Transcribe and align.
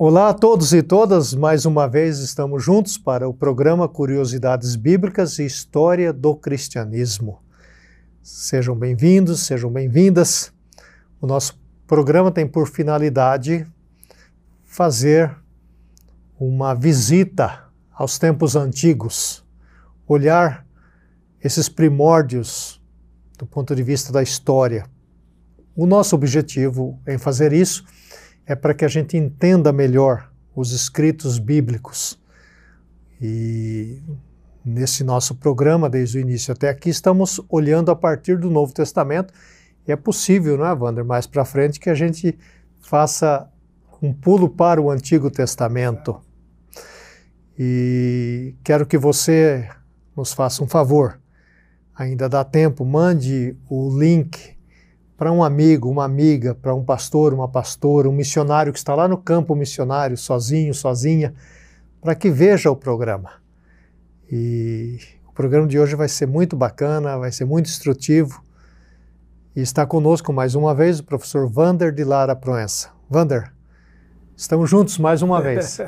Olá 0.00 0.28
a 0.28 0.32
todos 0.32 0.72
e 0.72 0.80
todas, 0.80 1.34
mais 1.34 1.66
uma 1.66 1.88
vez 1.88 2.20
estamos 2.20 2.62
juntos 2.62 2.96
para 2.96 3.28
o 3.28 3.34
programa 3.34 3.88
Curiosidades 3.88 4.76
Bíblicas 4.76 5.40
e 5.40 5.44
História 5.44 6.12
do 6.12 6.36
Cristianismo. 6.36 7.40
Sejam 8.22 8.76
bem-vindos, 8.76 9.40
sejam 9.40 9.68
bem-vindas. 9.68 10.52
O 11.20 11.26
nosso 11.26 11.60
programa 11.84 12.30
tem 12.30 12.46
por 12.46 12.68
finalidade 12.68 13.66
fazer 14.64 15.36
uma 16.38 16.74
visita 16.74 17.64
aos 17.92 18.20
tempos 18.20 18.54
antigos, 18.54 19.44
olhar 20.06 20.64
esses 21.42 21.68
primórdios 21.68 22.80
do 23.36 23.44
ponto 23.44 23.74
de 23.74 23.82
vista 23.82 24.12
da 24.12 24.22
história. 24.22 24.86
O 25.74 25.86
nosso 25.86 26.14
objetivo 26.14 27.00
em 27.04 27.18
fazer 27.18 27.52
isso 27.52 27.84
é 27.84 27.97
para 28.54 28.74
que 28.74 28.84
a 28.84 28.88
gente 28.88 29.16
entenda 29.16 29.72
melhor 29.72 30.30
os 30.54 30.72
escritos 30.72 31.38
bíblicos. 31.38 32.18
E 33.20 34.00
nesse 34.64 35.04
nosso 35.04 35.34
programa, 35.34 35.88
desde 35.88 36.18
o 36.18 36.20
início 36.20 36.52
até 36.52 36.68
aqui, 36.68 36.90
estamos 36.90 37.40
olhando 37.48 37.90
a 37.90 37.96
partir 37.96 38.38
do 38.38 38.50
Novo 38.50 38.72
Testamento. 38.72 39.32
E 39.86 39.92
é 39.92 39.96
possível, 39.96 40.56
não 40.58 40.66
é, 40.66 40.72
Wander, 40.74 41.04
mais 41.04 41.26
para 41.26 41.44
frente, 41.44 41.80
que 41.80 41.90
a 41.90 41.94
gente 41.94 42.38
faça 42.80 43.48
um 44.02 44.12
pulo 44.12 44.48
para 44.48 44.80
o 44.80 44.90
Antigo 44.90 45.30
Testamento. 45.30 46.20
E 47.58 48.54
quero 48.62 48.86
que 48.86 48.96
você 48.96 49.68
nos 50.16 50.32
faça 50.32 50.62
um 50.62 50.68
favor. 50.68 51.20
Ainda 51.94 52.28
dá 52.28 52.44
tempo, 52.44 52.84
mande 52.84 53.56
o 53.68 53.98
link 53.98 54.57
para 55.18 55.32
um 55.32 55.42
amigo, 55.42 55.90
uma 55.90 56.04
amiga, 56.04 56.54
para 56.54 56.72
um 56.72 56.84
pastor, 56.84 57.34
uma 57.34 57.48
pastora, 57.48 58.08
um 58.08 58.12
missionário 58.12 58.72
que 58.72 58.78
está 58.78 58.94
lá 58.94 59.08
no 59.08 59.18
campo 59.18 59.52
missionário, 59.56 60.16
sozinho, 60.16 60.72
sozinha, 60.72 61.34
para 62.00 62.14
que 62.14 62.30
veja 62.30 62.70
o 62.70 62.76
programa. 62.76 63.32
E 64.30 64.96
o 65.26 65.32
programa 65.32 65.66
de 65.66 65.76
hoje 65.76 65.96
vai 65.96 66.08
ser 66.08 66.26
muito 66.26 66.54
bacana, 66.54 67.18
vai 67.18 67.32
ser 67.32 67.44
muito 67.44 67.66
instrutivo. 67.66 68.40
E 69.56 69.60
está 69.60 69.84
conosco 69.84 70.32
mais 70.32 70.54
uma 70.54 70.72
vez 70.72 71.00
o 71.00 71.04
professor 71.04 71.48
Vander 71.48 71.90
de 71.90 72.04
Lara 72.04 72.36
Proença. 72.36 72.90
Vander, 73.10 73.52
estamos 74.36 74.70
juntos 74.70 74.98
mais 74.98 75.20
uma 75.20 75.42
vez. 75.42 75.80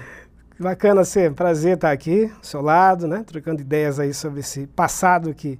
Bacana 0.60 1.06
ser, 1.06 1.32
prazer 1.32 1.76
estar 1.76 1.90
aqui, 1.90 2.30
ao 2.36 2.44
seu 2.44 2.60
lado, 2.60 3.08
né, 3.08 3.24
trocando 3.26 3.62
ideias 3.62 3.98
aí 3.98 4.12
sobre 4.12 4.40
esse 4.40 4.66
passado 4.66 5.32
que, 5.32 5.58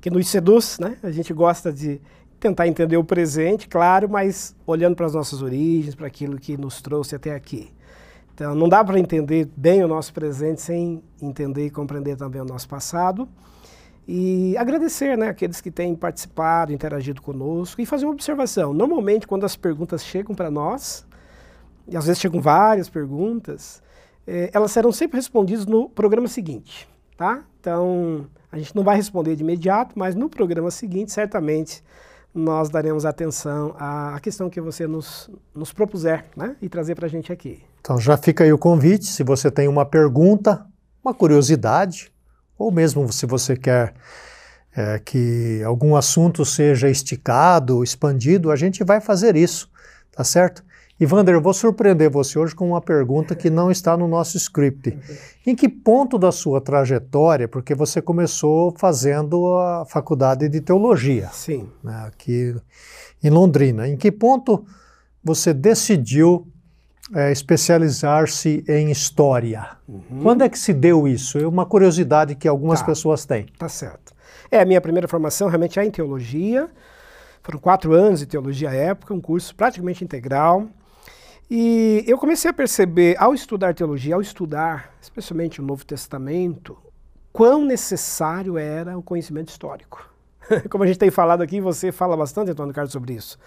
que 0.00 0.10
nos 0.10 0.28
seduz, 0.28 0.78
né? 0.80 0.96
A 1.02 1.12
gente 1.12 1.32
gosta 1.32 1.72
de 1.72 2.00
tentar 2.38 2.68
entender 2.68 2.96
o 2.96 3.04
presente, 3.04 3.68
claro, 3.68 4.08
mas 4.08 4.54
olhando 4.66 4.94
para 4.94 5.06
as 5.06 5.14
nossas 5.14 5.42
origens, 5.42 5.94
para 5.94 6.06
aquilo 6.06 6.38
que 6.38 6.56
nos 6.56 6.80
trouxe 6.82 7.14
até 7.14 7.34
aqui. 7.34 7.70
Então, 8.34 8.54
não 8.54 8.68
dá 8.68 8.84
para 8.84 8.98
entender 8.98 9.48
bem 9.56 9.82
o 9.82 9.88
nosso 9.88 10.12
presente 10.12 10.60
sem 10.60 11.02
entender 11.22 11.66
e 11.66 11.70
compreender 11.70 12.16
também 12.16 12.40
o 12.40 12.44
nosso 12.44 12.68
passado. 12.68 13.26
E 14.06 14.56
agradecer 14.58 15.16
né, 15.16 15.28
aqueles 15.28 15.60
que 15.60 15.70
têm 15.70 15.94
participado, 15.96 16.72
interagido 16.72 17.20
conosco 17.22 17.80
e 17.80 17.86
fazer 17.86 18.04
uma 18.04 18.12
observação. 18.12 18.74
Normalmente, 18.74 19.26
quando 19.26 19.44
as 19.44 19.56
perguntas 19.56 20.04
chegam 20.04 20.34
para 20.34 20.50
nós, 20.50 21.06
e 21.88 21.96
às 21.96 22.06
vezes 22.06 22.20
chegam 22.20 22.40
várias 22.40 22.88
perguntas, 22.88 23.82
eh, 24.26 24.50
elas 24.52 24.70
serão 24.70 24.92
sempre 24.92 25.16
respondidas 25.16 25.66
no 25.66 25.88
programa 25.88 26.28
seguinte. 26.28 26.88
Tá? 27.16 27.42
Então, 27.58 28.26
a 28.52 28.58
gente 28.58 28.76
não 28.76 28.84
vai 28.84 28.96
responder 28.96 29.34
de 29.34 29.42
imediato, 29.42 29.98
mas 29.98 30.14
no 30.14 30.28
programa 30.28 30.70
seguinte, 30.70 31.10
certamente, 31.10 31.82
nós 32.36 32.68
daremos 32.68 33.06
atenção 33.06 33.74
à 33.78 34.18
questão 34.22 34.50
que 34.50 34.60
você 34.60 34.86
nos, 34.86 35.30
nos 35.54 35.72
propuser 35.72 36.26
né, 36.36 36.54
e 36.60 36.68
trazer 36.68 36.94
para 36.94 37.06
a 37.06 37.08
gente 37.08 37.32
aqui. 37.32 37.62
Então 37.80 37.98
já 37.98 38.16
fica 38.16 38.44
aí 38.44 38.52
o 38.52 38.58
convite, 38.58 39.06
se 39.06 39.24
você 39.24 39.50
tem 39.50 39.66
uma 39.66 39.86
pergunta, 39.86 40.66
uma 41.02 41.14
curiosidade, 41.14 42.12
ou 42.58 42.70
mesmo 42.70 43.10
se 43.12 43.24
você 43.26 43.56
quer 43.56 43.94
é, 44.76 44.98
que 44.98 45.62
algum 45.64 45.96
assunto 45.96 46.44
seja 46.44 46.90
esticado, 46.90 47.82
expandido, 47.82 48.50
a 48.50 48.56
gente 48.56 48.84
vai 48.84 49.00
fazer 49.00 49.34
isso, 49.34 49.70
tá 50.12 50.22
certo? 50.22 50.62
Ivander, 50.98 51.34
eu 51.34 51.42
vou 51.42 51.52
surpreender 51.52 52.10
você 52.10 52.38
hoje 52.38 52.54
com 52.54 52.70
uma 52.70 52.80
pergunta 52.80 53.34
que 53.34 53.50
não 53.50 53.70
está 53.70 53.96
no 53.98 54.08
nosso 54.08 54.38
script. 54.38 54.98
Em 55.46 55.54
que 55.54 55.68
ponto 55.68 56.16
da 56.16 56.32
sua 56.32 56.58
trajetória, 56.58 57.46
porque 57.46 57.74
você 57.74 58.00
começou 58.00 58.74
fazendo 58.78 59.58
a 59.58 59.84
faculdade 59.84 60.48
de 60.48 60.60
teologia, 60.60 61.28
Sim. 61.32 61.68
Né, 61.84 62.04
aqui 62.06 62.56
em 63.22 63.28
Londrina, 63.28 63.86
em 63.86 63.96
que 63.96 64.10
ponto 64.10 64.64
você 65.22 65.52
decidiu 65.52 66.48
é, 67.14 67.30
especializar-se 67.30 68.64
em 68.66 68.90
história? 68.90 69.76
Uhum. 69.86 70.22
Quando 70.22 70.44
é 70.44 70.48
que 70.48 70.58
se 70.58 70.72
deu 70.72 71.06
isso? 71.06 71.38
É 71.38 71.46
uma 71.46 71.66
curiosidade 71.66 72.34
que 72.34 72.48
algumas 72.48 72.80
tá. 72.80 72.86
pessoas 72.86 73.26
têm. 73.26 73.46
Tá 73.58 73.68
certo. 73.68 74.14
É, 74.50 74.60
a 74.60 74.64
minha 74.64 74.80
primeira 74.80 75.06
formação 75.06 75.48
realmente 75.48 75.78
é 75.78 75.84
em 75.84 75.90
teologia. 75.90 76.70
Foram 77.42 77.58
quatro 77.58 77.92
anos 77.92 78.20
de 78.20 78.26
teologia 78.26 78.70
à 78.70 78.74
época, 78.74 79.12
um 79.12 79.20
curso 79.20 79.54
praticamente 79.54 80.02
integral. 80.02 80.68
E 81.48 82.04
eu 82.08 82.18
comecei 82.18 82.50
a 82.50 82.54
perceber, 82.54 83.14
ao 83.20 83.32
estudar 83.32 83.72
teologia, 83.72 84.16
ao 84.16 84.20
estudar 84.20 84.92
especialmente 85.00 85.60
o 85.60 85.64
Novo 85.64 85.86
Testamento, 85.86 86.76
quão 87.32 87.64
necessário 87.64 88.58
era 88.58 88.98
o 88.98 89.02
conhecimento 89.02 89.50
histórico. 89.50 90.12
Como 90.68 90.82
a 90.82 90.86
gente 90.88 90.98
tem 90.98 91.10
falado 91.10 91.42
aqui, 91.42 91.60
você 91.60 91.92
fala 91.92 92.16
bastante, 92.16 92.50
Antônio 92.50 92.74
Carlos, 92.74 92.92
sobre 92.92 93.14
isso. 93.14 93.38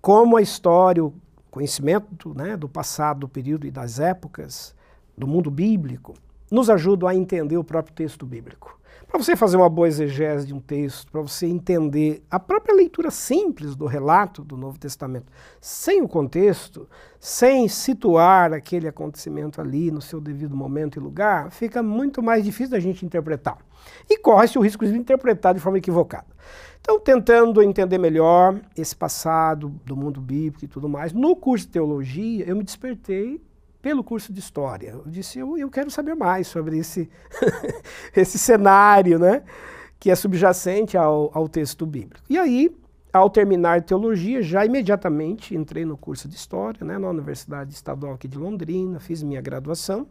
Como 0.00 0.38
a 0.38 0.40
história, 0.40 1.04
o 1.04 1.12
conhecimento 1.50 2.32
né, 2.34 2.56
do 2.56 2.70
passado, 2.70 3.20
do 3.20 3.28
período 3.28 3.66
e 3.66 3.70
das 3.70 4.00
épocas, 4.00 4.74
do 5.16 5.26
mundo 5.26 5.50
bíblico, 5.50 6.14
nos 6.50 6.70
ajuda 6.70 7.10
a 7.10 7.14
entender 7.14 7.58
o 7.58 7.64
próprio 7.64 7.94
texto 7.94 8.24
bíblico. 8.24 8.80
Para 9.16 9.24
você 9.24 9.34
fazer 9.34 9.56
uma 9.56 9.70
boa 9.70 9.88
exegese 9.88 10.46
de 10.46 10.52
um 10.52 10.60
texto, 10.60 11.10
para 11.10 11.22
você 11.22 11.46
entender 11.46 12.22
a 12.30 12.38
própria 12.38 12.74
leitura 12.74 13.10
simples 13.10 13.74
do 13.74 13.86
relato 13.86 14.44
do 14.44 14.58
Novo 14.58 14.78
Testamento, 14.78 15.32
sem 15.58 16.02
o 16.02 16.06
contexto, 16.06 16.86
sem 17.18 17.66
situar 17.66 18.52
aquele 18.52 18.86
acontecimento 18.86 19.58
ali 19.58 19.90
no 19.90 20.02
seu 20.02 20.20
devido 20.20 20.54
momento 20.54 20.98
e 20.98 21.00
lugar, 21.00 21.50
fica 21.50 21.82
muito 21.82 22.22
mais 22.22 22.44
difícil 22.44 22.72
da 22.72 22.78
gente 22.78 23.06
interpretar. 23.06 23.56
E 24.06 24.18
corre-se 24.18 24.58
o 24.58 24.60
risco 24.60 24.84
de 24.84 24.94
interpretar 24.94 25.54
de 25.54 25.60
forma 25.60 25.78
equivocada. 25.78 26.26
Então, 26.78 27.00
tentando 27.00 27.62
entender 27.62 27.96
melhor 27.96 28.60
esse 28.76 28.94
passado 28.94 29.70
do 29.86 29.96
mundo 29.96 30.20
bíblico 30.20 30.66
e 30.66 30.68
tudo 30.68 30.90
mais, 30.90 31.14
no 31.14 31.34
curso 31.34 31.64
de 31.64 31.72
teologia, 31.72 32.46
eu 32.46 32.54
me 32.54 32.62
despertei 32.62 33.40
pelo 33.86 34.02
curso 34.02 34.32
de 34.32 34.40
História. 34.40 34.88
Eu 34.88 35.04
disse, 35.06 35.38
eu, 35.38 35.56
eu 35.56 35.70
quero 35.70 35.92
saber 35.92 36.16
mais 36.16 36.48
sobre 36.48 36.76
esse, 36.76 37.08
esse 38.16 38.36
cenário, 38.36 39.16
né? 39.16 39.44
Que 40.00 40.10
é 40.10 40.16
subjacente 40.16 40.96
ao, 40.96 41.30
ao 41.32 41.48
texto 41.48 41.86
bíblico. 41.86 42.20
E 42.28 42.36
aí, 42.36 42.76
ao 43.12 43.30
terminar 43.30 43.82
teologia, 43.82 44.42
já 44.42 44.66
imediatamente 44.66 45.54
entrei 45.54 45.84
no 45.84 45.96
curso 45.96 46.26
de 46.26 46.34
História, 46.34 46.84
né, 46.84 46.98
na 46.98 47.08
Universidade 47.08 47.74
Estadual 47.74 48.14
aqui 48.14 48.26
de 48.26 48.36
Londrina, 48.36 48.98
fiz 48.98 49.22
minha 49.22 49.40
graduação. 49.40 50.08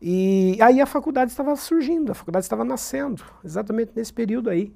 E 0.00 0.56
aí 0.62 0.80
a 0.80 0.86
faculdade 0.86 1.32
estava 1.32 1.56
surgindo, 1.56 2.12
a 2.12 2.14
faculdade 2.14 2.44
estava 2.44 2.64
nascendo, 2.64 3.24
exatamente 3.44 3.90
nesse 3.96 4.12
período 4.12 4.50
aí. 4.50 4.72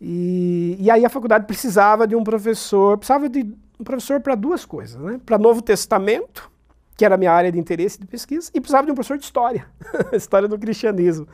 E, 0.00 0.78
e 0.80 0.90
aí 0.90 1.04
a 1.04 1.10
faculdade 1.10 1.44
precisava 1.44 2.06
de 2.06 2.16
um 2.16 2.24
professor, 2.24 2.96
precisava 2.96 3.28
de 3.28 3.54
um 3.78 3.84
professor 3.84 4.18
para 4.18 4.34
duas 4.34 4.64
coisas, 4.64 4.98
né? 4.98 5.20
Para 5.26 5.36
Novo 5.36 5.60
Testamento 5.60 6.55
que 6.96 7.04
era 7.04 7.14
a 7.14 7.18
minha 7.18 7.32
área 7.32 7.52
de 7.52 7.58
interesse 7.58 8.00
de 8.00 8.06
pesquisa, 8.06 8.50
e 8.54 8.60
precisava 8.60 8.86
de 8.86 8.92
um 8.92 8.94
professor 8.94 9.18
de 9.18 9.24
história, 9.24 9.66
história 10.14 10.48
do 10.48 10.58
cristianismo. 10.58 11.28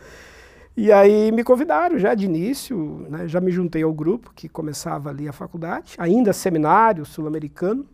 E 0.76 0.90
aí 0.90 1.30
me 1.30 1.44
convidaram 1.44 1.98
já 1.98 2.14
de 2.14 2.24
início, 2.24 3.06
né, 3.08 3.28
já 3.28 3.40
me 3.40 3.52
juntei 3.52 3.82
ao 3.82 3.92
grupo 3.92 4.32
que 4.34 4.48
começava 4.48 5.10
ali 5.10 5.28
a 5.28 5.32
faculdade, 5.32 5.94
ainda 5.98 6.32
seminário 6.32 7.04
sul-americano, 7.04 7.86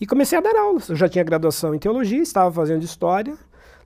e 0.00 0.06
comecei 0.06 0.38
a 0.38 0.40
dar 0.40 0.56
aulas. 0.56 0.88
Eu 0.88 0.96
já 0.96 1.08
tinha 1.08 1.24
graduação 1.24 1.74
em 1.74 1.78
teologia, 1.78 2.22
estava 2.22 2.52
fazendo 2.52 2.84
história, 2.84 3.36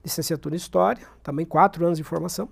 licenciatura 0.03 0.55
em 0.55 0.57
história, 0.57 1.05
também 1.23 1.45
quatro 1.45 1.83
anos 1.85 1.97
de 1.97 2.03
formação. 2.03 2.47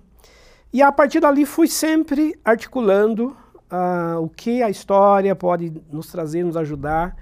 E 0.72 0.82
a 0.82 0.90
partir 0.90 1.20
dali 1.20 1.46
fui 1.46 1.68
sempre 1.68 2.34
articulando 2.44 3.36
uh, 3.70 4.20
o 4.20 4.28
que 4.28 4.62
a 4.62 4.68
história 4.68 5.36
pode 5.36 5.72
nos 5.90 6.08
trazer, 6.08 6.42
nos 6.42 6.56
ajudar 6.56 7.16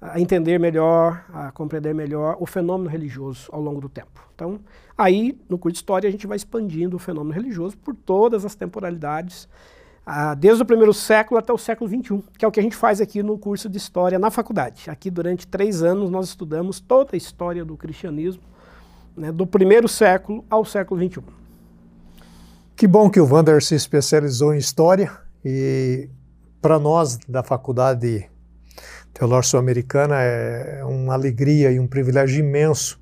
a 0.00 0.18
entender 0.18 0.58
melhor, 0.58 1.24
a 1.32 1.52
compreender 1.52 1.94
melhor 1.94 2.36
o 2.40 2.46
fenômeno 2.46 2.88
religioso 2.88 3.48
ao 3.52 3.60
longo 3.60 3.80
do 3.80 3.88
tempo. 3.88 4.26
Então, 4.34 4.58
aí, 4.96 5.38
no 5.48 5.58
curso 5.58 5.74
de 5.74 5.78
História, 5.78 6.08
a 6.08 6.10
gente 6.10 6.26
vai 6.26 6.36
expandindo 6.36 6.96
o 6.96 6.98
fenômeno 6.98 7.34
religioso 7.34 7.76
por 7.76 7.94
todas 7.94 8.44
as 8.44 8.54
temporalidades, 8.54 9.46
desde 10.38 10.62
o 10.62 10.66
primeiro 10.66 10.94
século 10.94 11.38
até 11.38 11.52
o 11.52 11.58
século 11.58 11.88
XXI, 11.88 12.22
que 12.38 12.44
é 12.44 12.48
o 12.48 12.50
que 12.50 12.58
a 12.58 12.62
gente 12.62 12.74
faz 12.74 13.00
aqui 13.00 13.22
no 13.22 13.38
curso 13.38 13.68
de 13.68 13.76
História 13.76 14.18
na 14.18 14.30
faculdade. 14.30 14.88
Aqui, 14.88 15.10
durante 15.10 15.46
três 15.46 15.82
anos, 15.82 16.10
nós 16.10 16.28
estudamos 16.28 16.80
toda 16.80 17.10
a 17.12 17.16
história 17.16 17.64
do 17.64 17.76
cristianismo, 17.76 18.42
né, 19.14 19.30
do 19.30 19.46
primeiro 19.46 19.86
século 19.86 20.44
ao 20.48 20.64
século 20.64 20.98
XXI. 21.06 21.22
Que 22.74 22.86
bom 22.86 23.10
que 23.10 23.20
o 23.20 23.26
Wander 23.30 23.62
se 23.62 23.74
especializou 23.74 24.54
em 24.54 24.58
História 24.58 25.12
e, 25.44 26.08
para 26.62 26.78
nós 26.78 27.18
da 27.28 27.42
faculdade 27.42 28.30
Teológica 29.12 29.50
Sul-Americana 29.50 30.16
é 30.20 30.84
uma 30.84 31.14
alegria 31.14 31.70
e 31.70 31.78
um 31.78 31.86
privilégio 31.86 32.40
imenso 32.40 33.00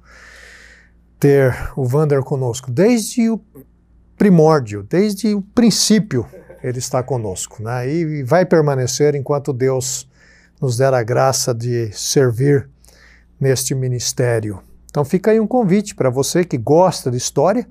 ter 1.19 1.55
o 1.77 1.85
Vander 1.85 2.23
conosco. 2.23 2.71
Desde 2.71 3.29
o 3.29 3.41
primórdio, 4.17 4.83
desde 4.83 5.35
o 5.35 5.43
princípio, 5.43 6.27
ele 6.63 6.79
está 6.79 7.03
conosco. 7.03 7.63
Né? 7.63 7.89
E 7.89 8.23
vai 8.23 8.45
permanecer 8.45 9.15
enquanto 9.15 9.53
Deus 9.53 10.09
nos 10.61 10.77
der 10.77 10.93
a 10.93 11.03
graça 11.03 11.55
de 11.55 11.91
servir 11.93 12.69
neste 13.41 13.75
ministério. 13.75 14.61
Então 14.91 15.05
fica 15.05 15.31
aí 15.31 15.39
um 15.39 15.47
convite 15.47 15.95
para 15.95 16.11
você 16.11 16.45
que 16.45 16.59
gosta 16.59 17.11
de 17.11 17.17
história, 17.17 17.67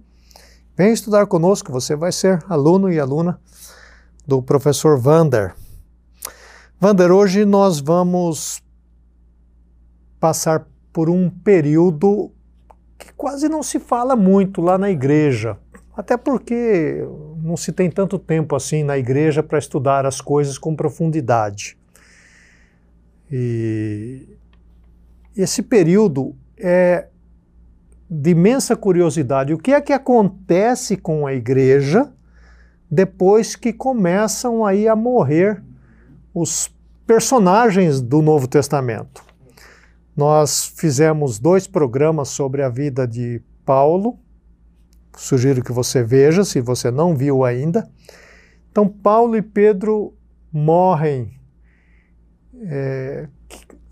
venha 0.77 0.93
estudar 0.93 1.25
conosco, 1.25 1.71
você 1.71 1.95
vai 1.95 2.11
ser 2.11 2.41
aluno 2.47 2.91
e 2.91 2.99
aluna 2.99 3.39
do 4.25 4.41
professor 4.41 4.97
Vander. 4.97 5.53
Vander, 6.79 7.11
hoje 7.11 7.43
nós 7.43 7.79
vamos 7.79 8.61
passar 10.19 10.67
por 10.93 11.09
um 11.09 11.27
período 11.27 12.31
que 12.99 13.11
quase 13.13 13.49
não 13.49 13.63
se 13.63 13.79
fala 13.79 14.15
muito 14.15 14.61
lá 14.61 14.77
na 14.77 14.91
igreja, 14.91 15.57
até 15.95 16.15
porque 16.15 17.03
não 17.41 17.57
se 17.57 17.71
tem 17.71 17.89
tanto 17.89 18.19
tempo 18.19 18.55
assim 18.55 18.83
na 18.83 18.95
igreja 18.95 19.41
para 19.41 19.57
estudar 19.57 20.05
as 20.05 20.21
coisas 20.21 20.59
com 20.59 20.75
profundidade. 20.75 21.75
E 23.31 24.37
esse 25.35 25.63
período 25.63 26.35
é 26.55 27.07
de 28.07 28.29
imensa 28.29 28.75
curiosidade. 28.75 29.51
O 29.51 29.57
que 29.57 29.73
é 29.73 29.81
que 29.81 29.93
acontece 29.93 30.95
com 30.95 31.25
a 31.25 31.33
igreja 31.33 32.13
depois 32.89 33.55
que 33.55 33.73
começam 33.73 34.63
aí 34.63 34.87
a 34.87 34.95
morrer 34.95 35.63
os 36.39 36.73
personagens 37.05 38.01
do 38.01 38.21
Novo 38.21 38.47
Testamento? 38.47 39.23
Nós 40.15 40.73
fizemos 40.75 41.39
dois 41.39 41.67
programas 41.67 42.29
sobre 42.29 42.63
a 42.63 42.69
vida 42.69 43.07
de 43.07 43.41
Paulo. 43.65 44.19
Sugiro 45.15 45.63
que 45.63 45.71
você 45.71 46.03
veja, 46.03 46.43
se 46.43 46.61
você 46.61 46.91
não 46.91 47.15
viu 47.15 47.43
ainda. 47.43 47.89
Então, 48.71 48.87
Paulo 48.87 49.35
e 49.35 49.41
Pedro 49.41 50.13
morrem 50.51 51.39
é, 52.63 53.27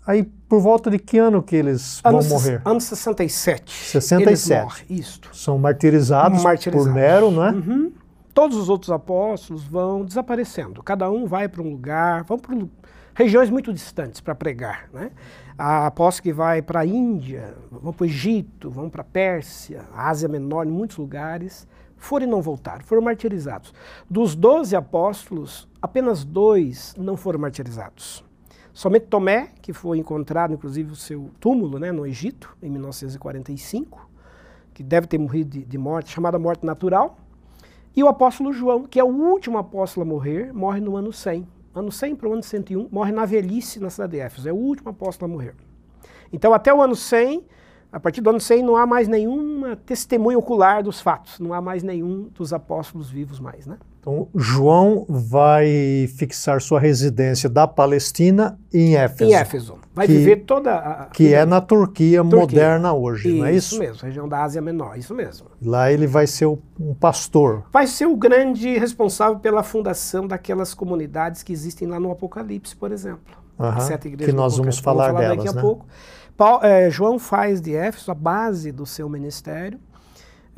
Aí, 0.06 0.22
por 0.22 0.60
volta 0.60 0.88
de 0.88 1.00
que 1.00 1.18
ano 1.18 1.42
que 1.42 1.56
eles 1.56 2.00
anos, 2.04 2.28
vão 2.28 2.38
morrer? 2.38 2.62
Ano 2.64 2.80
67. 2.80 3.72
67. 3.72 4.86
Eles 4.88 5.06
isto. 5.06 5.36
São 5.36 5.58
martirizados, 5.58 6.44
martirizados. 6.44 6.86
por 6.86 6.94
Nero, 6.94 7.30
não 7.32 7.44
é? 7.44 7.50
Uhum. 7.50 7.92
Todos 8.36 8.58
os 8.58 8.68
outros 8.68 8.90
apóstolos 8.90 9.64
vão 9.64 10.04
desaparecendo. 10.04 10.82
Cada 10.82 11.10
um 11.10 11.24
vai 11.24 11.48
para 11.48 11.62
um 11.62 11.70
lugar, 11.70 12.22
vão 12.24 12.38
para 12.38 12.54
regiões 13.14 13.48
muito 13.48 13.72
distantes 13.72 14.20
para 14.20 14.34
pregar. 14.34 14.90
Né? 14.92 15.10
A 15.56 15.86
apóstolo 15.86 16.24
que 16.24 16.32
vai 16.34 16.60
para 16.60 16.80
a 16.80 16.86
Índia, 16.86 17.54
vão 17.70 17.94
para 17.94 18.04
o 18.04 18.06
Egito, 18.06 18.70
vão 18.70 18.90
para 18.90 19.00
a 19.00 19.04
Pérsia, 19.06 19.86
a 19.90 20.10
Ásia 20.10 20.28
Menor, 20.28 20.66
em 20.66 20.70
muitos 20.70 20.98
lugares, 20.98 21.66
foram 21.96 22.26
e 22.26 22.28
não 22.28 22.42
voltaram, 22.42 22.84
foram 22.84 23.00
martirizados. 23.00 23.72
Dos 24.08 24.34
doze 24.34 24.76
apóstolos, 24.76 25.66
apenas 25.80 26.22
dois 26.22 26.94
não 26.98 27.16
foram 27.16 27.38
martirizados. 27.38 28.22
Somente 28.70 29.06
Tomé, 29.06 29.48
que 29.62 29.72
foi 29.72 29.96
encontrado, 29.96 30.52
inclusive, 30.52 30.92
o 30.92 30.96
seu 30.96 31.30
túmulo 31.40 31.78
né, 31.78 31.90
no 31.90 32.06
Egito, 32.06 32.54
em 32.62 32.68
1945, 32.68 34.10
que 34.74 34.82
deve 34.82 35.06
ter 35.06 35.16
morrido 35.16 35.52
de, 35.52 35.64
de 35.64 35.78
morte, 35.78 36.10
chamada 36.10 36.38
morte 36.38 36.66
natural. 36.66 37.16
E 37.96 38.04
o 38.04 38.08
apóstolo 38.08 38.52
João, 38.52 38.84
que 38.84 39.00
é 39.00 39.04
o 39.04 39.08
último 39.08 39.56
apóstolo 39.56 40.04
a 40.04 40.06
morrer, 40.06 40.52
morre 40.52 40.80
no 40.80 40.98
ano 40.98 41.10
100. 41.10 41.48
Ano 41.74 41.90
100 41.90 42.16
para 42.16 42.28
o 42.28 42.32
ano 42.34 42.42
101, 42.42 42.88
morre 42.92 43.10
na 43.10 43.24
velhice 43.24 43.80
na 43.80 43.88
cidade 43.88 44.12
de 44.12 44.18
Éfeso. 44.18 44.46
É 44.46 44.52
o 44.52 44.56
último 44.56 44.90
apóstolo 44.90 45.32
a 45.32 45.34
morrer. 45.34 45.54
Então, 46.30 46.52
até 46.52 46.74
o 46.74 46.82
ano 46.82 46.94
100, 46.94 47.42
a 47.90 47.98
partir 47.98 48.20
do 48.20 48.28
ano 48.28 48.38
100, 48.38 48.62
não 48.62 48.76
há 48.76 48.86
mais 48.86 49.08
nenhuma 49.08 49.76
testemunha 49.76 50.38
ocular 50.38 50.82
dos 50.82 51.00
fatos. 51.00 51.40
Não 51.40 51.54
há 51.54 51.60
mais 51.62 51.82
nenhum 51.82 52.28
dos 52.34 52.52
apóstolos 52.52 53.08
vivos 53.08 53.40
mais, 53.40 53.66
né? 53.66 53.78
Então, 54.06 54.28
João 54.36 55.04
vai 55.08 56.08
fixar 56.16 56.60
sua 56.60 56.78
residência 56.78 57.50
da 57.50 57.66
Palestina 57.66 58.56
em 58.72 58.94
Éfeso. 58.94 59.28
Em 59.28 59.34
Éfeso. 59.34 59.78
Vai 59.92 60.06
que, 60.06 60.12
viver 60.12 60.36
toda 60.44 60.76
a. 60.76 61.06
Que 61.06 61.34
é 61.34 61.44
na 61.44 61.60
Turquia, 61.60 62.20
Turquia, 62.20 62.38
moderna 62.38 62.92
hoje, 62.92 63.30
isso, 63.30 63.36
não 63.36 63.46
é 63.46 63.52
isso? 63.52 63.74
Isso 63.74 63.78
mesmo, 63.80 64.06
região 64.06 64.28
da 64.28 64.44
Ásia 64.44 64.62
Menor, 64.62 64.96
isso 64.96 65.12
mesmo. 65.12 65.48
Lá 65.60 65.90
ele 65.90 66.06
vai 66.06 66.24
ser 66.28 66.46
um 66.46 66.94
pastor. 67.00 67.64
Vai 67.72 67.88
ser 67.88 68.06
o 68.06 68.16
grande 68.16 68.78
responsável 68.78 69.40
pela 69.40 69.64
fundação 69.64 70.24
daquelas 70.28 70.72
comunidades 70.72 71.42
que 71.42 71.52
existem 71.52 71.88
lá 71.88 71.98
no 71.98 72.12
Apocalipse, 72.12 72.76
por 72.76 72.92
exemplo. 72.92 73.34
Uh 73.58 73.80
Sete 73.80 74.06
igrejas 74.06 74.32
que 74.32 74.36
nós 74.36 74.56
vamos 74.56 74.78
falar, 74.78 75.06
vamos 75.06 75.16
falar 75.16 75.28
delas, 75.30 75.44
daqui 75.44 75.48
a 75.48 75.52
né? 75.54 75.60
pouco. 75.60 75.84
Paulo, 76.36 76.64
é, 76.64 76.90
João 76.90 77.18
faz 77.18 77.60
de 77.60 77.74
Éfeso 77.74 78.12
a 78.12 78.14
base 78.14 78.70
do 78.70 78.86
seu 78.86 79.08
ministério. 79.08 79.80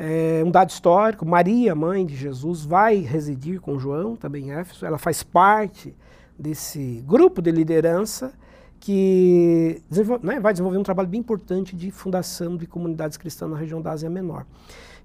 É, 0.00 0.42
um 0.46 0.50
dado 0.50 0.70
histórico, 0.70 1.26
Maria, 1.26 1.74
mãe 1.74 2.06
de 2.06 2.14
Jesus, 2.14 2.64
vai 2.64 2.98
residir 2.98 3.60
com 3.60 3.80
João, 3.80 4.14
também 4.14 4.46
em 4.46 4.52
Éfeso. 4.52 4.86
Ela 4.86 4.96
faz 4.96 5.24
parte 5.24 5.92
desse 6.38 7.02
grupo 7.04 7.42
de 7.42 7.50
liderança 7.50 8.32
que 8.78 9.82
né, 10.22 10.38
vai 10.38 10.52
desenvolver 10.52 10.78
um 10.78 10.84
trabalho 10.84 11.08
bem 11.08 11.18
importante 11.18 11.74
de 11.74 11.90
fundação 11.90 12.56
de 12.56 12.64
comunidades 12.64 13.16
cristãs 13.16 13.50
na 13.50 13.56
região 13.56 13.82
da 13.82 13.90
Ásia 13.90 14.08
Menor. 14.08 14.46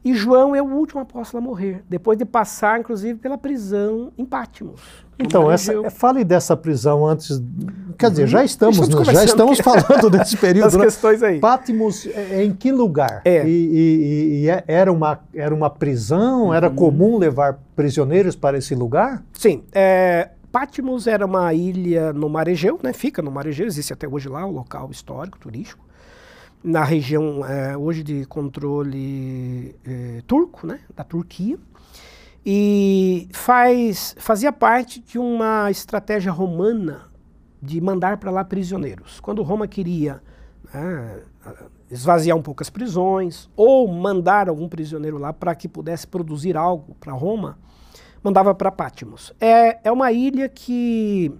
E 0.04 0.14
João 0.14 0.54
é 0.54 0.62
o 0.62 0.66
último 0.66 1.00
apóstolo 1.00 1.42
a 1.42 1.48
morrer, 1.48 1.82
depois 1.90 2.18
de 2.18 2.26
passar, 2.26 2.78
inclusive, 2.80 3.18
pela 3.20 3.38
prisão 3.38 4.12
em 4.18 4.26
Patmos. 4.26 4.82
Então, 5.18 5.50
essa, 5.50 5.74
é, 5.74 5.90
fale 5.90 6.26
dessa 6.26 6.58
prisão 6.58 7.06
antes. 7.06 7.42
Quer 7.98 8.10
dizer, 8.10 8.28
já 8.28 8.40
uhum. 8.40 8.46
estamos, 8.46 8.80
estamos 8.80 9.08
já 9.08 9.24
estamos 9.24 9.60
falando 9.64 10.10
desse 10.10 10.36
período. 10.36 10.66
Das 10.66 10.76
né? 10.76 10.84
questões 10.86 11.24
aí. 11.24 11.40
Patmos, 11.40 12.06
é, 12.08 12.40
é, 12.40 12.44
em 12.44 12.52
que 12.52 12.72
lugar? 12.72 13.22
É. 13.24 13.48
E, 13.48 13.50
e, 13.50 14.42
e, 14.44 14.50
é, 14.50 14.64
era, 14.68 14.92
uma, 14.92 15.20
era 15.34 15.56
uma 15.56 15.70
prisão? 15.70 16.48
Uhum. 16.48 16.54
Era 16.54 16.70
comum 16.70 17.18
levar 17.18 17.60
prisioneiros 17.76 18.36
para 18.36 18.58
esse 18.58 18.76
lugar? 18.76 19.24
Sim. 19.32 19.64
É, 19.72 20.30
Patmos 20.52 21.08
era 21.08 21.26
uma 21.26 21.54
ilha 21.54 22.12
no 22.12 22.28
Mar 22.28 22.50
Egeu, 22.50 22.78
né? 22.84 22.92
fica 22.92 23.22
no 23.22 23.32
Mar 23.32 23.46
Egeu, 23.48 23.68
existe 23.68 23.94
até 23.94 24.08
hoje 24.08 24.28
lá, 24.28 24.46
um 24.46 24.52
local 24.52 24.90
histórico, 24.92 25.40
turístico 25.40 25.84
na 26.64 26.84
região 26.84 27.46
é, 27.46 27.76
hoje 27.76 28.04
de 28.04 28.26
controle 28.26 29.76
é, 29.86 30.22
turco, 30.26 30.66
né, 30.66 30.80
da 30.96 31.04
Turquia, 31.04 31.58
e 32.46 33.28
faz, 33.32 34.16
fazia 34.18 34.52
parte 34.52 35.00
de 35.00 35.20
uma 35.20 35.70
estratégia 35.70 36.32
romana 36.32 37.02
de 37.62 37.80
mandar 37.82 38.18
para 38.18 38.32
lá 38.32 38.44
prisioneiros. 38.44 39.20
Quando 39.20 39.42
Roma 39.44 39.68
queria 39.68 40.22
né, 40.74 41.22
esvaziar 41.92 42.38
um 42.38 42.42
pouco 42.42 42.64
as 42.64 42.70
prisões 42.70 43.50
ou 43.56 43.88
mandar 43.88 44.50
algum 44.50 44.68
prisioneiro 44.68 45.18
lá 45.18 45.32
para 45.32 45.56
que 45.56 45.68
pudesse 45.68 46.08
produzir 46.08 46.58
algo 46.58 46.96
para 46.96 47.14
Roma, 47.14 47.58
mandava 48.22 48.56
para 48.56 48.72
Patmos. 48.72 49.34
É, 49.40 49.80
é 49.88 49.92
uma 49.92 50.12
ilha 50.12 50.50
que 50.50 51.32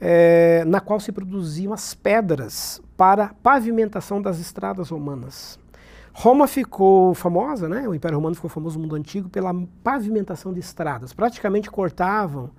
é, 0.00 0.64
na 0.64 0.80
qual 0.80 0.98
se 0.98 1.12
produziam 1.12 1.72
as 1.72 1.94
pedras 1.94 2.80
para 2.98 3.32
pavimentação 3.44 4.20
das 4.20 4.40
estradas 4.40 4.90
romanas. 4.90 5.56
Roma 6.12 6.48
ficou 6.48 7.14
famosa, 7.14 7.68
né? 7.68 7.88
o 7.88 7.94
Império 7.94 8.18
Romano 8.18 8.34
ficou 8.34 8.50
famoso 8.50 8.76
no 8.76 8.82
mundo 8.82 8.96
antigo 8.96 9.28
pela 9.28 9.54
pavimentação 9.84 10.52
de 10.52 10.58
estradas. 10.58 11.12
Praticamente 11.12 11.70
cortavam 11.70 12.50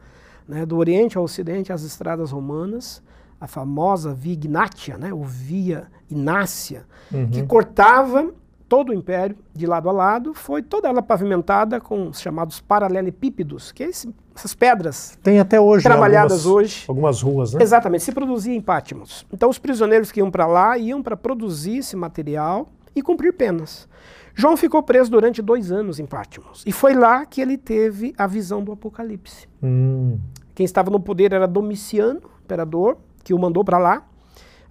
né, 0.47 0.65
do 0.65 0.77
Oriente 0.77 1.17
ao 1.17 1.25
Ocidente 1.25 1.73
as 1.73 1.83
estradas 1.83 2.31
romanas, 2.31 3.03
a 3.39 3.47
famosa 3.47 4.13
Via 4.13 4.31
Ignatia, 4.31 4.97
né, 4.97 5.13
ou 5.13 5.25
Via 5.25 5.87
Inácia, 6.09 6.85
uhum. 7.11 7.29
que 7.29 7.43
cortava 7.43 8.31
todo 8.69 8.89
o 8.89 8.93
império, 8.93 9.35
de 9.53 9.65
lado 9.65 9.89
a 9.89 9.91
lado, 9.91 10.33
foi 10.33 10.61
toda 10.61 10.87
ela 10.87 11.01
pavimentada 11.01 11.81
com 11.81 12.07
os 12.07 12.21
chamados 12.21 12.61
paralelepípedos, 12.61 13.71
que 13.71 13.83
é 13.83 13.87
esse, 13.87 14.13
essas 14.35 14.53
pedras 14.53 15.17
Tem 15.23 15.39
até 15.39 15.59
hoje 15.59 15.83
trabalhadas 15.83 16.45
algumas, 16.45 16.63
hoje. 16.63 16.85
Algumas 16.87 17.21
ruas, 17.21 17.53
né? 17.53 17.63
Exatamente, 17.63 18.03
se 18.03 18.11
produzia 18.11 18.55
em 18.55 18.61
Pátimos. 18.61 19.25
Então 19.33 19.49
os 19.49 19.57
prisioneiros 19.57 20.11
que 20.11 20.19
iam 20.19 20.29
para 20.29 20.45
lá 20.45 20.77
iam 20.77 21.01
para 21.01 21.17
produzir 21.17 21.79
esse 21.79 21.95
material 21.95 22.69
e 22.95 23.01
cumprir 23.01 23.33
penas. 23.33 23.89
João 24.35 24.55
ficou 24.55 24.81
preso 24.83 25.09
durante 25.09 25.41
dois 25.41 25.71
anos 25.71 25.99
em 25.99 26.05
Pátimos. 26.05 26.63
E 26.65 26.71
foi 26.71 26.93
lá 26.93 27.25
que 27.25 27.41
ele 27.41 27.57
teve 27.57 28.13
a 28.17 28.27
visão 28.27 28.63
do 28.63 28.71
Apocalipse. 28.71 29.49
Hum. 29.61 30.17
Quem 30.53 30.63
estava 30.63 30.91
no 30.91 30.99
poder 30.99 31.33
era 31.33 31.47
Domiciano, 31.47 32.21
imperador, 32.43 32.97
que 33.23 33.33
o 33.33 33.39
mandou 33.39 33.65
para 33.65 33.79
lá. 33.79 34.05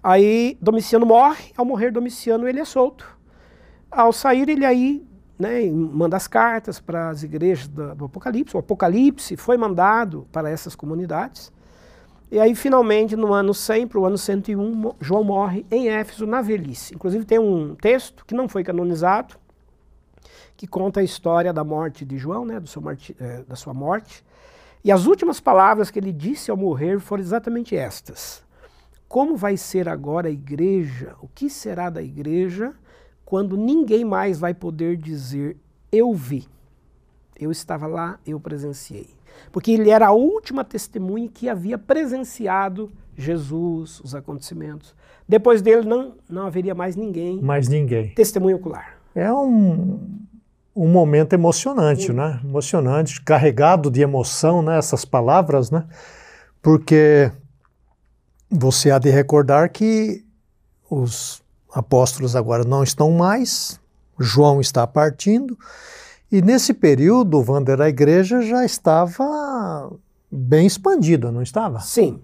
Aí 0.01 0.57
Domiciano 0.61 1.05
morre, 1.05 1.51
ao 1.57 1.65
morrer 1.65 1.91
Domiciano 1.91 2.47
ele 2.47 2.61
é 2.61 2.65
solto. 2.65 3.18
Ao 3.91 4.13
sair, 4.13 4.47
ele 4.49 4.65
aí 4.65 5.05
né, 5.37 5.65
manda 5.71 6.17
as 6.17 6.27
cartas 6.27 6.79
para 6.79 7.09
as 7.09 7.23
igrejas 7.23 7.67
do, 7.67 7.95
do 7.95 8.05
Apocalipse. 8.05 8.55
O 8.55 8.59
Apocalipse 8.59 9.37
foi 9.37 9.57
mandado 9.57 10.27
para 10.31 10.49
essas 10.49 10.75
comunidades. 10.75 11.51
E 12.31 12.39
aí, 12.39 12.53
finalmente, 12.53 13.15
no 13.15 13.33
ano 13.33 13.53
100 13.53 13.87
para 13.87 13.99
o 13.99 14.05
ano 14.05 14.17
101, 14.17 14.91
João 14.99 15.23
morre 15.23 15.65
em 15.71 15.89
Éfeso, 15.89 16.27
na 16.27 16.41
velhice. 16.41 16.93
Inclusive, 16.93 17.25
tem 17.25 17.39
um 17.39 17.73
texto 17.73 18.23
que 18.25 18.35
não 18.35 18.47
foi 18.47 18.63
canonizado, 18.63 19.35
que 20.55 20.67
conta 20.67 20.99
a 20.99 21.03
história 21.03 21.51
da 21.51 21.63
morte 21.63 22.05
de 22.05 22.17
João, 22.17 22.45
né, 22.45 22.61
marti, 22.81 23.15
é, 23.19 23.43
da 23.47 23.55
sua 23.55 23.73
morte. 23.73 24.23
E 24.83 24.91
as 24.91 25.05
últimas 25.07 25.39
palavras 25.39 25.89
que 25.89 25.97
ele 25.97 26.11
disse 26.11 26.51
ao 26.51 26.57
morrer 26.57 26.99
foram 26.99 27.23
exatamente 27.23 27.75
estas: 27.75 28.43
como 29.07 29.35
vai 29.35 29.57
ser 29.57 29.89
agora 29.89 30.27
a 30.27 30.31
igreja, 30.31 31.15
o 31.21 31.27
que 31.27 31.49
será 31.49 31.89
da 31.89 32.01
igreja 32.01 32.75
quando 33.29 33.55
ninguém 33.55 34.03
mais 34.03 34.39
vai 34.39 34.55
poder 34.55 34.97
dizer 34.97 35.55
eu 35.91 36.11
vi, 36.15 36.47
eu 37.39 37.51
estava 37.51 37.85
lá, 37.85 38.19
eu 38.25 38.39
presenciei. 38.39 39.07
Porque 39.51 39.71
ele 39.71 39.91
era 39.91 40.07
a 40.07 40.11
última 40.11 40.63
testemunha 40.63 41.29
que 41.31 41.47
havia 41.47 41.77
presenciado 41.77 42.91
Jesus, 43.15 44.01
os 44.03 44.15
acontecimentos. 44.15 44.95
Depois 45.27 45.61
dele 45.61 45.87
não, 45.87 46.15
não 46.27 46.47
haveria 46.47 46.73
mais 46.73 46.95
ninguém. 46.95 47.39
Mais 47.39 47.67
ninguém. 47.67 48.15
Testemunho 48.15 48.55
ocular. 48.57 48.97
É 49.13 49.31
um, 49.31 49.99
um 50.75 50.87
momento 50.87 51.33
emocionante, 51.33 52.11
né? 52.11 52.39
Emocionante, 52.43 53.21
carregado 53.21 53.91
de 53.91 54.01
emoção, 54.01 54.63
né? 54.63 54.79
Essas 54.79 55.05
palavras, 55.05 55.69
né? 55.69 55.85
Porque 56.63 57.31
você 58.49 58.89
há 58.89 58.97
de 58.97 59.11
recordar 59.11 59.69
que 59.69 60.25
os 60.89 61.43
apóstolos 61.73 62.35
agora 62.35 62.63
não 62.63 62.83
estão 62.83 63.11
mais, 63.11 63.79
João 64.19 64.59
está 64.59 64.85
partindo, 64.85 65.57
e 66.31 66.41
nesse 66.41 66.73
período, 66.73 67.43
Wander, 67.43 67.81
a 67.81 67.89
igreja 67.89 68.41
já 68.41 68.63
estava 68.63 69.91
bem 70.31 70.67
expandida, 70.67 71.31
não 71.31 71.41
estava? 71.41 71.79
Sim. 71.79 72.21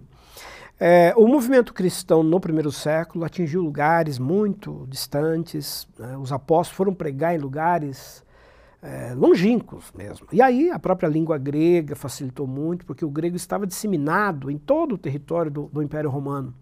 É, 0.79 1.13
o 1.15 1.27
movimento 1.27 1.73
cristão 1.73 2.21
no 2.21 2.39
primeiro 2.39 2.71
século 2.71 3.23
atingiu 3.23 3.61
lugares 3.61 4.19
muito 4.19 4.85
distantes, 4.89 5.87
né? 5.97 6.17
os 6.17 6.31
apóstolos 6.31 6.75
foram 6.75 6.93
pregar 6.93 7.33
em 7.33 7.37
lugares 7.37 8.23
é, 8.81 9.13
longínquos 9.15 9.91
mesmo. 9.97 10.27
E 10.31 10.41
aí 10.41 10.69
a 10.69 10.77
própria 10.77 11.07
língua 11.07 11.37
grega 11.37 11.95
facilitou 11.95 12.45
muito, 12.45 12.85
porque 12.85 13.03
o 13.03 13.09
grego 13.09 13.35
estava 13.35 13.65
disseminado 13.65 14.51
em 14.51 14.57
todo 14.57 14.95
o 14.95 14.97
território 14.97 15.49
do, 15.49 15.63
do 15.73 15.81
Império 15.81 16.09
Romano. 16.09 16.53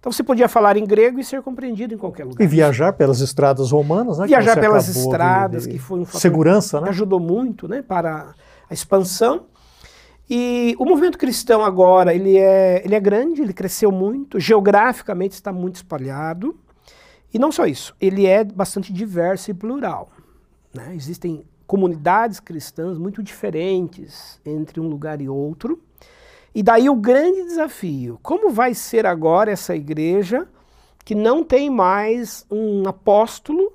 Então 0.00 0.10
você 0.10 0.22
podia 0.22 0.48
falar 0.48 0.78
em 0.78 0.84
grego 0.84 1.20
e 1.20 1.24
ser 1.24 1.42
compreendido 1.42 1.94
em 1.94 1.98
qualquer 1.98 2.24
lugar. 2.24 2.42
E 2.42 2.46
viajar 2.46 2.94
pelas 2.94 3.20
estradas 3.20 3.70
romanas, 3.70 4.18
né? 4.18 4.26
Viajar 4.26 4.58
pelas 4.58 4.88
estradas, 4.88 5.64
de, 5.64 5.68
de, 5.68 5.74
que 5.74 5.78
foi 5.78 6.00
um 6.00 6.06
fator 6.06 6.20
segurança, 6.20 6.78
né? 6.80 6.84
que 6.84 6.88
ajudou 6.88 7.20
muito, 7.20 7.68
né, 7.68 7.82
para 7.82 8.34
a 8.68 8.72
expansão. 8.72 9.46
E 10.28 10.74
o 10.78 10.86
movimento 10.86 11.18
cristão 11.18 11.62
agora, 11.62 12.14
ele 12.14 12.38
é, 12.38 12.82
ele 12.82 12.94
é 12.94 13.00
grande, 13.00 13.42
ele 13.42 13.52
cresceu 13.52 13.92
muito, 13.92 14.40
geograficamente 14.40 15.34
está 15.34 15.52
muito 15.52 15.76
espalhado. 15.76 16.58
E 17.34 17.38
não 17.38 17.52
só 17.52 17.66
isso, 17.66 17.94
ele 18.00 18.26
é 18.26 18.42
bastante 18.42 18.92
diverso 18.92 19.50
e 19.50 19.54
plural. 19.54 20.08
Né? 20.74 20.94
Existem 20.94 21.44
comunidades 21.66 22.40
cristãs 22.40 22.96
muito 22.96 23.22
diferentes 23.22 24.40
entre 24.46 24.80
um 24.80 24.88
lugar 24.88 25.20
e 25.20 25.28
outro. 25.28 25.78
E 26.54 26.62
daí 26.62 26.88
o 26.88 26.94
grande 26.94 27.44
desafio: 27.44 28.18
como 28.22 28.50
vai 28.50 28.74
ser 28.74 29.06
agora 29.06 29.50
essa 29.50 29.74
igreja 29.74 30.46
que 31.04 31.14
não 31.14 31.42
tem 31.42 31.70
mais 31.70 32.44
um 32.50 32.86
apóstolo, 32.88 33.72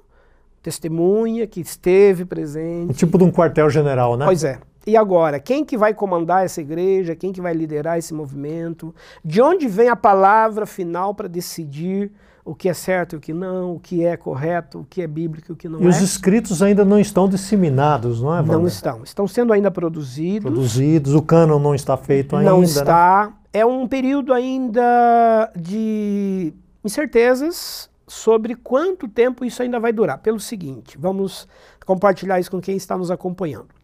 testemunha, 0.62 1.48
que 1.48 1.62
esteve 1.62 2.26
presente? 2.26 2.92
O 2.92 2.94
tipo 2.94 3.18
de 3.18 3.24
um 3.24 3.32
quartel-general, 3.32 4.18
né? 4.18 4.26
Pois 4.26 4.44
é. 4.44 4.60
E 4.86 4.96
agora, 4.96 5.40
quem 5.40 5.66
que 5.66 5.78
vai 5.78 5.94
comandar 5.94 6.46
essa 6.46 6.62
igreja? 6.62 7.16
Quem 7.16 7.32
que 7.32 7.42
vai 7.42 7.54
liderar 7.54 7.98
esse 7.98 8.14
movimento? 8.14 8.94
De 9.24 9.42
onde 9.42 9.68
vem 9.68 9.90
a 9.90 9.96
palavra 9.96 10.66
final 10.66 11.16
para 11.16 11.28
decidir 11.28 12.12
o 12.46 12.54
que 12.54 12.70
é 12.70 12.74
certo 12.76 13.14
e 13.14 13.18
o 13.18 13.20
que 13.20 13.34
não, 13.34 13.76
o 13.76 13.80
que 13.80 14.06
é 14.06 14.16
correto, 14.16 14.82
o 14.82 14.86
que 14.88 15.02
é 15.02 15.08
bíblico 15.08 15.52
e 15.52 15.54
o 15.54 15.56
que 15.56 15.68
não 15.68 15.80
e 15.80 15.84
é. 15.84 15.86
E 15.86 15.90
os 15.90 16.00
escritos 16.00 16.62
ainda 16.62 16.86
não 16.86 17.00
estão 17.00 17.28
disseminados, 17.28 18.22
não 18.22 18.36
é, 18.36 18.40
Wander? 18.40 18.60
Não 18.60 18.68
estão. 18.68 19.04
Estão 19.04 19.28
sendo 19.28 19.52
ainda 19.52 19.72
produzidos. 19.72 20.44
Produzidos, 20.44 21.16
o 21.16 21.22
cânon 21.24 21.58
não 21.58 21.74
está 21.74 21.98
feito 21.98 22.36
ainda. 22.36 22.52
Não 22.52 22.60
né? 22.60 22.66
está. 22.66 23.28
Né? 23.28 23.34
É 23.52 23.66
um 23.66 23.88
período 23.88 24.32
ainda 24.32 25.52
de 25.56 26.54
incertezas 26.84 27.90
sobre 28.08 28.54
quanto 28.54 29.08
tempo 29.08 29.44
isso 29.44 29.64
ainda 29.64 29.80
vai 29.80 29.92
durar. 29.92 30.20
Pelo 30.20 30.40
seguinte, 30.40 30.98
vamos 31.00 31.48
compartilhar 31.84 32.40
isso 32.40 32.52
com 32.52 32.62
quem 32.62 32.78
está 32.78 32.96
nos 32.96 33.10
acompanhando. 33.10 33.75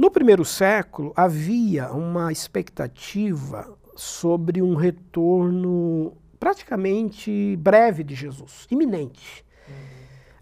No 0.00 0.10
primeiro 0.10 0.46
século, 0.46 1.12
havia 1.14 1.92
uma 1.92 2.32
expectativa 2.32 3.70
sobre 3.94 4.62
um 4.62 4.74
retorno 4.74 6.16
praticamente 6.38 7.54
breve 7.58 8.02
de 8.02 8.14
Jesus, 8.14 8.66
iminente. 8.70 9.44
Uhum. 9.68 9.74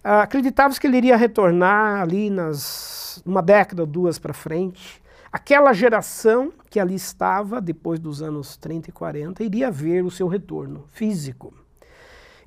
Acreditava-se 0.05 0.81
que 0.81 0.87
ele 0.87 0.99
iria 0.99 1.17
retornar 1.17 2.01
ali 2.01 2.31
nas 2.31 3.21
uma 3.27 3.43
década 3.43 3.83
ou 3.83 3.87
duas 3.89 4.17
para 4.17 4.33
frente. 4.33 5.03
Aquela 5.33 5.73
geração 5.73 6.53
que 6.71 6.79
ali 6.79 6.95
estava, 6.95 7.61
depois 7.61 7.99
dos 7.99 8.23
anos 8.23 8.57
30 8.57 8.91
e 8.91 8.93
40, 8.93 9.43
iria 9.43 9.73
ver 9.73 10.05
o 10.05 10.11
seu 10.11 10.29
retorno 10.29 10.85
físico. 10.93 11.53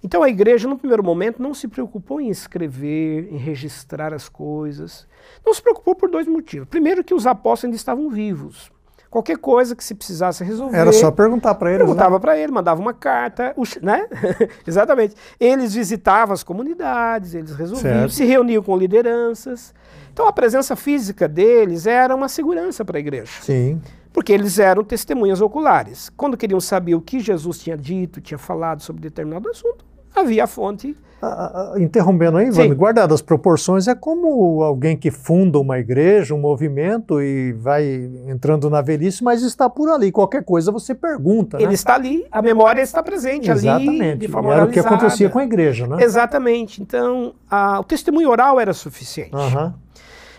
Então 0.03 0.23
a 0.23 0.29
igreja, 0.29 0.67
no 0.67 0.77
primeiro 0.77 1.03
momento, 1.03 1.41
não 1.41 1.53
se 1.53 1.67
preocupou 1.67 2.19
em 2.19 2.29
escrever, 2.29 3.31
em 3.31 3.37
registrar 3.37 4.13
as 4.13 4.27
coisas. 4.27 5.07
Não 5.45 5.53
se 5.53 5.61
preocupou 5.61 5.95
por 5.95 6.09
dois 6.09 6.27
motivos. 6.27 6.67
Primeiro, 6.67 7.03
que 7.03 7.13
os 7.13 7.27
apóstolos 7.27 7.65
ainda 7.65 7.75
estavam 7.75 8.09
vivos. 8.09 8.71
Qualquer 9.11 9.37
coisa 9.37 9.75
que 9.75 9.83
se 9.83 9.93
precisasse 9.93 10.41
resolver. 10.41 10.77
Era 10.77 10.93
só 10.93 11.11
perguntar 11.11 11.55
para 11.55 11.69
ele. 11.69 11.79
Perguntava 11.79 12.15
né? 12.15 12.19
para 12.21 12.37
ele, 12.37 12.49
mandava 12.49 12.79
uma 12.79 12.93
carta, 12.93 13.53
né? 13.81 14.07
Exatamente. 14.65 15.15
Eles 15.37 15.73
visitavam 15.73 16.33
as 16.33 16.43
comunidades, 16.43 17.35
eles 17.35 17.51
resolviam, 17.53 17.93
certo. 17.93 18.13
se 18.13 18.23
reuniam 18.23 18.63
com 18.63 18.75
lideranças. 18.77 19.73
Então 20.13 20.27
a 20.27 20.31
presença 20.31 20.77
física 20.77 21.27
deles 21.27 21.85
era 21.85 22.15
uma 22.15 22.29
segurança 22.29 22.85
para 22.85 22.97
a 22.97 23.01
igreja. 23.01 23.33
Sim. 23.41 23.81
Porque 24.13 24.31
eles 24.31 24.57
eram 24.59 24.81
testemunhas 24.81 25.41
oculares. 25.41 26.09
Quando 26.15 26.37
queriam 26.37 26.61
saber 26.61 26.95
o 26.95 27.01
que 27.01 27.19
Jesus 27.19 27.59
tinha 27.59 27.75
dito, 27.75 28.21
tinha 28.21 28.37
falado 28.37 28.81
sobre 28.81 29.01
determinado 29.01 29.49
assunto, 29.49 29.83
havia 30.15 30.43
a 30.43 30.47
fonte 30.47 30.95
Uh, 31.21 31.79
interrompendo 31.79 32.37
aí, 32.37 32.47
Ivan, 32.47 32.73
guardado 32.73 33.13
as 33.13 33.21
proporções, 33.21 33.87
é 33.87 33.93
como 33.93 34.63
alguém 34.63 34.97
que 34.97 35.11
funda 35.11 35.59
uma 35.59 35.77
igreja, 35.77 36.33
um 36.33 36.39
movimento 36.39 37.21
e 37.21 37.53
vai 37.53 38.09
entrando 38.27 38.71
na 38.71 38.81
velhice, 38.81 39.23
mas 39.23 39.43
está 39.43 39.69
por 39.69 39.87
ali. 39.87 40.11
Qualquer 40.11 40.43
coisa 40.43 40.71
você 40.71 40.95
pergunta. 40.95 41.57
Ele 41.57 41.67
né? 41.67 41.73
está 41.73 41.93
ali, 41.93 42.25
a 42.31 42.41
memória 42.41 42.81
está 42.81 43.03
presente 43.03 43.51
Exatamente. 43.51 44.01
ali. 44.01 44.17
De 44.17 44.27
forma 44.27 44.51
era 44.51 44.65
o 44.65 44.69
que 44.69 44.79
acontecia 44.79 45.29
com 45.29 45.37
a 45.37 45.43
igreja, 45.43 45.85
né? 45.85 46.03
Exatamente. 46.03 46.81
Então, 46.81 47.35
a, 47.47 47.79
o 47.79 47.83
testemunho 47.83 48.27
oral 48.27 48.59
era 48.59 48.73
suficiente. 48.73 49.35
Uhum. 49.35 49.71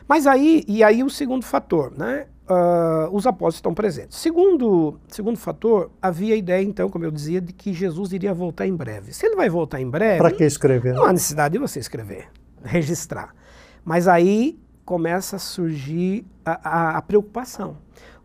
Mas 0.08 0.26
aí, 0.26 0.64
e 0.66 0.82
aí 0.82 1.04
o 1.04 1.08
segundo 1.08 1.44
fator, 1.44 1.92
né? 1.96 2.24
Uh, 2.48 3.08
os 3.12 3.24
apóstolos 3.24 3.56
estão 3.56 3.72
presentes. 3.72 4.18
Segundo, 4.18 4.98
segundo 5.08 5.38
fator, 5.38 5.92
havia 6.02 6.34
a 6.34 6.36
ideia, 6.36 6.62
então, 6.62 6.90
como 6.90 7.04
eu 7.04 7.10
dizia, 7.10 7.40
de 7.40 7.52
que 7.52 7.72
Jesus 7.72 8.12
iria 8.12 8.34
voltar 8.34 8.66
em 8.66 8.74
breve. 8.74 9.12
Se 9.12 9.24
ele 9.24 9.36
vai 9.36 9.48
voltar 9.48 9.80
em 9.80 9.88
breve. 9.88 10.18
Para 10.18 10.32
que 10.32 10.44
escrever? 10.44 10.92
Não 10.92 11.04
há 11.04 11.12
necessidade 11.12 11.52
de 11.52 11.58
você 11.58 11.78
escrever, 11.78 12.28
registrar. 12.64 13.32
Mas 13.84 14.08
aí 14.08 14.58
começa 14.84 15.36
a 15.36 15.38
surgir 15.38 16.26
a, 16.44 16.68
a, 16.68 16.98
a 16.98 17.02
preocupação. 17.02 17.76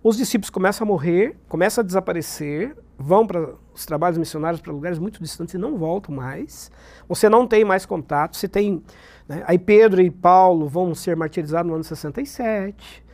Os 0.04 0.18
discípulos 0.18 0.50
começam 0.50 0.86
a 0.86 0.88
morrer, 0.88 1.38
começam 1.48 1.84
a 1.84 1.86
desaparecer, 1.86 2.76
vão 2.98 3.26
para 3.26 3.54
os 3.74 3.86
trabalhos 3.86 4.18
missionários 4.18 4.60
para 4.60 4.74
lugares 4.74 4.98
muito 4.98 5.22
distantes 5.22 5.54
e 5.54 5.58
não 5.58 5.78
voltam 5.78 6.16
mais. 6.16 6.72
Você 7.08 7.30
não 7.30 7.48
tem 7.48 7.64
mais 7.64 7.86
contato. 7.86 8.36
Você 8.36 8.48
tem. 8.48 8.82
Né, 9.28 9.44
aí 9.46 9.60
Pedro 9.60 10.02
e 10.02 10.10
Paulo 10.10 10.68
vão 10.68 10.96
ser 10.96 11.16
martirizados 11.16 11.70
no 11.70 11.76
ano 11.76 11.84
67 11.84 13.06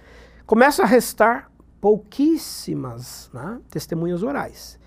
começa 0.53 0.83
a 0.83 0.85
restar 0.85 1.49
pouquíssimas 1.81 3.27
né, 3.33 3.59
testemunhas 3.71 4.21
orais. 4.21 4.79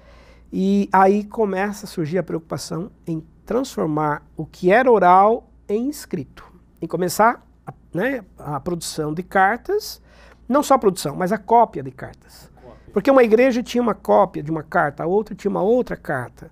E 0.53 0.89
aí 0.93 1.25
começa 1.25 1.87
a 1.87 1.89
surgir 1.89 2.19
a 2.19 2.23
preocupação 2.23 2.89
em 3.05 3.21
transformar 3.45 4.23
o 4.37 4.47
que 4.47 4.71
era 4.71 4.89
oral 4.89 5.51
em 5.69 5.89
escrito, 5.89 6.45
em 6.81 6.87
começar 6.87 7.45
a, 7.67 7.75
né, 7.93 8.25
a 8.39 8.61
produção 8.61 9.13
de 9.13 9.25
cartas, 9.25 10.01
não 10.49 10.63
só 10.63 10.75
a 10.75 10.79
produção, 10.79 11.17
mas 11.17 11.33
a 11.33 11.39
cópia 11.39 11.83
de 11.83 11.91
cartas. 11.91 12.49
Porque 12.93 13.11
uma 13.11 13.25
igreja 13.25 13.61
tinha 13.61 13.83
uma 13.83 13.93
cópia 13.93 14.45
de 14.45 14.53
uma 14.53 14.63
carta, 14.63 15.03
a 15.03 15.07
outra 15.07 15.35
tinha 15.35 15.51
uma 15.51 15.63
outra 15.63 15.97
carta. 15.97 16.49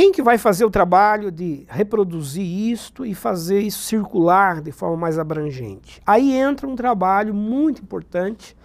Quem 0.00 0.12
que 0.12 0.22
vai 0.22 0.38
fazer 0.38 0.64
o 0.64 0.70
trabalho 0.70 1.30
de 1.30 1.66
reproduzir 1.68 2.42
isto 2.42 3.04
e 3.04 3.14
fazer 3.14 3.60
isso 3.60 3.82
circular 3.82 4.62
de 4.62 4.72
forma 4.72 4.96
mais 4.96 5.18
abrangente? 5.18 6.00
Aí 6.06 6.34
entra 6.34 6.66
um 6.66 6.74
trabalho 6.74 7.34
muito 7.34 7.82
importante 7.82 8.56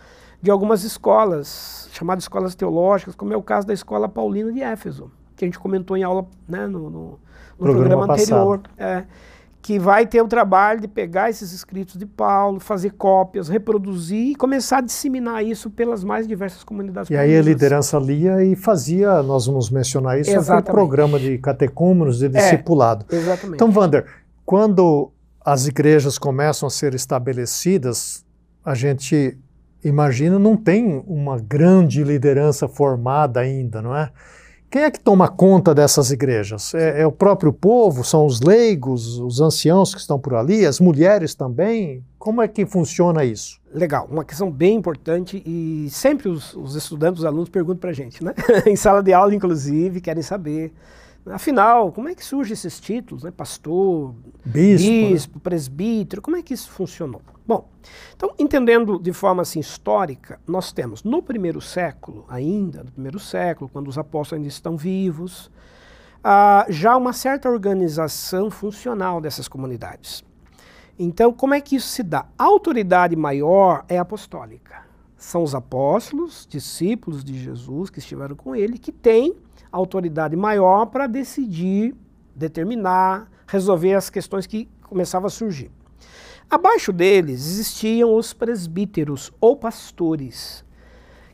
de 0.42 0.50
algumas 0.50 0.86
escolas, 0.86 1.90
chamadas 1.92 2.24
escolas 2.24 2.56
teológicas, 2.56 3.16
como 3.16 3.34
é 3.34 3.36
o 3.36 3.44
caso 3.44 3.68
da 3.68 3.74
Escola 3.74 4.08
Paulina 4.08 4.50
de 4.50 4.62
Éfeso, 4.62 5.12
que 5.36 5.44
a 5.44 5.48
gente 5.50 5.60
comentou 5.60 5.98
em 5.98 6.04
aula 6.04 6.26
né, 6.48 6.68
no, 6.68 6.90
no, 6.90 6.90
no 6.90 7.20
programa, 7.58 8.08
programa 8.08 8.14
anterior. 8.14 8.62
É, 8.78 9.04
que 9.66 9.80
vai 9.80 10.06
ter 10.06 10.22
o 10.22 10.28
trabalho 10.28 10.80
de 10.80 10.88
pegar 10.88 11.32
esses 11.32 11.52
escritos 11.52 11.98
de 11.98 12.06
Paulo, 12.06 12.60
fazer 12.60 12.92
cópias, 12.92 13.50
reproduzir 13.50 14.34
e 14.34 14.36
começar 14.36 14.78
a 14.78 14.82
disseminar 14.82 15.44
isso 15.44 15.72
pelas 15.72 16.04
mais 16.04 16.28
diversas 16.28 16.64
comunidades. 16.64 17.10
E 17.10 17.18
aí 17.18 17.36
a 17.36 17.42
liderança 17.42 17.98
lia 17.98 18.44
e 18.44 18.56
fazia, 18.56 19.24
nós 19.24 19.48
vamos 19.48 19.72
mencionar 19.72 20.20
isso, 20.20 20.30
o 20.40 20.62
programa 20.62 21.18
de 21.18 21.40
catecúmenos, 21.40 22.20
de 22.20 22.28
é, 22.28 22.30
discipulado. 22.30 23.08
É, 23.12 23.16
exatamente. 23.16 23.56
Então, 23.56 23.72
Wander, 23.76 24.06
quando 24.46 25.12
as 25.44 25.66
igrejas 25.66 26.20
começam 26.20 26.68
a 26.68 26.70
ser 26.70 26.94
estabelecidas, 26.94 28.24
a 28.64 28.76
gente 28.76 29.36
imagina, 29.84 30.38
não 30.38 30.56
tem 30.56 31.04
uma 31.08 31.40
grande 31.40 32.04
liderança 32.04 32.68
formada 32.68 33.40
ainda, 33.40 33.82
não 33.82 33.98
é? 33.98 34.12
Quem 34.70 34.84
é 34.84 34.92
que 34.92 35.00
toma 35.00 35.28
conta 35.28 35.74
dessas 35.74 36.12
igrejas? 36.12 36.74
É, 36.74 37.02
é, 37.02 37.08
o 37.08 37.12
próprio 37.12 37.54
povo? 37.54 38.04
São 38.04 38.26
os 38.26 38.42
leigos, 38.42 39.20
os 39.20 39.40
anciãos 39.40 39.94
que 39.94 40.02
estão 40.02 40.20
por 40.20 40.36
ali, 40.36 40.66
as 40.66 40.80
mulheres 40.80 41.34
também? 41.34 42.04
Como 42.20 42.42
é 42.42 42.48
que 42.48 42.66
funciona 42.66 43.24
isso? 43.24 43.60
Legal, 43.74 44.08
uma 44.10 44.26
questão 44.26 44.52
bem 44.52 44.76
importante 44.76 45.42
e 45.46 45.88
sempre 45.90 46.28
os, 46.28 46.54
os 46.56 46.76
estudantes, 46.76 47.20
os 47.20 47.26
alunos 47.26 47.50
perguntam 47.50 47.80
para 47.80 47.92
a 47.92 47.94
gente, 47.94 48.24
né? 48.24 48.34
em 48.66 48.76
sala 48.76 49.02
de 49.02 49.14
aula, 49.14 49.34
inclusive, 49.34 50.02
querem 50.02 50.24
saber. 50.24 50.74
Afinal, 51.28 51.92
como 51.92 52.08
é 52.08 52.16
que 52.16 52.24
surgem 52.24 52.54
esses 52.54 52.80
títulos, 52.80 53.24
né? 53.24 53.32
Pastor, 53.32 54.14
bispo, 54.44 54.88
né? 54.88 55.10
bispo 55.10 55.40
presbítero, 55.40 56.22
como 56.22 56.38
é 56.38 56.42
que 56.42 56.54
isso 56.54 56.70
funcionou? 56.70 57.22
Bom, 57.48 57.70
então, 58.16 58.34
entendendo 58.40 58.98
de 58.98 59.14
forma 59.14 59.44
assim 59.44 59.60
histórica, 59.60 60.40
nós 60.48 60.72
temos 60.72 61.04
no 61.04 61.22
primeiro 61.22 61.62
século, 61.62 62.26
ainda, 62.28 62.84
no 62.84 62.92
primeiro 62.92 63.20
século, 63.20 63.70
quando 63.72 63.88
os 63.88 63.98
apóstolos 63.98 64.40
ainda 64.40 64.48
estão 64.48 64.76
vivos, 64.76 65.52
uh, 66.26 66.66
já 66.70 66.98
uma 66.98 67.14
certa 67.14 67.48
organização 67.48 68.50
funcional 68.50 69.22
dessas 69.22 69.48
comunidades. 69.48 70.24
Então, 70.98 71.32
como 71.32 71.54
é 71.54 71.62
que 71.62 71.76
isso 71.76 71.88
se 71.88 72.02
dá? 72.02 72.26
A 72.38 72.46
autoridade 72.46 73.16
maior 73.16 73.86
é 73.88 74.00
apostólica. 74.00 74.84
São 75.16 75.44
os 75.44 75.54
apóstolos, 75.54 76.48
discípulos 76.50 77.24
de 77.24 77.38
Jesus 77.38 77.92
que 77.92 78.00
estiveram 78.00 78.36
com 78.36 78.56
ele, 78.56 78.80
que 78.80 78.92
têm 78.92 79.36
autoridade 79.72 80.36
maior 80.36 80.88
para 80.88 81.06
decidir, 81.06 81.94
determinar, 82.36 83.30
resolver 83.46 83.94
as 83.94 84.10
questões 84.10 84.48
que 84.48 84.68
começavam 84.82 85.28
a 85.28 85.30
surgir. 85.30 85.70
Abaixo 86.50 86.94
deles 86.94 87.46
existiam 87.46 88.16
os 88.16 88.34
presbíteros 88.34 89.32
ou 89.42 89.56
pastores, 89.56 90.64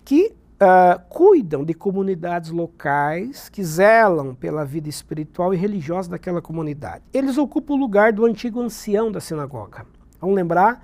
que 0.05 0.33
uh, 0.61 1.01
cuidam 1.09 1.65
de 1.65 1.73
comunidades 1.73 2.49
locais, 2.49 3.49
que 3.49 3.63
zelam 3.63 4.33
pela 4.33 4.63
vida 4.63 4.87
espiritual 4.87 5.53
e 5.53 5.57
religiosa 5.57 6.09
daquela 6.09 6.41
comunidade. 6.41 7.03
Eles 7.13 7.37
ocupam 7.37 7.73
o 7.73 7.77
lugar 7.77 8.13
do 8.13 8.25
antigo 8.25 8.61
ancião 8.61 9.11
da 9.11 9.19
sinagoga. 9.19 9.85
Vamos 10.19 10.35
lembrar 10.35 10.83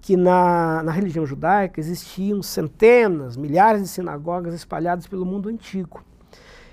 que 0.00 0.16
na, 0.16 0.82
na 0.82 0.92
religião 0.92 1.26
judaica 1.26 1.80
existiam 1.80 2.42
centenas, 2.42 3.36
milhares 3.36 3.82
de 3.82 3.88
sinagogas 3.88 4.54
espalhadas 4.54 5.06
pelo 5.06 5.26
mundo 5.26 5.48
antigo. 5.48 6.02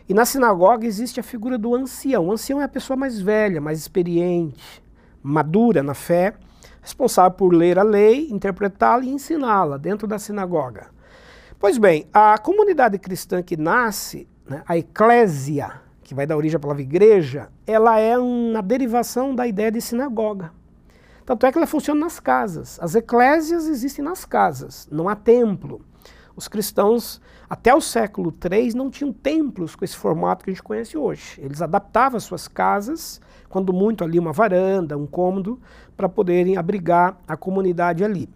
E 0.07 0.13
na 0.13 0.25
sinagoga 0.25 0.85
existe 0.85 1.19
a 1.19 1.23
figura 1.23 1.57
do 1.57 1.73
ancião. 1.73 2.27
O 2.27 2.31
ancião 2.31 2.61
é 2.61 2.65
a 2.65 2.69
pessoa 2.69 2.95
mais 2.95 3.19
velha, 3.19 3.59
mais 3.59 3.79
experiente, 3.79 4.83
madura 5.21 5.81
na 5.81 5.93
fé, 5.93 6.35
responsável 6.83 7.31
por 7.31 7.53
ler 7.53 7.79
a 7.79 7.83
lei, 7.83 8.27
interpretá-la 8.29 9.05
e 9.05 9.09
ensiná-la 9.09 9.77
dentro 9.77 10.05
da 10.05 10.19
sinagoga. 10.19 10.87
Pois 11.57 11.77
bem, 11.77 12.05
a 12.13 12.37
comunidade 12.37 12.99
cristã 12.99 13.41
que 13.41 13.55
nasce, 13.55 14.27
né, 14.47 14.61
a 14.67 14.77
eclésia, 14.77 15.81
que 16.03 16.13
vai 16.13 16.27
dar 16.27 16.35
origem 16.35 16.57
à 16.57 16.59
palavra 16.59 16.81
igreja, 16.81 17.47
ela 17.65 17.97
é 17.97 18.17
uma 18.17 18.61
derivação 18.61 19.33
da 19.33 19.47
ideia 19.47 19.71
de 19.71 19.79
sinagoga. 19.79 20.51
Tanto 21.25 21.45
é 21.45 21.51
que 21.51 21.57
ela 21.57 21.65
funciona 21.65 22.01
nas 22.01 22.19
casas. 22.19 22.77
As 22.81 22.95
eclésias 22.95 23.65
existem 23.67 24.03
nas 24.03 24.25
casas, 24.25 24.89
não 24.91 25.07
há 25.07 25.15
templo. 25.15 25.81
Os 26.35 26.47
cristãos, 26.47 27.21
até 27.47 27.75
o 27.75 27.81
século 27.81 28.33
III, 28.33 28.73
não 28.73 28.89
tinham 28.89 29.13
templos 29.13 29.75
com 29.75 29.85
esse 29.85 29.95
formato 29.95 30.43
que 30.43 30.49
a 30.49 30.53
gente 30.53 30.63
conhece 30.63 30.97
hoje. 30.97 31.39
Eles 31.39 31.61
adaptavam 31.61 32.17
as 32.17 32.23
suas 32.23 32.47
casas, 32.47 33.21
quando 33.49 33.71
muito 33.71 34.03
ali 34.03 34.17
uma 34.17 34.33
varanda, 34.33 34.97
um 34.97 35.05
cômodo, 35.05 35.59
para 35.95 36.09
poderem 36.09 36.57
abrigar 36.57 37.19
a 37.27 37.37
comunidade 37.37 38.03
ali. 38.03 38.27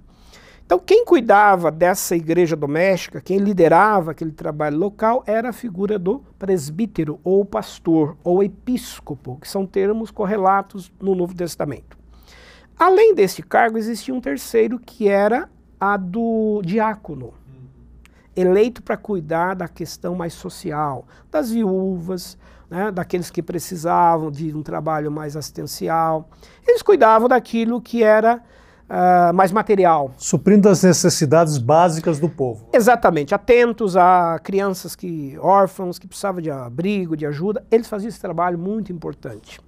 Então, 0.67 0.77
quem 0.77 1.05
cuidava 1.05 1.71
dessa 1.71 2.13
igreja 2.13 2.53
doméstica, 2.53 3.21
quem 3.21 3.37
liderava 3.37 4.11
aquele 4.11 4.33
trabalho 4.33 4.77
local, 4.77 5.23
era 5.25 5.49
a 5.49 5.53
figura 5.53 5.97
do 5.97 6.21
presbítero, 6.37 7.21
ou 7.23 7.45
pastor, 7.45 8.17
ou 8.21 8.43
episcopo, 8.43 9.37
que 9.39 9.47
são 9.47 9.65
termos 9.65 10.11
correlatos 10.11 10.91
no 10.99 11.15
Novo 11.15 11.33
Testamento. 11.33 11.97
Além 12.77 13.15
desse 13.15 13.41
cargo, 13.41 13.77
existia 13.77 14.13
um 14.13 14.19
terceiro, 14.19 14.77
que 14.77 15.07
era 15.07 15.49
a 15.79 15.95
do 15.95 16.61
diácono, 16.65 17.33
eleito 18.37 18.83
para 18.83 18.95
cuidar 18.95 19.55
da 19.55 19.67
questão 19.67 20.15
mais 20.15 20.33
social, 20.33 21.05
das 21.31 21.49
viúvas, 21.49 22.37
né, 22.69 22.91
daqueles 22.91 23.31
que 23.31 23.41
precisavam 23.41 24.29
de 24.29 24.55
um 24.55 24.61
trabalho 24.61 25.11
mais 25.11 25.35
assistencial. 25.35 26.29
Eles 26.65 26.81
cuidavam 26.81 27.27
daquilo 27.27 27.81
que 27.81 28.03
era 28.03 28.41
uh, 28.87 29.33
mais 29.33 29.51
material. 29.51 30.11
Suprindo 30.17 30.69
as 30.69 30.83
necessidades 30.83 31.57
básicas 31.57 32.19
do 32.19 32.29
povo. 32.29 32.69
Exatamente. 32.71 33.33
Atentos 33.33 33.97
a 33.97 34.39
crianças 34.43 34.95
que 34.95 35.37
órfãos, 35.39 35.97
que 35.97 36.07
precisavam 36.07 36.41
de 36.41 36.51
abrigo, 36.51 37.17
de 37.17 37.25
ajuda. 37.25 37.65
Eles 37.71 37.87
faziam 37.87 38.09
esse 38.09 38.19
trabalho 38.19 38.59
muito 38.59 38.91
importante. 38.91 39.59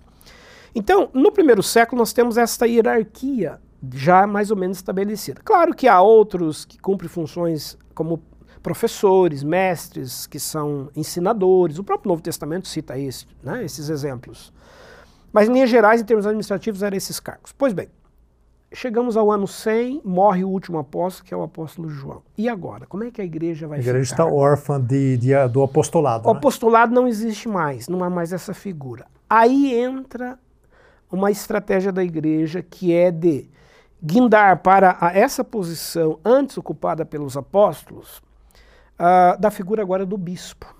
Então, 0.75 1.09
no 1.13 1.31
primeiro 1.31 1.63
século, 1.63 1.99
nós 1.99 2.13
temos 2.13 2.37
essa 2.37 2.67
hierarquia 2.67 3.59
já 3.93 4.27
mais 4.27 4.51
ou 4.51 4.57
menos 4.57 4.77
estabelecida. 4.77 5.41
Claro 5.43 5.73
que 5.73 5.87
há 5.87 5.99
outros 6.01 6.65
que 6.65 6.77
cumprem 6.77 7.09
funções 7.09 7.77
como 7.95 8.21
professores, 8.61 9.43
mestres 9.43 10.27
que 10.27 10.39
são 10.39 10.89
ensinadores. 10.95 11.79
O 11.79 11.83
próprio 11.83 12.09
Novo 12.09 12.21
Testamento 12.21 12.67
cita 12.67 12.97
esse, 12.97 13.25
né, 13.43 13.63
esses 13.63 13.89
exemplos. 13.89 14.53
Mas, 15.31 15.47
em 15.47 15.53
linhas 15.53 15.69
gerais, 15.69 16.01
em 16.01 16.05
termos 16.05 16.25
administrativos, 16.25 16.83
eram 16.83 16.97
esses 16.97 17.19
cargos. 17.19 17.51
Pois 17.51 17.73
bem, 17.73 17.87
chegamos 18.73 19.15
ao 19.15 19.31
ano 19.31 19.47
100, 19.47 20.01
morre 20.03 20.43
o 20.43 20.49
último 20.49 20.77
apóstolo, 20.77 21.27
que 21.27 21.33
é 21.33 21.37
o 21.37 21.43
apóstolo 21.43 21.89
João. 21.89 22.21
E 22.37 22.49
agora? 22.49 22.85
Como 22.85 23.03
é 23.03 23.11
que 23.11 23.21
a 23.21 23.25
igreja 23.25 23.67
vai 23.67 23.79
ficar? 23.79 23.89
A 23.89 23.93
igreja 23.93 24.13
está 24.13 24.25
órfã 24.25 24.81
de, 24.81 25.17
de, 25.17 25.47
do 25.47 25.63
apostolado. 25.63 26.27
O 26.27 26.33
né? 26.33 26.37
apostolado 26.37 26.93
não 26.93 27.07
existe 27.07 27.47
mais, 27.47 27.87
não 27.87 28.03
há 28.03 28.09
mais 28.09 28.33
essa 28.33 28.53
figura. 28.53 29.05
Aí 29.29 29.73
entra 29.73 30.39
uma 31.11 31.31
estratégia 31.31 31.91
da 31.91 32.03
igreja 32.03 32.61
que 32.61 32.93
é 32.93 33.11
de 33.11 33.49
guindar 34.01 34.61
para 34.61 34.97
essa 35.13 35.43
posição 35.43 36.19
antes 36.23 36.57
ocupada 36.57 37.05
pelos 37.05 37.35
apóstolos 37.35 38.21
uh, 38.99 39.39
da 39.39 39.49
figura 39.49 39.81
agora 39.81 40.05
do 40.05 40.17
bispo. 40.17 40.75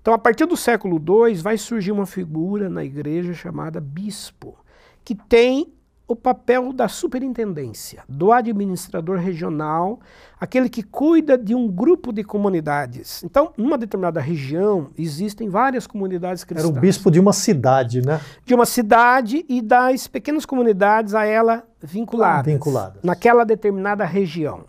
Então, 0.00 0.12
a 0.12 0.18
partir 0.18 0.46
do 0.46 0.56
século 0.56 0.96
II, 0.96 1.34
vai 1.36 1.56
surgir 1.56 1.92
uma 1.92 2.06
figura 2.06 2.68
na 2.68 2.84
igreja 2.84 3.32
chamada 3.32 3.80
bispo, 3.80 4.56
que 5.04 5.14
tem 5.14 5.72
o 6.08 6.16
papel 6.16 6.72
da 6.72 6.88
superintendência, 6.88 8.02
do 8.08 8.32
administrador 8.32 9.18
regional, 9.18 10.00
aquele 10.38 10.68
que 10.68 10.82
cuida 10.82 11.38
de 11.38 11.54
um 11.54 11.68
grupo 11.68 12.12
de 12.12 12.24
comunidades. 12.24 13.22
Então, 13.22 13.52
numa 13.56 13.78
determinada 13.78 14.20
região, 14.20 14.90
existem 14.98 15.48
várias 15.48 15.86
comunidades 15.86 16.44
cristãs. 16.44 16.68
Era 16.68 16.78
o 16.78 16.80
bispo 16.80 17.10
de 17.10 17.20
uma 17.20 17.32
cidade, 17.32 18.02
né? 18.02 18.20
De 18.44 18.54
uma 18.54 18.66
cidade 18.66 19.46
e 19.48 19.62
das 19.62 20.06
pequenas 20.06 20.44
comunidades 20.44 21.14
a 21.14 21.24
ela 21.24 21.64
vinculadas. 21.80 22.52
Vinculadas. 22.52 23.02
Naquela 23.02 23.44
determinada 23.44 24.04
região. 24.04 24.64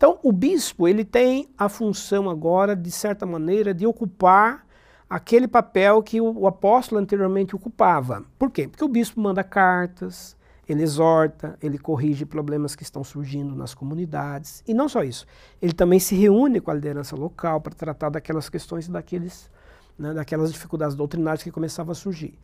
Então, 0.00 0.18
o 0.22 0.32
bispo 0.32 0.88
ele 0.88 1.04
tem 1.04 1.50
a 1.58 1.68
função 1.68 2.30
agora, 2.30 2.74
de 2.74 2.90
certa 2.90 3.26
maneira, 3.26 3.74
de 3.74 3.86
ocupar 3.86 4.66
aquele 5.10 5.46
papel 5.46 6.02
que 6.02 6.22
o, 6.22 6.38
o 6.38 6.46
apóstolo 6.46 6.98
anteriormente 6.98 7.54
ocupava. 7.54 8.24
Por 8.38 8.50
quê? 8.50 8.66
Porque 8.66 8.82
o 8.82 8.88
bispo 8.88 9.20
manda 9.20 9.44
cartas, 9.44 10.34
ele 10.66 10.82
exorta, 10.82 11.58
ele 11.62 11.76
corrige 11.76 12.24
problemas 12.24 12.74
que 12.74 12.82
estão 12.82 13.04
surgindo 13.04 13.54
nas 13.54 13.74
comunidades. 13.74 14.64
E 14.66 14.72
não 14.72 14.88
só 14.88 15.04
isso, 15.04 15.26
ele 15.60 15.74
também 15.74 16.00
se 16.00 16.14
reúne 16.14 16.62
com 16.62 16.70
a 16.70 16.74
liderança 16.74 17.14
local 17.14 17.60
para 17.60 17.74
tratar 17.74 18.08
daquelas 18.08 18.48
questões 18.48 18.86
e 18.86 18.90
daqueles, 18.90 19.50
né, 19.98 20.14
daquelas 20.14 20.50
dificuldades 20.50 20.96
doutrinárias 20.96 21.42
que 21.42 21.50
começavam 21.50 21.92
a 21.92 21.94
surgir. 21.94 22.38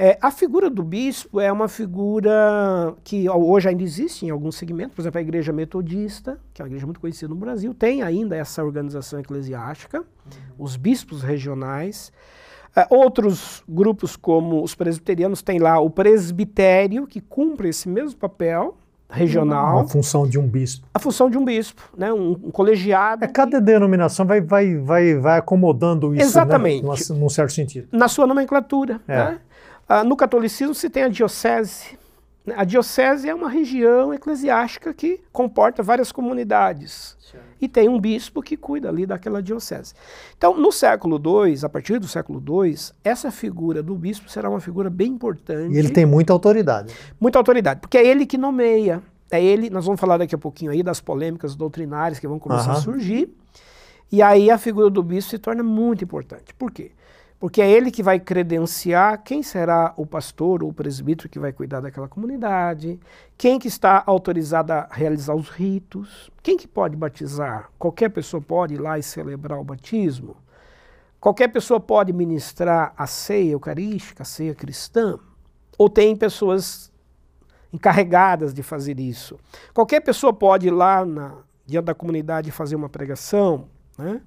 É, 0.00 0.16
a 0.22 0.30
figura 0.30 0.70
do 0.70 0.84
bispo 0.84 1.40
é 1.40 1.50
uma 1.50 1.66
figura 1.66 2.94
que 3.02 3.28
hoje 3.28 3.68
ainda 3.68 3.82
existe 3.82 4.24
em 4.24 4.30
alguns 4.30 4.54
segmentos, 4.54 4.94
por 4.94 5.02
exemplo, 5.02 5.18
a 5.18 5.20
Igreja 5.20 5.52
Metodista, 5.52 6.38
que 6.54 6.62
é 6.62 6.64
uma 6.64 6.68
igreja 6.68 6.86
muito 6.86 7.00
conhecida 7.00 7.28
no 7.28 7.34
Brasil, 7.34 7.74
tem 7.74 8.00
ainda 8.00 8.36
essa 8.36 8.62
organização 8.62 9.18
eclesiástica, 9.18 9.98
uhum. 9.98 10.04
os 10.56 10.76
bispos 10.76 11.20
regionais. 11.22 12.12
É, 12.76 12.86
outros 12.88 13.64
grupos, 13.68 14.14
como 14.14 14.62
os 14.62 14.72
presbiterianos, 14.72 15.42
têm 15.42 15.58
lá 15.58 15.80
o 15.80 15.90
presbitério, 15.90 17.04
que 17.04 17.20
cumpre 17.20 17.68
esse 17.68 17.88
mesmo 17.88 18.20
papel, 18.20 18.76
regional. 19.10 19.80
A 19.80 19.88
função 19.88 20.28
de 20.28 20.38
um 20.38 20.46
bispo. 20.46 20.86
A 20.94 20.98
função 21.00 21.28
de 21.28 21.36
um 21.36 21.44
bispo, 21.44 21.82
né? 21.96 22.12
um, 22.12 22.32
um 22.32 22.50
colegiado. 22.52 23.24
É, 23.24 23.26
cada 23.26 23.60
denominação 23.60 24.24
vai, 24.26 24.40
vai, 24.40 24.76
vai, 24.76 25.16
vai 25.16 25.38
acomodando 25.38 26.14
isso, 26.14 26.18
né? 26.18 26.22
Exatamente. 26.22 26.84
Né? 26.84 27.18
num 27.18 27.28
certo 27.28 27.52
sentido. 27.52 27.88
Na 27.90 28.06
sua 28.06 28.28
nomenclatura. 28.28 29.00
É. 29.08 29.16
Né? 29.16 29.40
Ah, 29.88 30.04
no 30.04 30.16
catolicismo 30.16 30.74
se 30.74 30.90
tem 30.90 31.04
a 31.04 31.08
diocese. 31.08 31.98
Né? 32.44 32.54
A 32.56 32.64
diocese 32.64 33.28
é 33.28 33.34
uma 33.34 33.48
região 33.48 34.12
eclesiástica 34.12 34.92
que 34.92 35.20
comporta 35.32 35.82
várias 35.82 36.12
comunidades. 36.12 37.16
Sim. 37.20 37.38
E 37.60 37.68
tem 37.68 37.88
um 37.88 37.98
bispo 37.98 38.42
que 38.42 38.56
cuida 38.56 38.88
ali 38.88 39.06
daquela 39.06 39.42
diocese. 39.42 39.94
Então, 40.36 40.56
no 40.58 40.70
século 40.72 41.16
II, 41.16 41.58
a 41.62 41.68
partir 41.68 41.98
do 41.98 42.06
século 42.06 42.42
II, 42.46 42.74
essa 43.04 43.30
figura 43.30 43.82
do 43.82 43.94
bispo 43.94 44.30
será 44.30 44.48
uma 44.48 44.60
figura 44.60 44.88
bem 44.88 45.12
importante. 45.12 45.74
E 45.74 45.78
ele 45.78 45.90
tem 45.90 46.06
muita 46.06 46.32
autoridade. 46.32 46.94
Muita 47.20 47.38
autoridade, 47.38 47.80
porque 47.80 47.98
é 47.98 48.06
ele 48.06 48.26
que 48.26 48.38
nomeia. 48.38 49.02
É 49.30 49.42
ele, 49.42 49.68
nós 49.68 49.84
vamos 49.84 50.00
falar 50.00 50.16
daqui 50.16 50.34
a 50.34 50.38
pouquinho 50.38 50.70
aí 50.70 50.82
das 50.82 51.00
polêmicas 51.00 51.54
doutrinárias 51.54 52.18
que 52.18 52.26
vão 52.26 52.38
começar 52.38 52.72
a 52.72 52.76
surgir. 52.76 53.28
E 54.10 54.22
aí 54.22 54.50
a 54.50 54.56
figura 54.56 54.88
do 54.88 55.02
bispo 55.02 55.30
se 55.30 55.38
torna 55.38 55.62
muito 55.62 56.02
importante. 56.02 56.54
Por 56.54 56.72
quê? 56.72 56.92
Porque 57.38 57.62
é 57.62 57.70
ele 57.70 57.90
que 57.90 58.02
vai 58.02 58.18
credenciar 58.18 59.22
quem 59.22 59.44
será 59.44 59.94
o 59.96 60.04
pastor 60.04 60.62
ou 60.62 60.70
o 60.70 60.72
presbítero 60.72 61.28
que 61.28 61.38
vai 61.38 61.52
cuidar 61.52 61.80
daquela 61.80 62.08
comunidade, 62.08 62.98
quem 63.36 63.60
que 63.60 63.68
está 63.68 64.02
autorizado 64.04 64.72
a 64.72 64.88
realizar 64.90 65.34
os 65.34 65.48
ritos, 65.48 66.30
quem 66.42 66.56
que 66.56 66.66
pode 66.66 66.96
batizar. 66.96 67.70
Qualquer 67.78 68.08
pessoa 68.08 68.40
pode 68.40 68.74
ir 68.74 68.80
lá 68.80 68.98
e 68.98 69.04
celebrar 69.04 69.60
o 69.60 69.64
batismo. 69.64 70.36
Qualquer 71.20 71.48
pessoa 71.48 71.78
pode 71.78 72.12
ministrar 72.12 72.92
a 72.96 73.06
ceia 73.06 73.52
eucarística, 73.52 74.22
a 74.24 74.26
ceia 74.26 74.54
cristã. 74.54 75.18
Ou 75.76 75.88
tem 75.88 76.16
pessoas 76.16 76.92
encarregadas 77.72 78.52
de 78.52 78.62
fazer 78.64 78.98
isso. 78.98 79.38
Qualquer 79.72 80.00
pessoa 80.00 80.32
pode 80.32 80.66
ir 80.66 80.70
lá 80.70 81.04
na, 81.04 81.34
diante 81.66 81.84
da 81.84 81.94
comunidade 81.94 82.50
fazer 82.50 82.74
uma 82.74 82.88
pregação, 82.88 83.68
né? 83.96 84.20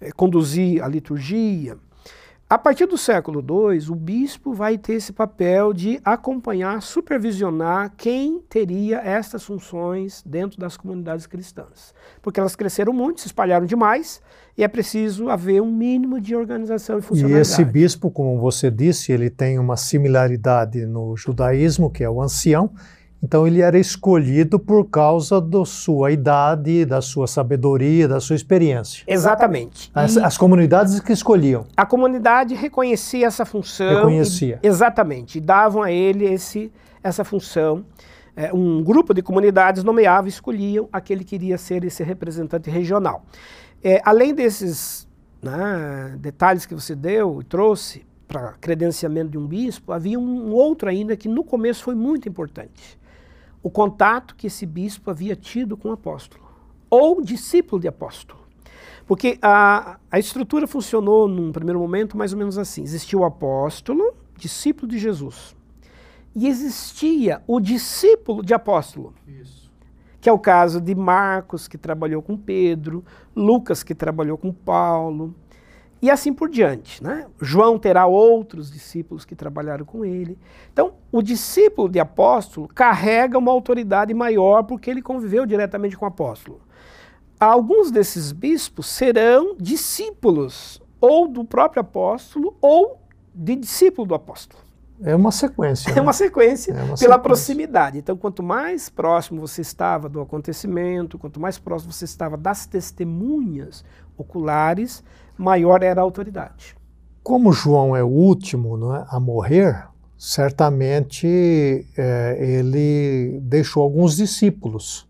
é, 0.00 0.10
conduzir 0.12 0.82
a 0.82 0.88
liturgia. 0.88 1.78
A 2.50 2.58
partir 2.58 2.84
do 2.84 2.98
século 2.98 3.38
II, 3.38 3.90
o 3.90 3.94
bispo 3.94 4.52
vai 4.52 4.76
ter 4.76 4.94
esse 4.94 5.12
papel 5.12 5.72
de 5.72 6.00
acompanhar, 6.04 6.82
supervisionar 6.82 7.92
quem 7.96 8.40
teria 8.40 8.98
estas 8.98 9.44
funções 9.44 10.20
dentro 10.26 10.58
das 10.58 10.76
comunidades 10.76 11.28
cristãs. 11.28 11.94
Porque 12.20 12.40
elas 12.40 12.56
cresceram 12.56 12.92
muito, 12.92 13.20
se 13.20 13.28
espalharam 13.28 13.64
demais, 13.64 14.20
e 14.58 14.64
é 14.64 14.68
preciso 14.68 15.28
haver 15.28 15.62
um 15.62 15.70
mínimo 15.70 16.20
de 16.20 16.34
organização 16.34 16.98
e 16.98 17.02
funcionalidade. 17.02 17.48
E 17.48 17.52
esse 17.52 17.64
bispo, 17.64 18.10
como 18.10 18.36
você 18.40 18.68
disse, 18.68 19.12
ele 19.12 19.30
tem 19.30 19.56
uma 19.56 19.76
similaridade 19.76 20.84
no 20.86 21.16
judaísmo, 21.16 21.88
que 21.88 22.02
é 22.02 22.10
o 22.10 22.20
ancião, 22.20 22.72
então 23.22 23.46
ele 23.46 23.60
era 23.60 23.78
escolhido 23.78 24.58
por 24.58 24.88
causa 24.88 25.40
da 25.40 25.64
sua 25.64 26.10
idade, 26.10 26.86
da 26.86 27.02
sua 27.02 27.26
sabedoria, 27.26 28.08
da 28.08 28.18
sua 28.18 28.34
experiência. 28.34 29.04
Exatamente. 29.06 29.90
As, 29.94 30.16
as 30.16 30.38
comunidades 30.38 30.98
que 31.00 31.12
escolhiam. 31.12 31.66
A 31.76 31.84
comunidade 31.84 32.54
reconhecia 32.54 33.26
essa 33.26 33.44
função. 33.44 33.96
Reconhecia. 33.96 34.58
E, 34.62 34.66
exatamente. 34.66 35.36
E 35.36 35.40
davam 35.40 35.82
a 35.82 35.92
ele 35.92 36.24
esse, 36.24 36.72
essa 37.02 37.22
função. 37.22 37.84
É, 38.34 38.52
um 38.54 38.82
grupo 38.82 39.12
de 39.12 39.20
comunidades 39.20 39.84
nomeava 39.84 40.26
e 40.26 40.30
escolhiam 40.30 40.88
aquele 40.90 41.22
que 41.22 41.34
iria 41.34 41.58
ser 41.58 41.84
esse 41.84 42.02
representante 42.02 42.70
regional. 42.70 43.22
É, 43.84 44.00
além 44.02 44.34
desses 44.34 45.06
né, 45.42 46.16
detalhes 46.18 46.64
que 46.64 46.74
você 46.74 46.94
deu 46.94 47.42
e 47.42 47.44
trouxe 47.44 48.06
para 48.26 48.54
credenciamento 48.60 49.30
de 49.30 49.36
um 49.36 49.46
bispo, 49.46 49.92
havia 49.92 50.18
um 50.18 50.52
outro 50.52 50.88
ainda 50.88 51.16
que 51.16 51.28
no 51.28 51.44
começo 51.44 51.82
foi 51.82 51.94
muito 51.94 52.28
importante 52.28 52.99
o 53.62 53.70
contato 53.70 54.34
que 54.34 54.46
esse 54.46 54.64
bispo 54.64 55.10
havia 55.10 55.36
tido 55.36 55.76
com 55.76 55.90
o 55.90 55.92
apóstolo, 55.92 56.44
ou 56.88 57.20
discípulo 57.22 57.80
de 57.80 57.88
apóstolo. 57.88 58.40
Porque 59.06 59.38
a, 59.42 59.98
a 60.10 60.18
estrutura 60.18 60.66
funcionou 60.66 61.26
num 61.26 61.50
primeiro 61.50 61.80
momento 61.80 62.16
mais 62.16 62.32
ou 62.32 62.38
menos 62.38 62.56
assim: 62.56 62.82
existia 62.82 63.18
o 63.18 63.24
apóstolo, 63.24 64.14
discípulo 64.36 64.86
de 64.86 64.98
Jesus, 64.98 65.56
e 66.34 66.46
existia 66.46 67.42
o 67.46 67.58
discípulo 67.60 68.42
de 68.42 68.54
apóstolo. 68.54 69.12
Isso. 69.26 69.70
Que 70.20 70.28
é 70.28 70.32
o 70.32 70.38
caso 70.38 70.80
de 70.80 70.94
Marcos, 70.94 71.66
que 71.66 71.78
trabalhou 71.78 72.22
com 72.22 72.36
Pedro, 72.36 73.04
Lucas, 73.34 73.82
que 73.82 73.94
trabalhou 73.94 74.36
com 74.36 74.52
Paulo, 74.52 75.34
e 76.02 76.10
assim 76.10 76.32
por 76.32 76.48
diante. 76.48 77.02
Né? 77.02 77.26
João 77.40 77.78
terá 77.78 78.06
outros 78.06 78.70
discípulos 78.70 79.24
que 79.24 79.34
trabalharam 79.34 79.84
com 79.84 80.04
ele. 80.04 80.38
Então, 80.72 80.94
o 81.12 81.22
discípulo 81.22 81.88
de 81.88 82.00
apóstolo 82.00 82.68
carrega 82.68 83.38
uma 83.38 83.52
autoridade 83.52 84.14
maior 84.14 84.62
porque 84.62 84.90
ele 84.90 85.02
conviveu 85.02 85.44
diretamente 85.44 85.96
com 85.96 86.04
o 86.04 86.08
apóstolo. 86.08 86.60
Alguns 87.38 87.90
desses 87.90 88.32
bispos 88.32 88.86
serão 88.86 89.56
discípulos 89.58 90.82
ou 91.00 91.26
do 91.26 91.44
próprio 91.44 91.80
apóstolo 91.80 92.56
ou 92.60 93.00
de 93.34 93.56
discípulo 93.56 94.06
do 94.06 94.14
apóstolo. 94.14 94.62
É 95.02 95.16
uma 95.16 95.32
sequência. 95.32 95.90
É 95.92 95.94
né? 95.94 96.00
uma 96.02 96.12
sequência 96.12 96.72
é 96.72 96.74
uma 96.74 96.82
pela 96.82 96.96
sequência. 96.96 97.18
proximidade. 97.18 97.98
Então, 97.98 98.16
quanto 98.16 98.42
mais 98.42 98.90
próximo 98.90 99.40
você 99.40 99.62
estava 99.62 100.08
do 100.08 100.20
acontecimento, 100.20 101.18
quanto 101.18 101.40
mais 101.40 101.58
próximo 101.58 101.92
você 101.92 102.04
estava 102.04 102.36
das 102.36 102.66
testemunhas 102.66 103.82
oculares, 104.16 105.02
maior 105.40 105.82
era 105.82 106.00
a 106.00 106.04
autoridade. 106.04 106.76
Como 107.22 107.52
João 107.52 107.96
é 107.96 108.02
o 108.02 108.08
último 108.08 108.94
é, 108.94 109.06
a 109.08 109.18
morrer, 109.18 109.86
certamente 110.16 111.86
é, 111.96 112.36
ele 112.40 113.40
deixou 113.42 113.82
alguns 113.82 114.16
discípulos. 114.16 115.08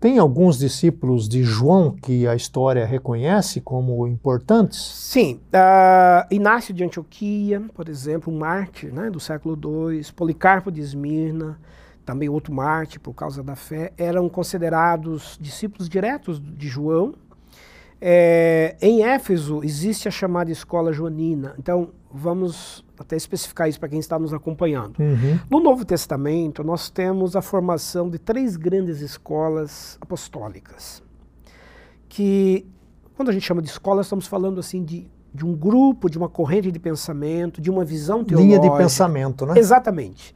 Tem 0.00 0.18
alguns 0.18 0.58
discípulos 0.58 1.28
de 1.28 1.42
João 1.42 1.90
que 1.90 2.24
a 2.26 2.36
história 2.36 2.86
reconhece 2.86 3.60
como 3.60 4.06
importantes? 4.06 4.78
Sim. 4.78 5.40
Uh, 5.52 6.32
Inácio 6.32 6.72
de 6.72 6.84
Antioquia, 6.84 7.60
por 7.74 7.88
exemplo, 7.88 8.32
um 8.32 8.38
mártir 8.38 8.94
né, 8.94 9.10
do 9.10 9.18
século 9.18 9.58
II, 9.90 10.00
Policarpo 10.14 10.70
de 10.70 10.80
Esmirna, 10.80 11.58
também 12.04 12.28
outro 12.28 12.54
mártir 12.54 13.00
por 13.00 13.12
causa 13.12 13.42
da 13.42 13.56
fé, 13.56 13.92
eram 13.98 14.28
considerados 14.28 15.36
discípulos 15.40 15.88
diretos 15.88 16.40
de 16.40 16.68
João, 16.68 17.14
é, 18.00 18.76
em 18.80 19.02
Éfeso 19.02 19.60
existe 19.64 20.06
a 20.06 20.10
chamada 20.10 20.50
escola 20.50 20.92
joanina. 20.92 21.54
Então, 21.58 21.90
vamos 22.12 22.84
até 22.98 23.16
especificar 23.16 23.68
isso 23.68 23.78
para 23.78 23.88
quem 23.88 23.98
está 23.98 24.18
nos 24.18 24.32
acompanhando. 24.32 24.98
Uhum. 24.98 25.38
No 25.50 25.60
Novo 25.60 25.84
Testamento, 25.84 26.62
nós 26.62 26.90
temos 26.90 27.34
a 27.34 27.42
formação 27.42 28.08
de 28.08 28.18
três 28.18 28.56
grandes 28.56 29.00
escolas 29.00 29.98
apostólicas. 30.00 31.02
Que, 32.08 32.66
quando 33.16 33.30
a 33.30 33.32
gente 33.32 33.44
chama 33.44 33.60
de 33.60 33.68
escola, 33.68 34.02
estamos 34.02 34.26
falando 34.26 34.60
assim 34.60 34.84
de, 34.84 35.06
de 35.34 35.44
um 35.44 35.54
grupo, 35.54 36.08
de 36.08 36.16
uma 36.16 36.28
corrente 36.28 36.70
de 36.70 36.78
pensamento, 36.78 37.60
de 37.60 37.70
uma 37.70 37.84
visão 37.84 38.24
teológica. 38.24 38.58
Linha 38.58 38.70
de 38.70 38.76
pensamento, 38.76 39.44
né? 39.44 39.58
Exatamente. 39.58 40.34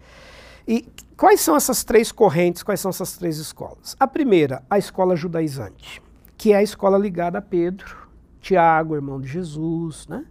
E 0.66 0.86
quais 1.16 1.40
são 1.40 1.56
essas 1.56 1.84
três 1.84 2.10
correntes, 2.12 2.62
quais 2.62 2.80
são 2.80 2.90
essas 2.90 3.16
três 3.16 3.38
escolas? 3.38 3.96
A 3.98 4.06
primeira, 4.06 4.62
a 4.68 4.78
escola 4.78 5.16
judaizante 5.16 6.02
que 6.42 6.52
é 6.52 6.56
a 6.56 6.62
escola 6.62 6.98
ligada 6.98 7.38
a 7.38 7.40
Pedro, 7.40 7.96
Tiago, 8.40 8.96
irmão 8.96 9.20
de 9.20 9.28
Jesus. 9.28 10.08
Né? 10.08 10.24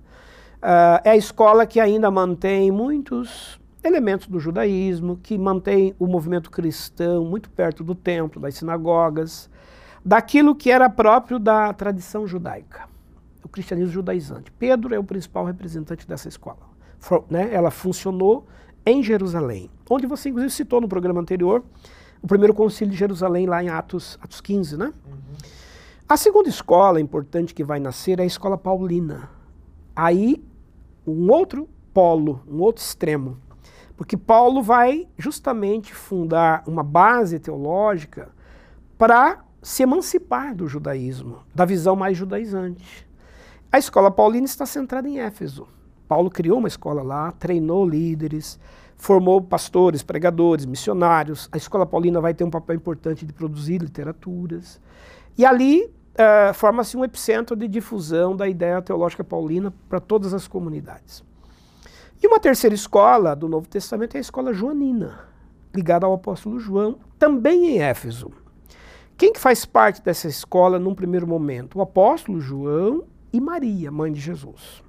Uh, 0.57 0.99
é 1.05 1.11
a 1.11 1.15
escola 1.15 1.65
que 1.65 1.79
ainda 1.79 2.11
mantém 2.11 2.69
muitos 2.69 3.57
elementos 3.81 4.27
do 4.27 4.37
judaísmo, 4.37 5.15
que 5.23 5.37
mantém 5.37 5.95
o 5.97 6.05
movimento 6.05 6.51
cristão 6.51 7.23
muito 7.23 7.49
perto 7.49 7.81
do 7.81 7.95
templo, 7.95 8.41
das 8.41 8.55
sinagogas, 8.55 9.49
daquilo 10.03 10.53
que 10.53 10.69
era 10.69 10.89
próprio 10.89 11.39
da 11.39 11.71
tradição 11.71 12.27
judaica, 12.27 12.89
o 13.41 13.47
cristianismo 13.47 13.93
judaizante. 13.93 14.51
Pedro 14.51 14.93
é 14.93 14.99
o 14.99 15.05
principal 15.05 15.45
representante 15.45 16.05
dessa 16.05 16.27
escola. 16.27 16.59
For, 16.99 17.23
né, 17.29 17.53
ela 17.53 17.71
funcionou 17.71 18.45
em 18.85 19.01
Jerusalém, 19.01 19.69
onde 19.89 20.05
você 20.05 20.27
inclusive 20.27 20.51
citou 20.51 20.81
no 20.81 20.89
programa 20.89 21.21
anterior 21.21 21.63
o 22.21 22.27
primeiro 22.27 22.53
concílio 22.53 22.91
de 22.91 22.99
Jerusalém, 22.99 23.45
lá 23.45 23.63
em 23.63 23.69
Atos, 23.69 24.19
Atos 24.21 24.41
15, 24.41 24.75
né? 24.75 24.87
Uhum. 25.07 25.60
A 26.11 26.17
segunda 26.17 26.49
escola 26.49 26.99
importante 26.99 27.53
que 27.53 27.63
vai 27.63 27.79
nascer 27.79 28.19
é 28.19 28.23
a 28.23 28.25
escola 28.25 28.57
paulina. 28.57 29.29
Aí, 29.95 30.43
um 31.07 31.31
outro 31.31 31.69
polo, 31.93 32.41
um 32.45 32.59
outro 32.59 32.83
extremo. 32.83 33.37
Porque 33.95 34.17
Paulo 34.17 34.61
vai 34.61 35.07
justamente 35.17 35.93
fundar 35.93 36.63
uma 36.67 36.83
base 36.83 37.39
teológica 37.39 38.27
para 38.97 39.41
se 39.61 39.83
emancipar 39.83 40.53
do 40.53 40.67
judaísmo, 40.67 41.43
da 41.55 41.63
visão 41.63 41.95
mais 41.95 42.17
judaizante. 42.17 43.07
A 43.71 43.79
escola 43.79 44.11
paulina 44.11 44.45
está 44.45 44.65
centrada 44.65 45.07
em 45.07 45.17
Éfeso. 45.17 45.65
Paulo 46.09 46.29
criou 46.29 46.57
uma 46.57 46.67
escola 46.67 47.01
lá, 47.01 47.31
treinou 47.31 47.87
líderes, 47.87 48.59
formou 48.97 49.41
pastores, 49.41 50.03
pregadores, 50.03 50.65
missionários. 50.65 51.47
A 51.53 51.55
escola 51.55 51.85
paulina 51.85 52.19
vai 52.19 52.33
ter 52.33 52.43
um 52.43 52.51
papel 52.51 52.75
importante 52.75 53.25
de 53.25 53.31
produzir 53.31 53.77
literaturas. 53.77 54.77
E 55.37 55.45
ali 55.45 55.89
uh, 56.13 56.53
forma-se 56.53 56.97
um 56.97 57.03
epicentro 57.03 57.55
de 57.55 57.67
difusão 57.67 58.35
da 58.35 58.47
ideia 58.47 58.81
teológica 58.81 59.23
paulina 59.23 59.73
para 59.89 59.99
todas 59.99 60.33
as 60.33 60.47
comunidades. 60.47 61.23
E 62.21 62.27
uma 62.27 62.39
terceira 62.39 62.75
escola 62.75 63.35
do 63.35 63.49
Novo 63.49 63.67
Testamento 63.67 64.15
é 64.15 64.19
a 64.19 64.21
escola 64.21 64.53
joanina, 64.53 65.19
ligada 65.73 66.05
ao 66.05 66.13
apóstolo 66.13 66.59
João, 66.59 66.99
também 67.17 67.75
em 67.75 67.81
Éfeso. 67.81 68.31
Quem 69.17 69.33
que 69.33 69.39
faz 69.39 69.65
parte 69.65 70.01
dessa 70.03 70.27
escola 70.27 70.79
num 70.79 70.93
primeiro 70.93 71.27
momento? 71.27 71.77
O 71.77 71.81
apóstolo 71.81 72.39
João 72.39 73.03
e 73.33 73.39
Maria, 73.39 73.91
mãe 73.91 74.11
de 74.11 74.19
Jesus. 74.19 74.83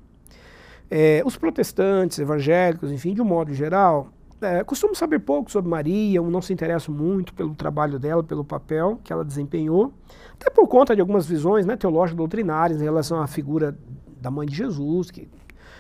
É, 0.91 1.23
os 1.25 1.37
protestantes, 1.37 2.19
evangélicos, 2.19 2.91
enfim, 2.91 3.15
de 3.15 3.23
um 3.23 3.25
modo 3.25 3.55
geral, 3.55 4.09
é, 4.43 4.65
costumam 4.65 4.95
saber 4.95 5.21
pouco 5.21 5.51
sobre 5.51 5.71
Maria, 5.71 6.21
não 6.21 6.43
se 6.43 6.53
interessam 6.53 6.95
muito 6.95 7.33
pelo 7.35 7.55
trabalho 7.55 7.99
dela, 7.99 8.23
pelo 8.23 8.45
papel 8.45 9.01
que 9.03 9.13
ela 9.13 9.25
desempenhou, 9.25 9.93
até 10.35 10.51
por 10.51 10.67
conta 10.67 10.95
de 10.95 11.01
algumas 11.01 11.27
visões 11.27 11.65
né, 11.65 11.77
teológicas 11.77 12.17
doutrinárias 12.17 12.81
em 12.81 12.85
relação 12.85 13.21
à 13.21 13.27
figura 13.27 13.77
da 14.21 14.31
mãe 14.31 14.47
de 14.47 14.55
Jesus, 14.55 15.11
que, 15.11 15.29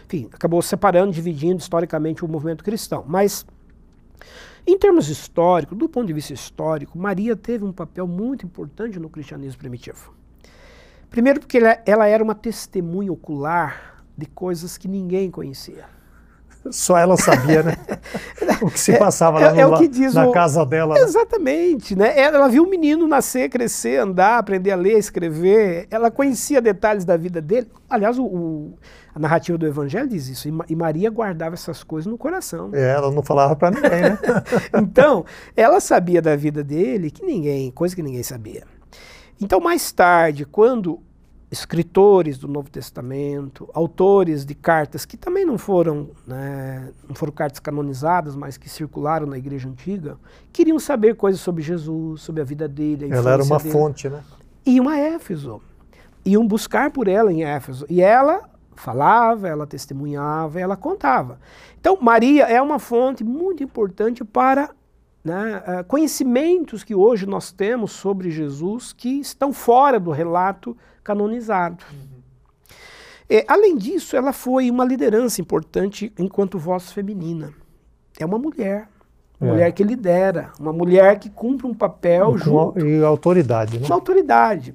enfim, 0.06 0.28
acabou 0.32 0.60
separando, 0.62 1.12
dividindo 1.12 1.60
historicamente 1.60 2.24
o 2.24 2.28
movimento 2.28 2.64
cristão. 2.64 3.04
Mas, 3.06 3.46
em 4.66 4.78
termos 4.78 5.08
históricos, 5.08 5.76
do 5.76 5.88
ponto 5.88 6.06
de 6.06 6.12
vista 6.12 6.32
histórico, 6.32 6.98
Maria 6.98 7.36
teve 7.36 7.64
um 7.64 7.72
papel 7.72 8.06
muito 8.06 8.46
importante 8.46 8.98
no 8.98 9.08
cristianismo 9.08 9.58
primitivo. 9.58 10.14
Primeiro, 11.10 11.40
porque 11.40 11.58
ela 11.84 12.06
era 12.06 12.24
uma 12.24 12.34
testemunha 12.34 13.12
ocular 13.12 14.02
de 14.16 14.26
coisas 14.26 14.78
que 14.78 14.88
ninguém 14.88 15.30
conhecia. 15.30 16.01
Só 16.70 16.96
ela 16.96 17.16
sabia, 17.16 17.62
né? 17.62 17.76
o 18.62 18.70
que 18.70 18.78
se 18.78 18.96
passava 18.96 19.40
é, 19.40 19.50
lá 19.50 19.56
é 19.56 19.66
no, 19.66 19.74
o 19.74 19.78
que 19.78 19.88
diz 19.88 20.14
na 20.14 20.26
o... 20.26 20.32
casa 20.32 20.64
dela. 20.64 20.94
Né? 20.94 21.00
Exatamente, 21.00 21.96
né? 21.96 22.18
Ela 22.18 22.48
viu 22.48 22.64
o 22.64 22.70
menino 22.70 23.06
nascer, 23.08 23.48
crescer, 23.48 23.98
andar, 23.98 24.38
aprender 24.38 24.70
a 24.70 24.76
ler, 24.76 24.96
escrever. 24.96 25.86
Ela 25.90 26.10
conhecia 26.10 26.60
detalhes 26.60 27.04
da 27.04 27.16
vida 27.16 27.40
dele. 27.40 27.68
Aliás, 27.90 28.18
o, 28.18 28.24
o, 28.24 28.74
a 29.14 29.18
narrativa 29.18 29.58
do 29.58 29.66
Evangelho 29.66 30.08
diz 30.08 30.28
isso. 30.28 30.48
E 30.68 30.76
Maria 30.76 31.10
guardava 31.10 31.54
essas 31.54 31.82
coisas 31.82 32.10
no 32.10 32.16
coração. 32.16 32.70
É, 32.72 32.92
ela 32.92 33.10
não 33.10 33.22
falava 33.22 33.56
para 33.56 33.72
ninguém, 33.72 34.02
né? 34.02 34.18
então, 34.80 35.24
ela 35.56 35.80
sabia 35.80 36.22
da 36.22 36.36
vida 36.36 36.62
dele 36.62 37.10
que 37.10 37.24
ninguém, 37.24 37.70
coisa 37.72 37.94
que 37.94 38.02
ninguém 38.02 38.22
sabia. 38.22 38.62
Então, 39.40 39.58
mais 39.58 39.90
tarde, 39.90 40.44
quando 40.44 41.00
escritores 41.52 42.38
do 42.38 42.48
Novo 42.48 42.70
Testamento, 42.70 43.68
autores 43.74 44.46
de 44.46 44.54
cartas 44.54 45.04
que 45.04 45.18
também 45.18 45.44
não 45.44 45.58
foram, 45.58 46.08
né, 46.26 46.90
não 47.06 47.14
foram 47.14 47.30
cartas 47.30 47.60
canonizadas, 47.60 48.34
mas 48.34 48.56
que 48.56 48.70
circularam 48.70 49.26
na 49.26 49.36
Igreja 49.36 49.68
Antiga, 49.68 50.16
queriam 50.50 50.78
saber 50.78 51.14
coisas 51.14 51.42
sobre 51.42 51.62
Jesus, 51.62 52.22
sobre 52.22 52.40
a 52.40 52.44
vida 52.44 52.66
dele. 52.66 53.12
A 53.12 53.16
ela 53.16 53.32
era 53.32 53.44
uma 53.44 53.58
dele. 53.58 53.70
fonte, 53.70 54.08
né? 54.08 54.24
Iam 54.64 54.88
a 54.88 54.96
Éfeso, 54.96 55.60
iam 56.24 56.46
buscar 56.48 56.90
por 56.90 57.06
ela 57.06 57.30
em 57.30 57.44
Éfeso, 57.44 57.84
e 57.86 58.00
ela 58.00 58.48
falava, 58.74 59.46
ela 59.46 59.66
testemunhava, 59.66 60.58
ela 60.58 60.74
contava. 60.74 61.38
Então 61.78 61.98
Maria 62.00 62.44
é 62.44 62.62
uma 62.62 62.78
fonte 62.78 63.22
muito 63.22 63.62
importante 63.62 64.24
para 64.24 64.70
né, 65.22 65.62
uh, 65.66 65.84
conhecimentos 65.84 66.82
que 66.82 66.94
hoje 66.94 67.26
nós 67.26 67.52
temos 67.52 67.92
sobre 67.92 68.30
Jesus 68.30 68.94
que 68.94 69.20
estão 69.20 69.52
fora 69.52 70.00
do 70.00 70.10
relato 70.10 70.74
canonizado. 71.02 71.84
Uhum. 71.92 72.12
É, 73.28 73.44
além 73.48 73.76
disso, 73.76 74.14
ela 74.16 74.32
foi 74.32 74.70
uma 74.70 74.84
liderança 74.84 75.40
importante 75.40 76.12
enquanto 76.18 76.58
voz 76.58 76.92
feminina. 76.92 77.52
É 78.18 78.26
uma 78.26 78.38
mulher. 78.38 78.88
Uma 79.40 79.48
é. 79.48 79.52
mulher 79.52 79.72
que 79.72 79.82
lidera, 79.82 80.52
uma 80.60 80.72
mulher 80.72 81.18
que 81.18 81.30
cumpre 81.30 81.66
um 81.66 81.74
papel 81.74 82.32
Com 82.32 82.38
junto. 82.38 82.86
E 82.86 83.02
autoridade, 83.02 83.78
né? 83.78 83.86
Uma 83.86 83.96
autoridade. 83.96 84.74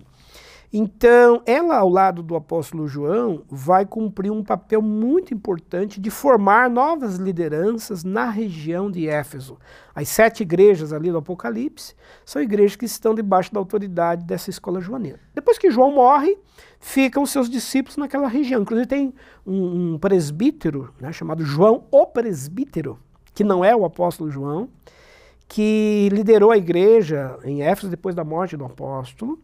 Então, 0.71 1.41
ela, 1.45 1.77
ao 1.77 1.87
lado 1.87 2.21
do 2.21 2.35
apóstolo 2.35 2.87
João, 2.87 3.43
vai 3.49 3.85
cumprir 3.85 4.31
um 4.31 4.43
papel 4.43 4.81
muito 4.81 5.33
importante 5.33 5.99
de 5.99 6.09
formar 6.09 6.69
novas 6.69 7.15
lideranças 7.15 8.03
na 8.03 8.29
região 8.29 8.91
de 8.91 9.07
Éfeso. 9.07 9.57
As 9.95 10.09
sete 10.09 10.41
igrejas 10.41 10.91
ali 10.91 11.09
do 11.09 11.17
Apocalipse 11.17 11.95
são 12.25 12.41
igrejas 12.41 12.75
que 12.75 12.85
estão 12.85 13.15
debaixo 13.15 13.53
da 13.53 13.59
autoridade 13.59 14.25
dessa 14.25 14.49
escola 14.49 14.81
joanina. 14.81 15.19
Depois 15.33 15.57
que 15.57 15.71
João 15.71 15.93
morre, 15.93 16.37
ficam 16.81 17.25
seus 17.25 17.49
discípulos 17.49 17.95
naquela 17.95 18.27
região. 18.27 18.61
Inclusive, 18.61 18.87
tem 18.87 19.13
um, 19.45 19.93
um 19.93 19.97
presbítero 19.97 20.93
né, 20.99 21.13
chamado 21.13 21.45
João 21.45 21.85
o 21.89 22.05
Presbítero, 22.05 22.99
que 23.33 23.43
não 23.43 23.63
é 23.63 23.73
o 23.73 23.85
apóstolo 23.85 24.29
João, 24.29 24.69
que 25.47 26.09
liderou 26.11 26.51
a 26.51 26.57
igreja 26.57 27.39
em 27.45 27.63
Éfeso 27.63 27.89
depois 27.89 28.13
da 28.13 28.25
morte 28.25 28.57
do 28.57 28.65
apóstolo. 28.65 29.39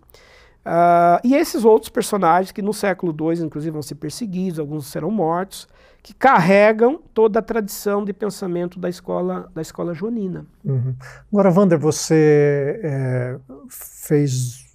Uh, 0.66 1.20
e 1.26 1.36
esses 1.36 1.66
outros 1.66 1.90
personagens 1.90 2.52
que 2.52 2.62
no 2.62 2.74
século 2.74 3.14
II, 3.14 3.44
inclusive, 3.44 3.72
vão 3.72 3.82
ser 3.82 3.96
perseguidos, 3.96 4.60
alguns 4.60 4.88
serão 4.88 5.12
mortos, 5.12 5.68
que 6.02 6.14
carregam 6.14 7.02
toda 7.14 7.40
a 7.40 7.42
tradição 7.42 8.04
de 8.04 8.14
pensamento 8.14 8.80
da 8.80 8.90
escola, 8.90 9.50
da 9.54 9.62
escola 9.62 9.94
joanina. 9.94 10.46
Uhum. 10.64 10.96
Agora, 11.32 11.52
Wander, 11.52 11.80
você 11.80 12.80
é, 12.84 13.40
fez 13.70 14.66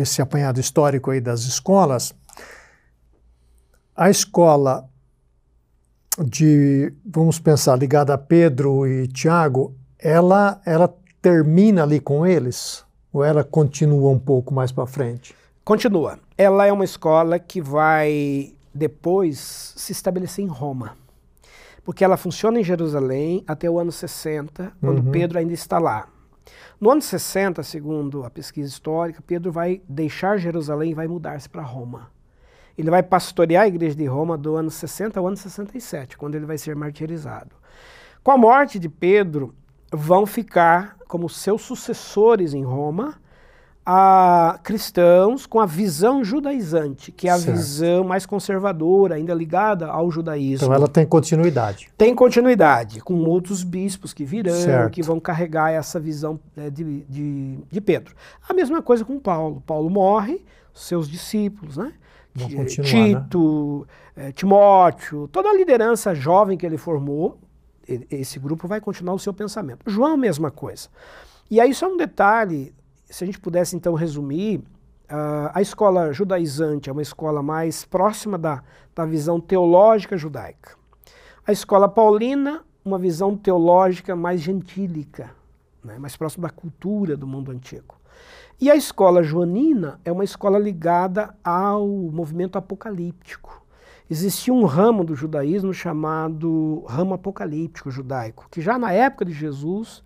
esse 0.00 0.22
apanhado 0.22 0.60
histórico 0.60 1.10
aí 1.10 1.20
das 1.20 1.40
escolas. 1.40 2.14
A 3.96 4.10
escola 4.10 4.88
de, 6.24 6.92
vamos 7.04 7.38
pensar, 7.38 7.76
ligada 7.76 8.14
a 8.14 8.18
Pedro 8.18 8.86
e 8.86 9.06
Tiago, 9.08 9.74
ela, 9.98 10.60
ela 10.64 10.92
termina 11.20 11.82
ali 11.82 12.00
com 12.00 12.26
eles? 12.26 12.84
Ou 13.12 13.24
ela 13.24 13.42
continua 13.42 14.10
um 14.10 14.18
pouco 14.18 14.52
mais 14.52 14.70
para 14.70 14.86
frente? 14.86 15.34
Continua. 15.64 16.18
Ela 16.36 16.66
é 16.66 16.72
uma 16.72 16.84
escola 16.84 17.38
que 17.38 17.60
vai 17.60 18.54
depois 18.74 19.74
se 19.76 19.92
estabelecer 19.92 20.44
em 20.44 20.48
Roma. 20.48 20.96
Porque 21.84 22.04
ela 22.04 22.16
funciona 22.16 22.60
em 22.60 22.64
Jerusalém 22.64 23.42
até 23.46 23.68
o 23.68 23.78
ano 23.78 23.90
60, 23.90 24.72
quando 24.80 24.98
uhum. 24.98 25.10
Pedro 25.10 25.38
ainda 25.38 25.52
está 25.52 25.78
lá. 25.78 26.08
No 26.80 26.90
ano 26.90 27.02
60, 27.02 27.62
segundo 27.62 28.24
a 28.24 28.30
pesquisa 28.30 28.68
histórica, 28.68 29.22
Pedro 29.26 29.50
vai 29.50 29.82
deixar 29.88 30.38
Jerusalém 30.38 30.92
e 30.92 30.94
vai 30.94 31.08
mudar-se 31.08 31.48
para 31.48 31.62
Roma. 31.62 32.10
Ele 32.76 32.90
vai 32.90 33.02
pastorear 33.02 33.64
a 33.64 33.68
igreja 33.68 33.96
de 33.96 34.06
Roma 34.06 34.38
do 34.38 34.54
ano 34.54 34.70
60 34.70 35.18
ao 35.18 35.26
ano 35.26 35.36
67, 35.36 36.16
quando 36.16 36.36
ele 36.36 36.46
vai 36.46 36.56
ser 36.56 36.76
martirizado. 36.76 37.56
Com 38.22 38.30
a 38.30 38.38
morte 38.38 38.78
de 38.78 38.88
Pedro, 38.88 39.54
vão 39.92 40.26
ficar 40.26 40.96
como 41.06 41.28
seus 41.28 41.62
sucessores 41.62 42.54
em 42.54 42.62
Roma 42.62 43.18
a 43.90 44.60
cristãos 44.62 45.46
com 45.46 45.58
a 45.58 45.64
visão 45.64 46.22
judaizante, 46.22 47.10
que 47.10 47.26
é 47.26 47.30
a 47.30 47.38
certo. 47.38 47.56
visão 47.56 48.04
mais 48.04 48.26
conservadora, 48.26 49.14
ainda 49.14 49.32
ligada 49.32 49.86
ao 49.86 50.10
judaísmo. 50.10 50.66
Então 50.66 50.74
ela 50.74 50.86
tem 50.86 51.06
continuidade. 51.06 51.88
Tem 51.96 52.14
continuidade, 52.14 53.00
com 53.00 53.14
outros 53.24 53.64
bispos 53.64 54.12
que 54.12 54.26
virão, 54.26 54.52
certo. 54.52 54.92
que 54.92 55.02
vão 55.02 55.18
carregar 55.18 55.70
essa 55.70 55.98
visão 55.98 56.38
né, 56.54 56.68
de, 56.68 57.00
de, 57.08 57.58
de, 57.70 57.80
Pedro. 57.80 58.14
A 58.46 58.52
mesma 58.52 58.82
coisa 58.82 59.06
com 59.06 59.18
Paulo. 59.18 59.62
Paulo 59.66 59.88
morre, 59.88 60.44
seus 60.74 61.08
discípulos, 61.08 61.78
né? 61.78 61.94
Tito, 62.36 63.86
né? 64.14 64.32
Timóteo, 64.32 65.28
toda 65.28 65.48
a 65.48 65.56
liderança 65.56 66.14
jovem 66.14 66.58
que 66.58 66.66
ele 66.66 66.76
formou 66.76 67.38
esse 68.10 68.38
grupo 68.38 68.68
vai 68.68 68.80
continuar 68.80 69.14
o 69.14 69.18
seu 69.18 69.32
pensamento. 69.32 69.88
João, 69.90 70.16
mesma 70.16 70.50
coisa. 70.50 70.88
E 71.50 71.60
aí, 71.60 71.72
só 71.74 71.88
um 71.88 71.96
detalhe: 71.96 72.74
se 73.06 73.24
a 73.24 73.26
gente 73.26 73.40
pudesse 73.40 73.74
então 73.74 73.94
resumir, 73.94 74.58
uh, 74.58 75.50
a 75.54 75.62
escola 75.62 76.12
judaizante 76.12 76.90
é 76.90 76.92
uma 76.92 77.02
escola 77.02 77.42
mais 77.42 77.84
próxima 77.84 78.36
da, 78.36 78.62
da 78.94 79.04
visão 79.04 79.40
teológica 79.40 80.16
judaica. 80.16 80.76
A 81.46 81.52
escola 81.52 81.88
paulina, 81.88 82.62
uma 82.84 82.98
visão 82.98 83.36
teológica 83.36 84.14
mais 84.14 84.40
gentílica, 84.40 85.30
né, 85.82 85.98
mais 85.98 86.16
próxima 86.16 86.46
da 86.48 86.54
cultura 86.54 87.16
do 87.16 87.26
mundo 87.26 87.50
antigo. 87.50 87.96
E 88.60 88.70
a 88.70 88.76
escola 88.76 89.22
joanina 89.22 90.00
é 90.04 90.10
uma 90.10 90.24
escola 90.24 90.58
ligada 90.58 91.34
ao 91.44 91.86
movimento 91.86 92.58
apocalíptico. 92.58 93.64
Existia 94.10 94.54
um 94.54 94.64
ramo 94.64 95.04
do 95.04 95.14
judaísmo 95.14 95.72
chamado 95.74 96.84
ramo 96.88 97.14
apocalíptico 97.14 97.90
judaico, 97.90 98.46
que 98.50 98.60
já 98.60 98.78
na 98.78 98.92
época 98.92 99.24
de 99.24 99.32
Jesus 99.32 100.02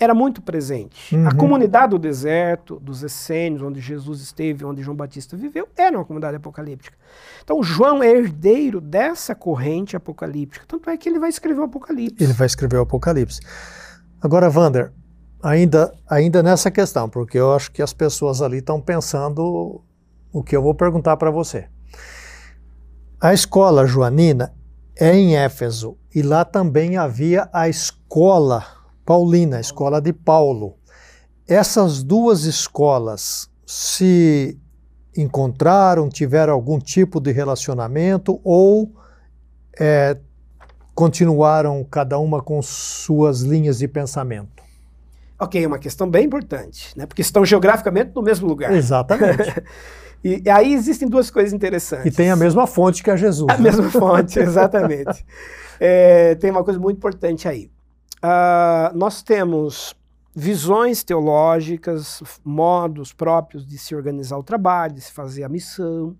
era 0.00 0.14
muito 0.14 0.42
presente. 0.42 1.14
Uhum. 1.14 1.28
A 1.28 1.34
comunidade 1.34 1.90
do 1.90 1.98
deserto, 1.98 2.80
dos 2.80 3.02
essênios, 3.02 3.62
onde 3.62 3.80
Jesus 3.80 4.20
esteve, 4.20 4.64
onde 4.64 4.82
João 4.82 4.96
Batista 4.96 5.36
viveu, 5.36 5.68
era 5.76 5.96
uma 5.96 6.04
comunidade 6.04 6.36
apocalíptica. 6.36 6.96
Então 7.44 7.62
João 7.62 8.02
é 8.02 8.10
herdeiro 8.10 8.80
dessa 8.80 9.34
corrente 9.34 9.96
apocalíptica. 9.96 10.64
Tanto 10.66 10.90
é 10.90 10.96
que 10.96 11.08
ele 11.08 11.18
vai 11.18 11.28
escrever 11.28 11.60
o 11.60 11.64
Apocalipse. 11.64 12.22
Ele 12.22 12.32
vai 12.32 12.46
escrever 12.46 12.78
o 12.78 12.82
Apocalipse. 12.82 13.40
Agora, 14.20 14.50
Wander, 14.50 14.92
ainda, 15.42 15.92
ainda 16.08 16.42
nessa 16.42 16.70
questão, 16.70 17.08
porque 17.08 17.38
eu 17.38 17.52
acho 17.52 17.70
que 17.70 17.82
as 17.82 17.92
pessoas 17.92 18.40
ali 18.40 18.58
estão 18.58 18.80
pensando 18.80 19.82
o 20.32 20.42
que 20.42 20.56
eu 20.56 20.62
vou 20.62 20.74
perguntar 20.74 21.16
para 21.16 21.30
você. 21.30 21.68
A 23.22 23.32
escola 23.32 23.86
joanina 23.86 24.52
é 24.98 25.14
em 25.14 25.36
Éfeso 25.36 25.96
e 26.12 26.22
lá 26.22 26.44
também 26.44 26.96
havia 26.96 27.48
a 27.52 27.68
escola 27.68 28.66
paulina, 29.06 29.58
a 29.58 29.60
escola 29.60 30.00
de 30.00 30.12
Paulo. 30.12 30.76
Essas 31.46 32.02
duas 32.02 32.42
escolas 32.42 33.48
se 33.64 34.58
encontraram, 35.16 36.08
tiveram 36.08 36.52
algum 36.52 36.80
tipo 36.80 37.20
de 37.20 37.30
relacionamento 37.30 38.40
ou 38.42 38.92
é, 39.78 40.18
continuaram 40.92 41.86
cada 41.88 42.18
uma 42.18 42.42
com 42.42 42.60
suas 42.60 43.42
linhas 43.42 43.78
de 43.78 43.86
pensamento? 43.86 44.64
Ok, 45.38 45.62
é 45.62 45.66
uma 45.68 45.78
questão 45.78 46.10
bem 46.10 46.24
importante, 46.24 46.92
né? 46.98 47.06
porque 47.06 47.22
estão 47.22 47.44
geograficamente 47.44 48.10
no 48.16 48.22
mesmo 48.22 48.48
lugar. 48.48 48.72
Exatamente. 48.72 49.62
E 50.24 50.48
aí 50.48 50.72
existem 50.72 51.08
duas 51.08 51.30
coisas 51.30 51.52
interessantes. 51.52 52.06
E 52.06 52.16
tem 52.16 52.30
a 52.30 52.36
mesma 52.36 52.66
fonte 52.66 53.02
que 53.02 53.10
a 53.10 53.16
Jesus. 53.16 53.48
A 53.50 53.56
né? 53.56 53.64
mesma 53.64 53.90
fonte, 53.90 54.38
exatamente. 54.40 55.24
é, 55.80 56.34
tem 56.36 56.50
uma 56.50 56.62
coisa 56.62 56.78
muito 56.78 56.96
importante 56.96 57.48
aí. 57.48 57.70
Uh, 58.18 58.96
nós 58.96 59.22
temos 59.22 59.96
visões 60.34 61.02
teológicas, 61.02 62.22
modos 62.44 63.12
próprios 63.12 63.66
de 63.66 63.76
se 63.76 63.94
organizar 63.94 64.38
o 64.38 64.44
trabalho, 64.44 64.94
de 64.94 65.00
se 65.00 65.12
fazer 65.12 65.42
a 65.42 65.48
missão, 65.48 66.16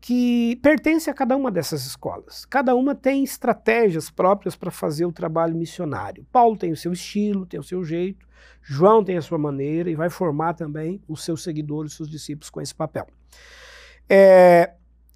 que 0.00 0.56
pertence 0.62 1.10
a 1.10 1.14
cada 1.14 1.36
uma 1.36 1.50
dessas 1.50 1.84
escolas. 1.84 2.44
Cada 2.46 2.74
uma 2.74 2.94
tem 2.94 3.22
estratégias 3.22 4.08
próprias 4.10 4.56
para 4.56 4.70
fazer 4.70 5.04
o 5.04 5.12
trabalho 5.12 5.54
missionário. 5.54 6.24
Paulo 6.32 6.56
tem 6.56 6.72
o 6.72 6.76
seu 6.76 6.92
estilo, 6.92 7.44
tem 7.44 7.60
o 7.60 7.64
seu 7.64 7.84
jeito, 7.84 8.26
João 8.62 9.04
tem 9.04 9.16
a 9.16 9.22
sua 9.22 9.38
maneira 9.38 9.90
e 9.90 9.94
vai 9.94 10.08
formar 10.08 10.54
também 10.54 11.02
os 11.08 11.24
seus 11.24 11.42
seguidores, 11.42 11.92
os 11.92 11.96
seus 11.96 12.10
discípulos 12.10 12.48
com 12.48 12.60
esse 12.60 12.74
papel. 12.74 13.06
É, 14.08 14.72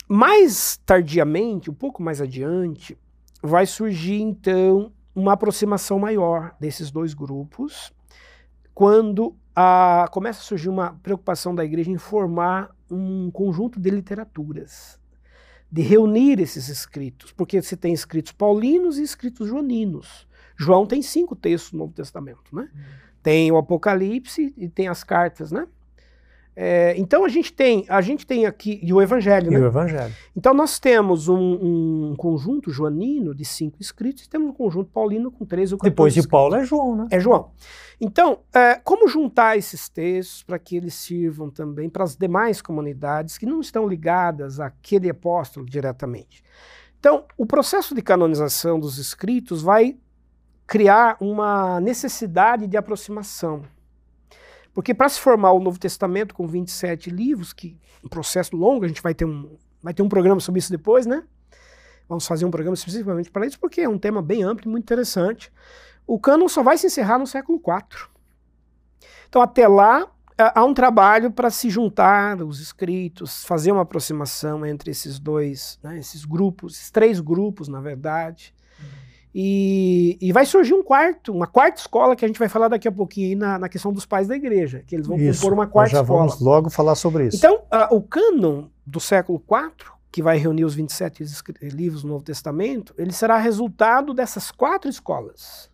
mais 0.09 0.77
tardiamente, 0.85 1.71
um 1.71 1.75
pouco 1.75 2.03
mais 2.03 2.21
adiante, 2.21 2.97
vai 3.43 3.67
surgir 3.67 4.21
então 4.21 4.93
uma 5.15 5.33
aproximação 5.33 5.99
maior 5.99 6.55
desses 6.59 6.91
dois 6.91 7.15
grupos, 7.15 7.93
quando 8.75 9.37
a, 9.55 10.09
começa 10.11 10.41
a 10.41 10.43
surgir 10.43 10.69
uma 10.69 10.95
preocupação 11.03 11.55
da 11.55 11.65
igreja 11.65 11.91
em 11.91 11.99
formar 11.99 12.75
um 12.91 13.31
conjunto 13.31 13.79
de 13.79 13.91
literaturas, 13.91 14.99
de 15.71 15.83
reunir 15.83 16.41
esses 16.41 16.69
escritos, 16.69 17.33
porque 17.33 17.61
você 17.63 17.77
tem 17.77 17.93
escritos 17.93 18.33
paulinos 18.33 18.99
e 18.99 19.03
escritos 19.03 19.49
joaninos. 19.49 20.27
João 20.57 20.87
tem 20.87 21.03
cinco 21.03 21.35
textos 21.35 21.73
no 21.73 21.81
Novo 21.81 21.93
Testamento, 21.93 22.55
né? 22.55 22.69
Uhum. 22.73 22.81
Tem 23.23 23.51
o 23.51 23.57
Apocalipse 23.57 24.53
e 24.57 24.69
tem 24.69 24.87
as 24.87 25.03
cartas, 25.03 25.51
né? 25.51 25.67
É, 26.57 26.95
então 26.97 27.25
a 27.25 27.29
gente 27.29 27.53
tem, 27.53 27.85
a 27.89 28.01
gente 28.01 28.25
tem 28.25 28.47
aqui 28.47 28.79
e 28.81 28.93
o 28.93 29.03
Evangelho, 29.03 29.51
e 29.51 29.55
né? 29.55 29.61
o 29.61 29.67
Evangelho. 29.67 30.15
Então 30.37 30.55
nós 30.55 30.79
temos 30.79 31.29
um, 31.29 31.37
um, 32.11 32.15
conjunto 32.17 32.71
joanino 32.71 33.35
de 33.35 33.45
cinco 33.45 33.79
escritos 33.81 34.25
e 34.25 34.29
temos 34.29 34.51
um 34.51 34.53
conjunto 34.53 34.91
paulino 34.91 35.33
com 35.33 35.45
três 35.45 35.73
ou 35.73 35.79
Depois 35.79 36.15
de 36.15 36.21
escritos. 36.21 36.31
Paulo 36.31 36.55
é 36.55 36.65
João, 36.65 36.97
né? 36.97 37.09
É 37.11 37.19
João. 37.19 37.51
Então, 38.01 38.41
é, 38.53 38.77
como 38.77 39.09
juntar 39.09 39.57
esses 39.57 39.89
textos 39.89 40.43
para 40.43 40.59
que 40.59 40.77
eles 40.77 40.95
sirvam 40.95 41.51
também 41.51 41.89
para 41.89 42.05
as 42.05 42.17
demais 42.17 42.63
comunidades 42.63 43.37
que 43.37 43.47
não 43.47 43.61
estão 43.61 43.89
ligadas 43.89 44.61
àquele 44.61 45.11
apóstolo 45.11 45.67
diretamente? 45.67 46.43
Então, 47.01 47.25
o 47.37 47.45
processo 47.45 47.95
de 47.95 48.03
canonização 48.03 48.79
dos 48.79 48.99
escritos 48.99 49.61
vai 49.61 49.97
criar 50.67 51.17
uma 51.21 51.81
necessidade 51.81 52.67
de 52.67 52.77
aproximação. 52.77 53.63
Porque 54.75 54.93
para 54.93 55.09
se 55.09 55.21
formar 55.21 55.53
o 55.53 55.61
Novo 55.61 55.79
Testamento 55.79 56.35
com 56.35 56.47
27 56.49 57.09
livros, 57.09 57.53
que 57.53 57.79
é 58.03 58.07
um 58.07 58.09
processo 58.09 58.57
longo, 58.57 58.85
a 58.85 58.89
gente 58.89 59.01
vai 59.01 59.15
ter 59.15 59.25
um, 59.25 59.57
vai 59.81 59.95
ter 59.95 60.03
um 60.03 60.09
programa 60.09 60.41
sobre 60.41 60.59
isso 60.59 60.71
depois, 60.71 61.07
né? 61.07 61.23
Vamos 62.09 62.27
fazer 62.27 62.45
um 62.45 62.51
programa 62.51 62.75
especificamente 62.75 63.31
para 63.31 63.47
isso, 63.47 63.59
porque 63.59 63.81
é 63.81 63.89
um 63.89 63.99
tema 63.99 64.21
bem 64.21 64.43
amplo 64.43 64.69
e 64.69 64.71
muito 64.71 64.83
interessante. 64.83 65.53
O 66.07 66.19
cânon 66.19 66.49
só 66.49 66.63
vai 66.63 66.77
se 66.77 66.87
encerrar 66.87 67.19
no 67.19 67.27
século 67.27 67.59
IV. 67.59 68.09
Então, 69.29 69.41
até 69.41 69.67
lá, 69.67 70.11
há 70.37 70.65
um 70.65 70.75
trabalho 70.75 71.31
para 71.31 71.51
se 71.51 71.71
juntar 71.71 72.43
os 72.43 72.61
escritos, 72.61 73.45
fazer 73.45 73.73
uma 73.73 73.83
aproximação 73.83 74.67
entre 74.67 74.91
esses 74.91 75.19
dois, 75.19 75.79
né, 75.83 75.99
esses 75.99 76.25
grupos, 76.25 76.75
esses 76.75 76.91
três 76.91 77.21
grupos, 77.21 77.69
na 77.69 77.81
verdade. 77.81 78.55
E, 79.37 80.17
e, 80.21 80.33
vai 80.33 80.47
surgir 80.47 80.75
um 80.75 80.83
quarto, 80.83 81.33
uma 81.33 81.49
quarta 81.49 81.81
escola 81.81 82.15
que 82.15 82.25
a 82.25 82.29
gente 82.29 82.39
vai 82.39 82.49
falar 82.49 82.69
daqui 82.69 82.87
a 82.87 82.93
pouquinho 82.93 83.37
na, 83.37 83.59
na 83.59 83.69
questão 83.69 83.93
dos 83.93 84.07
pais 84.07 84.29
da 84.29 84.37
igreja, 84.37 84.85
que 84.87 84.95
eles 84.95 85.09
vão 85.09 85.19
isso, 85.19 85.41
compor 85.41 85.53
uma 85.53 85.67
quarta 85.67 85.97
já 85.97 86.03
escola. 86.03 86.21
Vamos 86.21 86.41
logo 86.41 86.71
falar 86.71 86.95
sobre 86.95 87.27
isso. 87.27 87.39
Então, 87.39 87.57
uh, 87.57 87.93
o 87.93 88.01
cânon 88.01 88.67
do 88.87 89.01
século 89.01 89.43
IV, 89.51 89.91
que 90.13 90.23
vai 90.23 90.39
reunir 90.39 90.65
os 90.65 90.77
27 90.77 91.25
livros 91.63 92.03
do 92.03 92.09
Novo 92.09 92.23
Testamento, 92.23 92.95
ele 92.97 93.11
será 93.11 93.37
resultado 93.37 94.15
dessas 94.15 94.53
quatro 94.53 94.89
escolas: 94.89 95.69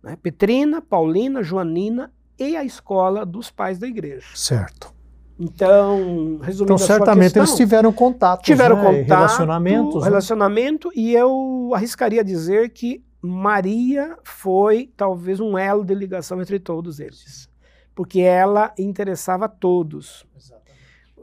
né? 0.00 0.16
Petrina, 0.22 0.80
Paulina, 0.80 1.42
Joanina 1.42 2.12
e 2.38 2.56
a 2.56 2.62
escola 2.62 3.26
dos 3.26 3.50
pais 3.50 3.76
da 3.76 3.88
igreja. 3.88 4.28
Certo. 4.36 4.93
Então, 5.38 6.38
resumindo 6.42 6.74
Então, 6.74 6.78
certamente 6.78 7.24
questão, 7.24 7.42
eles 7.42 7.56
tiveram 7.56 7.92
contato, 7.92 8.42
tiveram 8.44 8.76
né? 8.76 8.82
contato, 8.82 9.18
relacionamentos. 9.18 9.96
Né? 9.96 10.04
Relacionamento, 10.04 10.92
e 10.94 11.12
eu 11.12 11.72
arriscaria 11.74 12.22
dizer 12.22 12.70
que 12.70 13.02
Maria 13.20 14.16
foi 14.22 14.92
talvez 14.96 15.40
um 15.40 15.58
elo 15.58 15.84
de 15.84 15.94
ligação 15.94 16.40
entre 16.40 16.60
todos 16.60 17.00
eles. 17.00 17.48
Porque 17.94 18.20
ela 18.20 18.72
interessava 18.78 19.46
a 19.46 19.48
todos. 19.48 20.24
Exatamente. 20.36 20.64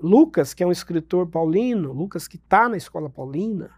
Lucas, 0.02 0.54
que 0.54 0.63
é 0.63 0.67
um 0.67 0.71
escritor 0.71 1.28
paulino, 1.28 1.93
Lucas 1.93 2.28
que 2.28 2.38
está 2.38 2.67
na 2.67 2.76
escola 2.76 3.10
paulina, 3.10 3.69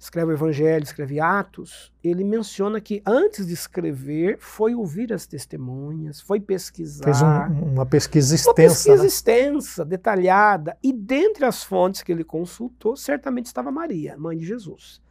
escreve 0.00 0.32
o 0.32 0.34
Evangelho, 0.34 0.82
escreve 0.82 1.20
Atos, 1.20 1.92
ele 2.02 2.24
menciona 2.24 2.80
que 2.80 3.02
antes 3.04 3.46
de 3.46 3.52
escrever 3.52 4.38
foi 4.38 4.74
ouvir 4.74 5.12
as 5.12 5.26
testemunhas, 5.26 6.22
foi 6.22 6.40
pesquisar. 6.40 7.04
Fez 7.04 7.20
um, 7.20 7.74
uma 7.74 7.84
pesquisa 7.84 8.34
extensa. 8.34 8.50
Uma 8.50 8.54
pesquisa 8.54 9.02
né? 9.02 9.06
extensa, 9.06 9.84
detalhada. 9.84 10.74
E 10.82 10.90
dentre 10.90 11.44
as 11.44 11.62
fontes 11.62 12.02
que 12.02 12.10
ele 12.10 12.24
consultou, 12.24 12.96
certamente 12.96 13.46
estava 13.46 13.70
Maria, 13.70 14.16
mãe 14.16 14.38
de 14.38 14.46
Jesus. 14.46 15.02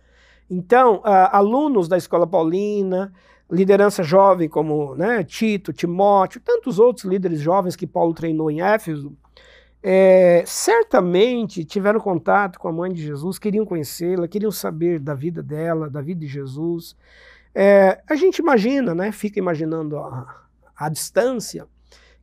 Então, 0.49 0.95
uh, 1.01 1.29
alunos 1.31 1.87
da 1.87 1.95
escola 1.95 2.25
paulina, 2.25 3.13
liderança 3.51 4.01
jovem 4.01 4.49
como 4.49 4.95
né, 4.95 5.23
Tito, 5.23 5.71
Timóteo, 5.71 6.41
tantos 6.43 6.79
outros 6.79 7.05
líderes 7.05 7.39
jovens 7.39 7.75
que 7.75 7.85
Paulo 7.85 8.11
treinou 8.15 8.49
em 8.49 8.59
Éfeso, 8.61 9.15
é, 9.81 10.43
certamente 10.45 11.63
tiveram 11.63 11.99
contato 11.99 12.59
com 12.59 12.67
a 12.67 12.71
mãe 12.71 12.91
de 12.91 13.01
Jesus, 13.01 13.39
queriam 13.39 13.65
conhecê-la, 13.65 14.27
queriam 14.27 14.51
saber 14.51 14.99
da 14.99 15.13
vida 15.13 15.41
dela, 15.41 15.89
da 15.89 16.01
vida 16.01 16.19
de 16.21 16.27
Jesus. 16.27 16.95
É, 17.55 18.01
a 18.09 18.15
gente 18.15 18.39
imagina, 18.39 18.93
né, 18.93 19.11
fica 19.11 19.39
imaginando 19.39 19.97
a, 19.97 20.43
a 20.75 20.89
distância, 20.89 21.65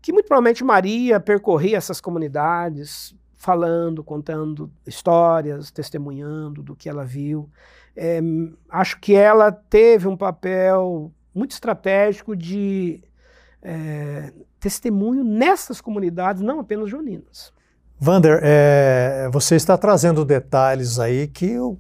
que 0.03 0.13
muito 0.13 0.27
provavelmente 0.27 0.63
Maria 0.63 1.19
percorria 1.19 1.77
essas 1.77 2.01
comunidades, 2.01 3.15
falando, 3.37 4.05
contando 4.05 4.71
histórias, 4.87 5.71
testemunhando 5.71 6.63
do 6.63 6.77
que 6.77 6.89
ela 6.89 7.05
viu. 7.05 7.51
É, 7.97 8.21
acho 8.69 9.01
que 9.01 9.15
ela 9.15 9.51
teve 9.51 10.07
um 10.07 10.17
papel 10.17 11.13
muito 11.35 11.53
estratégico 11.53 12.37
de 12.37 13.03
é, 13.63 14.33
testemunho 14.67 15.23
nessas 15.23 15.81
comunidades, 15.81 16.43
não 16.43 16.59
apenas 16.59 16.91
joaninas. 16.91 17.53
Vander, 18.01 18.41
é, 18.43 19.31
você 19.33 19.55
está 19.55 19.79
trazendo 19.79 20.25
detalhes 20.25 20.99
aí 20.99 21.29
que 21.29 21.47
eu, 21.47 21.79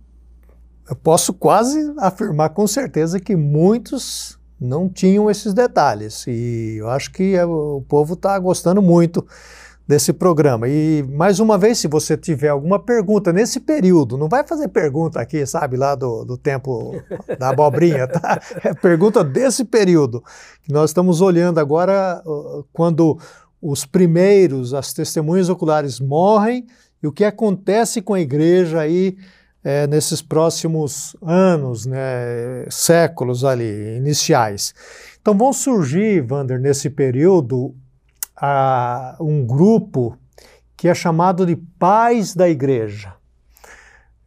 eu 0.88 0.94
posso 0.94 1.34
quase 1.34 1.92
afirmar 1.98 2.50
com 2.50 2.64
certeza 2.64 3.18
que 3.18 3.34
muitos 3.34 4.38
não 4.58 4.88
tinham 4.88 5.28
esses 5.28 5.52
detalhes. 5.52 6.28
E 6.28 6.76
eu 6.78 6.88
acho 6.88 7.10
que 7.10 7.36
o 7.40 7.82
povo 7.88 8.14
está 8.14 8.38
gostando 8.38 8.80
muito 8.80 9.26
desse 9.86 10.12
programa. 10.12 10.68
E 10.68 11.04
mais 11.08 11.38
uma 11.38 11.56
vez, 11.56 11.78
se 11.78 11.86
você 11.86 12.16
tiver 12.16 12.48
alguma 12.48 12.78
pergunta 12.78 13.32
nesse 13.32 13.60
período, 13.60 14.18
não 14.18 14.28
vai 14.28 14.44
fazer 14.46 14.68
pergunta 14.68 15.20
aqui, 15.20 15.46
sabe, 15.46 15.76
lá 15.76 15.94
do, 15.94 16.24
do 16.24 16.36
tempo 16.36 17.00
da 17.38 17.50
abobrinha, 17.50 18.08
tá? 18.08 18.40
É 18.64 18.74
pergunta 18.74 19.22
desse 19.22 19.64
período, 19.64 20.22
que 20.62 20.72
nós 20.72 20.90
estamos 20.90 21.20
olhando 21.20 21.60
agora 21.60 22.22
quando 22.72 23.18
os 23.62 23.84
primeiros, 23.84 24.74
as 24.74 24.92
testemunhas 24.92 25.48
oculares 25.48 26.00
morrem 26.00 26.66
e 27.02 27.06
o 27.06 27.12
que 27.12 27.24
acontece 27.24 28.02
com 28.02 28.14
a 28.14 28.20
igreja 28.20 28.80
aí 28.80 29.16
é, 29.62 29.86
nesses 29.86 30.22
próximos 30.22 31.16
anos, 31.22 31.86
né, 31.86 32.66
séculos 32.70 33.44
ali, 33.44 33.96
iniciais. 33.96 34.74
Então 35.20 35.36
vão 35.36 35.52
surgir, 35.52 36.24
Wander, 36.30 36.60
nesse 36.60 36.88
período, 36.88 37.74
a 38.36 39.16
um 39.20 39.44
grupo 39.44 40.16
que 40.76 40.88
é 40.88 40.94
chamado 40.94 41.46
de 41.46 41.56
pais 41.56 42.34
da 42.34 42.48
igreja. 42.48 43.14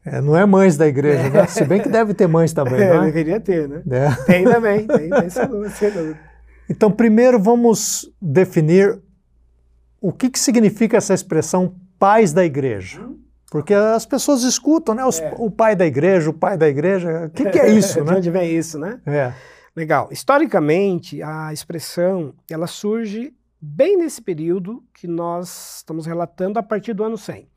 É, 0.06 0.22
não 0.22 0.36
é 0.36 0.46
mães 0.46 0.78
da 0.78 0.88
igreja, 0.88 1.30
né? 1.30 1.46
Se 1.46 1.64
bem 1.64 1.82
que 1.82 1.90
deve 1.90 2.14
ter 2.14 2.28
mães 2.28 2.52
também, 2.52 2.80
é, 2.82 2.94
né? 2.98 3.06
Deveria 3.06 3.40
ter, 3.40 3.68
né? 3.68 3.84
É. 3.92 4.24
Tem 4.26 4.44
também, 4.44 4.88
tem, 4.88 5.10
tem 5.10 5.30
sem 5.30 5.48
dúvida. 5.48 6.20
Então, 6.70 6.92
primeiro 6.92 7.40
vamos 7.40 8.12
definir 8.22 9.00
o 10.02 10.12
que, 10.12 10.30
que 10.30 10.40
significa 10.40 10.98
essa 10.98 11.14
expressão 11.14 11.76
pais 11.98 12.32
da 12.32 12.46
igreja. 12.46 13.02
Porque 13.52 13.74
as 13.74 14.06
pessoas 14.06 14.44
escutam, 14.44 14.96
né? 14.96 15.04
Os, 15.04 15.20
é. 15.20 15.34
O 15.38 15.50
pai 15.50 15.76
da 15.76 15.86
igreja, 15.86 16.30
o 16.30 16.34
pai 16.34 16.58
da 16.58 16.68
igreja. 16.68 17.26
O 17.26 17.30
que, 17.30 17.50
que 17.50 17.60
é 17.60 17.70
isso, 17.70 18.00
né? 18.06 18.12
De 18.12 18.18
onde 18.18 18.32
vem 18.32 18.56
isso, 18.56 18.78
né? 18.80 19.00
É. 19.06 19.34
Legal. 19.76 20.10
Historicamente, 20.12 21.22
a 21.22 21.52
expressão 21.52 22.34
ela 22.50 22.68
surge 22.68 23.34
bem 23.62 23.98
nesse 23.98 24.22
período 24.22 24.84
que 24.94 25.08
nós 25.08 25.78
estamos 25.78 26.06
relatando 26.06 26.60
a 26.60 26.64
partir 26.64 26.94
do 26.94 27.04
ano 27.04 27.18
100. 27.18 27.48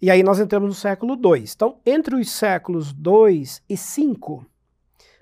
E 0.00 0.10
aí 0.10 0.22
nós 0.22 0.38
entramos 0.38 0.68
no 0.68 0.74
século 0.74 1.14
II. 1.14 1.44
Então, 1.54 1.80
entre 1.86 2.16
os 2.16 2.30
séculos 2.30 2.92
2 2.92 3.62
e 3.68 3.76
5, 3.76 4.44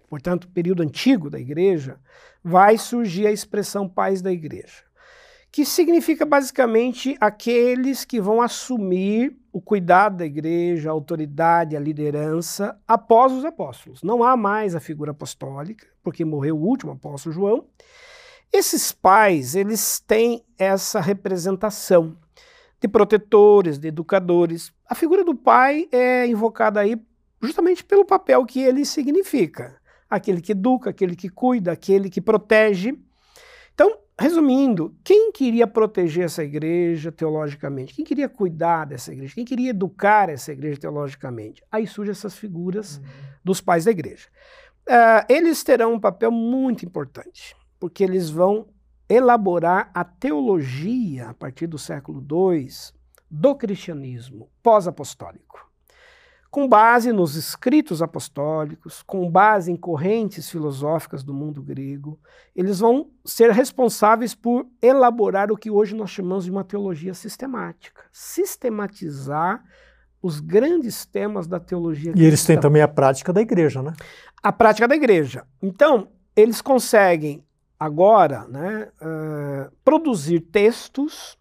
portanto, 0.09 0.48
período 0.48 0.82
antigo 0.82 1.30
da 1.30 1.38
igreja, 1.38 1.98
vai 2.42 2.76
surgir 2.76 3.26
a 3.26 3.32
expressão 3.32 3.88
pais 3.88 4.20
da 4.20 4.32
igreja, 4.32 4.82
que 5.50 5.64
significa 5.64 6.26
basicamente 6.26 7.16
aqueles 7.20 8.04
que 8.04 8.20
vão 8.20 8.42
assumir 8.42 9.38
o 9.52 9.61
cuidado 9.61 10.16
da 10.16 10.26
igreja, 10.26 10.90
a 10.90 10.92
autoridade, 10.92 11.76
a 11.76 11.80
liderança 11.80 12.76
após 12.88 13.32
os 13.32 13.44
apóstolos. 13.44 14.02
Não 14.02 14.24
há 14.24 14.36
mais 14.36 14.74
a 14.74 14.80
figura 14.80 15.12
apostólica, 15.12 15.86
porque 16.02 16.24
morreu 16.24 16.56
o 16.56 16.66
último 16.66 16.90
apóstolo 16.90 17.32
João, 17.32 17.64
esses 18.55 18.92
pais, 18.92 19.57
eles 19.57 19.98
têm 19.98 20.44
essa 20.57 21.00
representação 21.00 22.16
de 22.80 22.86
protetores, 22.86 23.78
de 23.78 23.88
educadores. 23.88 24.72
A 24.88 24.94
figura 24.94 25.24
do 25.24 25.34
pai 25.34 25.88
é 25.90 26.24
invocada 26.26 26.78
aí 26.78 26.96
justamente 27.42 27.84
pelo 27.84 28.05
papel 28.05 28.46
que 28.46 28.61
ele 28.61 28.84
significa. 28.84 29.76
Aquele 30.09 30.40
que 30.40 30.52
educa, 30.52 30.90
aquele 30.90 31.16
que 31.16 31.28
cuida, 31.28 31.72
aquele 31.72 32.09
que 32.09 32.20
protege. 32.20 32.96
Então, 33.74 33.98
resumindo, 34.16 34.94
quem 35.02 35.32
queria 35.32 35.66
proteger 35.66 36.26
essa 36.26 36.44
igreja 36.44 37.11
teologicamente? 37.11 37.92
Quem 37.92 38.05
queria 38.05 38.28
cuidar 38.28 38.84
dessa 38.84 39.12
igreja? 39.12 39.34
Quem 39.34 39.44
queria 39.44 39.70
educar 39.70 40.28
essa 40.28 40.52
igreja 40.52 40.78
teologicamente? 40.78 41.61
Aí 41.72 41.88
surgem 41.88 42.12
essas 42.12 42.36
figuras 42.36 42.98
uhum. 42.98 43.05
dos 43.42 43.61
pais 43.61 43.86
da 43.86 43.90
igreja. 43.90 44.28
Uh, 44.88 45.26
eles 45.28 45.64
terão 45.64 45.94
um 45.94 46.00
papel 46.00 46.30
muito 46.30 46.84
importante, 46.84 47.57
porque 47.85 48.03
eles 48.03 48.30
vão 48.30 48.66
elaborar 49.07 49.91
a 49.93 50.03
teologia 50.03 51.28
a 51.28 51.35
partir 51.35 51.66
do 51.66 51.76
século 51.76 52.24
II 52.26 52.66
do 53.30 53.55
cristianismo 53.55 54.49
pós-apostólico. 54.62 55.70
Com 56.51 56.66
base 56.66 57.12
nos 57.12 57.35
escritos 57.35 58.01
apostólicos, 58.01 59.03
com 59.03 59.30
base 59.30 59.70
em 59.70 59.76
correntes 59.76 60.49
filosóficas 60.49 61.22
do 61.22 61.35
mundo 61.35 61.62
grego, 61.62 62.18
eles 62.57 62.78
vão 62.78 63.11
ser 63.22 63.51
responsáveis 63.51 64.35
por 64.35 64.66
elaborar 64.80 65.53
o 65.53 65.57
que 65.59 65.70
hoje 65.70 65.95
nós 65.95 66.09
chamamos 66.09 66.47
de 66.47 66.51
uma 66.51 66.64
teologia 66.64 67.12
sistemática. 67.12 68.01
Sistematizar 68.11 69.62
os 70.22 70.41
grandes 70.41 71.05
temas 71.05 71.47
da 71.47 71.61
teologia. 71.61 72.14
E 72.16 72.24
eles 72.24 72.47
têm 72.47 72.59
também 72.59 72.80
a 72.80 72.89
prática 72.89 73.30
da 73.30 73.43
igreja, 73.43 73.82
né? 73.82 73.93
A 74.43 74.51
prática 74.51 74.89
da 74.89 74.97
igreja. 74.97 75.47
Então, 75.62 76.09
eles 76.35 76.62
conseguem 76.62 77.45
agora 77.85 78.47
né, 78.49 78.89
uh, 79.03 79.70
produzir 79.85 80.41
textos, 80.41 81.37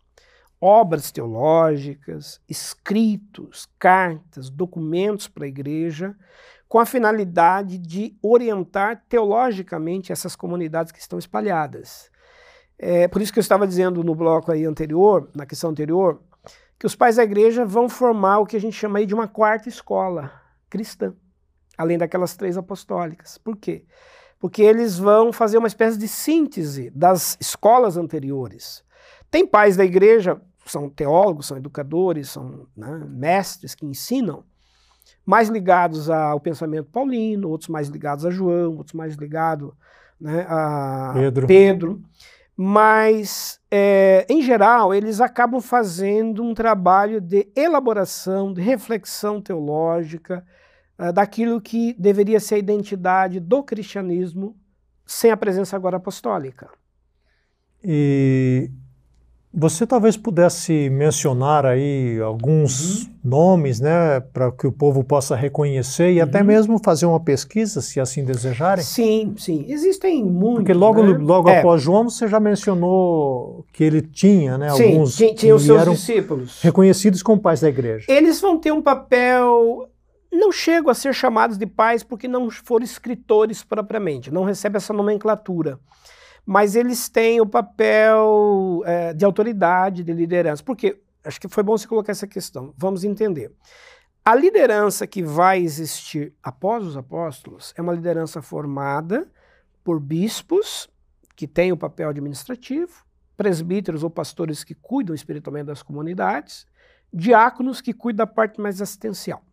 obras 0.60 1.12
teológicas, 1.12 2.41
escritos, 2.50 3.68
cartas, 3.80 4.50
documentos 4.50 5.28
para 5.28 5.46
a 5.46 5.48
igreja, 5.48 6.16
com 6.68 6.80
a 6.80 6.86
finalidade 6.86 7.78
de 7.78 8.18
orientar 8.22 9.04
teologicamente 9.08 10.12
essas 10.12 10.36
comunidades 10.36 10.91
que 10.91 11.00
estão 11.00 11.18
espalhadas. 11.18 12.12
É, 12.78 13.08
por 13.08 13.22
isso 13.22 13.32
que 13.32 13.39
eu 13.39 13.41
estava 13.41 13.68
dizendo 13.68 14.04
no 14.04 14.16
bloco 14.16 14.52
aí 14.52 14.66
anterior, 14.66 15.30
na 15.36 15.46
questão 15.46 15.70
anterior, 15.70 16.22
que 16.78 16.86
os 16.86 16.96
pais 16.96 17.16
da 17.16 17.24
igreja 17.24 17.64
vão 17.64 17.88
formar 17.88 18.39
o 18.39 18.46
que 18.46 18.58
a 18.58 18.60
gente 18.60 18.76
chama 18.76 19.00
aí 19.00 19.06
de 19.06 19.14
uma 19.14 19.28
quarta 19.28 19.70
escola 19.70 20.32
cristã, 20.70 21.14
além 21.78 21.98
daquelas 21.98 22.36
três 22.36 22.58
apostólicas. 22.58 23.38
Por 23.38 23.56
quê? 23.56 23.86
Porque 24.44 24.62
eles 24.62 25.00
vão 25.00 25.32
fazer 25.32 25.58
uma 25.58 25.70
espécie 25.70 25.98
de 25.98 26.06
síntese 26.06 26.89
das 26.94 27.38
escolas 27.39 27.96
anteriores. 27.96 28.84
Tem 29.32 29.48
pais 29.48 29.78
da 29.78 29.86
igreja, 29.86 30.38
são 30.66 30.89
teólogos, 30.89 31.46
são 31.46 31.56
educadores, 31.56 32.32
são 32.32 32.68
né, 32.76 33.06
mestres 33.08 33.74
que 33.74 33.86
ensinam, 33.86 34.44
mais 35.26 35.48
ligados 35.48 36.10
ao 36.10 36.41
pensamento 36.41 36.89
paulino, 36.91 37.48
outros 37.48 37.70
mais 37.70 37.88
ligados 37.88 38.26
a 38.26 38.30
João, 38.30 38.76
outros 38.76 38.91
mais 38.91 39.16
ligados 39.16 39.72
né, 40.20 40.46
a 40.50 41.14
Pedro. 41.14 41.48
Pedro. 41.48 42.02
Mas, 42.54 43.62
é, 43.72 44.26
em 44.30 44.41
geral, 44.41 44.94
eles 44.94 45.22
acabam 45.22 45.62
fazendo 45.62 46.44
um 46.44 46.54
trabalho 46.54 47.22
de 47.22 47.48
elaboração, 47.56 48.52
de 48.52 48.62
reflexão 48.62 49.39
teológica, 49.39 50.46
daquilo 51.14 51.60
que 51.60 51.94
deveria 51.98 52.39
ser 52.39 52.56
a 52.56 52.60
identidade 52.60 53.39
do 53.39 53.64
cristianismo 53.64 54.56
sem 55.06 55.32
a 55.32 55.38
presença 55.38 55.76
agora 55.76 55.98
apostólica. 55.98 56.70
E 57.84 58.70
você 59.54 59.86
talvez 59.86 60.18
pudesse 60.18 60.89
mencionar 60.89 61.64
aí 61.64 62.20
alguns 62.20 63.04
uhum. 63.04 63.10
nomes, 63.24 63.80
né, 63.80 64.20
para 64.20 64.52
que 64.52 64.66
o 64.66 64.72
povo 64.72 65.04
possa 65.04 65.36
reconhecer 65.36 66.12
e 66.12 66.18
uhum. 66.18 66.24
até 66.24 66.41
mesmo 66.41 66.80
fazer 66.84 67.06
uma 67.06 67.20
pesquisa, 67.20 67.80
se 67.80 68.00
assim 68.00 68.24
desejarem? 68.24 68.84
Sim, 68.84 69.36
sim. 69.38 69.66
Existem 69.68 70.24
muitos. 70.24 70.64
Porque 70.64 70.74
logo, 70.74 71.04
né? 71.04 71.18
logo 71.20 71.50
é. 71.50 71.60
após 71.60 71.84
João 71.84 72.10
você 72.10 72.28
já 72.28 72.39
mencionou 72.39 73.64
que 73.72 73.84
ele 73.84 74.02
tinha, 74.02 74.58
né, 74.58 74.72
sim, 74.72 74.94
alguns 74.94 75.16
tinha, 75.16 75.36
tinha 75.36 75.56
os 75.56 75.64
seus 75.64 75.84
discípulos 75.88 76.62
reconhecidos 76.62 77.22
como 77.22 77.39
pais 77.39 77.62
da 77.62 77.70
igreja. 77.70 78.06
Eles 78.10 78.41
vão 78.41 78.58
ter 78.58 78.72
um 78.72 78.82
papel 78.82 79.88
não 80.34 80.51
chegam 80.51 80.89
a 80.89 80.93
ser 80.93 81.13
chamados 81.13 81.57
de 81.57 81.65
pais 81.65 82.03
porque 82.03 82.27
não 82.27 82.49
foram 82.49 82.84
escritores 82.84 83.63
propriamente, 83.63 84.31
não 84.31 84.43
recebem 84.43 84.77
essa 84.77 84.93
nomenclatura. 84.93 85.79
Mas 86.45 86.75
eles 86.75 87.07
têm 87.07 87.39
o 87.39 87.45
papel 87.45 88.81
é, 88.86 89.13
de 89.13 89.23
autoridade, 89.23 90.03
de 90.03 90.11
liderança. 90.11 90.61
Porque, 90.61 90.99
acho 91.23 91.39
que 91.39 91.47
foi 91.47 91.63
bom 91.63 91.77
você 91.77 91.88
colocar 91.88 92.11
essa 92.11 92.27
questão. 92.27 92.73
Vamos 92.77 93.05
entender. 93.05 93.51
A 94.25 94.36
liderança 94.36 95.07
que 95.07 95.23
vai 95.23 95.61
existir 95.61 96.34
após 96.41 96.86
os 96.86 96.97
apóstolos 96.97 97.73
é 97.77 97.81
uma 97.81 97.93
liderança 97.93 98.41
formada 98.41 99.29
por 99.84 99.99
bispos, 99.99 100.89
que 101.36 101.47
têm 101.47 101.71
o 101.71 101.77
papel 101.77 102.09
administrativo, 102.09 103.05
presbíteros 103.36 104.03
ou 104.03 104.09
pastores 104.09 104.63
que 104.63 104.75
cuidam 104.75 105.15
espiritualmente 105.15 105.67
das 105.67 105.81
comunidades, 105.81 106.65
diáconos 107.11 107.81
que 107.81 107.93
cuidam 107.93 108.25
da 108.25 108.31
parte 108.31 108.61
mais 108.61 108.81
assistencial. 108.81 109.43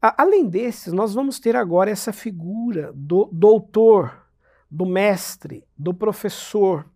Além 0.00 0.48
desses, 0.48 0.92
nós 0.92 1.14
vamos 1.14 1.40
ter 1.40 1.56
agora 1.56 1.90
essa 1.90 2.12
figura 2.12 2.92
do 2.94 3.28
doutor, 3.32 4.26
do 4.70 4.84
mestre, 4.84 5.66
do 5.76 5.94
professor, 5.94 6.88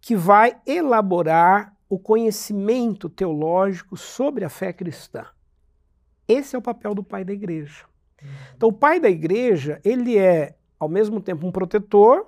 que 0.00 0.16
vai 0.16 0.60
elaborar 0.66 1.76
o 1.88 1.98
conhecimento 1.98 3.08
teológico 3.08 3.96
sobre 3.96 4.44
a 4.44 4.48
fé 4.48 4.72
cristã. 4.72 5.26
Esse 6.26 6.56
é 6.56 6.58
o 6.58 6.62
papel 6.62 6.94
do 6.94 7.04
pai 7.04 7.24
da 7.24 7.32
igreja. 7.32 7.84
Uhum. 8.22 8.28
Então, 8.56 8.68
o 8.70 8.72
pai 8.72 8.98
da 8.98 9.10
igreja, 9.10 9.80
ele 9.84 10.18
é, 10.18 10.56
ao 10.78 10.88
mesmo 10.88 11.20
tempo, 11.20 11.46
um 11.46 11.52
protetor, 11.52 12.26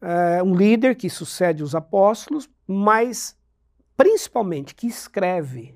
é, 0.00 0.42
um 0.42 0.54
líder 0.54 0.96
que 0.96 1.08
sucede 1.08 1.62
os 1.62 1.74
apóstolos, 1.74 2.50
mas 2.66 3.36
principalmente 3.96 4.74
que 4.74 4.86
escreve, 4.86 5.74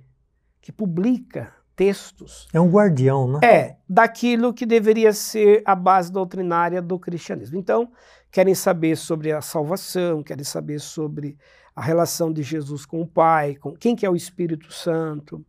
que 0.61 0.73
publica 0.73 1.55
textos. 1.81 2.47
É 2.53 2.61
um 2.61 2.69
guardião, 2.69 3.27
né? 3.27 3.41
É, 3.43 3.77
daquilo 3.89 4.53
que 4.53 4.67
deveria 4.67 5.15
ser 5.15 5.63
a 5.65 5.75
base 5.75 6.13
doutrinária 6.13 6.83
do 6.83 6.99
cristianismo. 6.99 7.59
Então, 7.59 7.91
querem 8.31 8.55
saber 8.55 8.97
sobre 8.97 9.33
a 9.33 9.41
salvação, 9.41 10.23
querem 10.23 10.45
saber 10.45 10.79
sobre 10.79 11.39
a 11.75 11.81
relação 11.81 12.31
de 12.31 12.43
Jesus 12.43 12.85
com 12.85 13.01
o 13.01 13.07
Pai, 13.07 13.55
com 13.55 13.73
quem 13.75 13.97
que 13.97 14.05
é 14.05 14.11
o 14.11 14.15
Espírito 14.15 14.71
Santo. 14.71 15.43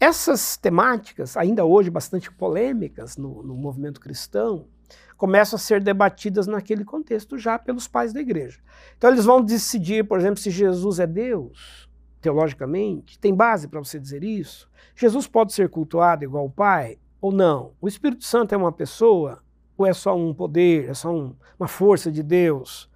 Essas 0.00 0.56
temáticas, 0.56 1.36
ainda 1.36 1.62
hoje 1.62 1.90
bastante 1.90 2.32
polêmicas 2.32 3.18
no, 3.18 3.42
no 3.42 3.54
movimento 3.54 4.00
cristão, 4.00 4.66
começam 5.14 5.58
a 5.58 5.60
ser 5.60 5.82
debatidas 5.82 6.46
naquele 6.46 6.86
contexto 6.86 7.36
já 7.36 7.58
pelos 7.58 7.86
pais 7.86 8.14
da 8.14 8.20
igreja. 8.22 8.60
Então 8.96 9.10
eles 9.10 9.26
vão 9.26 9.42
decidir, 9.42 10.08
por 10.08 10.18
exemplo, 10.18 10.40
se 10.40 10.50
Jesus 10.50 10.98
é 10.98 11.06
Deus, 11.06 11.89
teologicamente? 12.20 13.18
Tem 13.18 13.34
base 13.34 13.68
para 13.68 13.80
você 13.80 13.98
dizer 13.98 14.22
isso? 14.22 14.68
Jesus 14.94 15.26
pode 15.26 15.52
ser 15.52 15.68
cultuado 15.68 16.24
igual 16.24 16.44
o 16.44 16.50
Pai 16.50 16.98
ou 17.20 17.32
não? 17.32 17.72
O 17.80 17.88
Espírito 17.88 18.24
Santo 18.24 18.54
é 18.54 18.58
uma 18.58 18.72
pessoa 18.72 19.42
ou 19.76 19.86
é 19.86 19.92
só 19.92 20.16
um 20.16 20.34
poder, 20.34 20.90
é 20.90 20.94
só 20.94 21.10
um, 21.10 21.34
uma 21.58 21.68
força 21.68 22.10
de 22.10 22.22
Deus? 22.22 22.90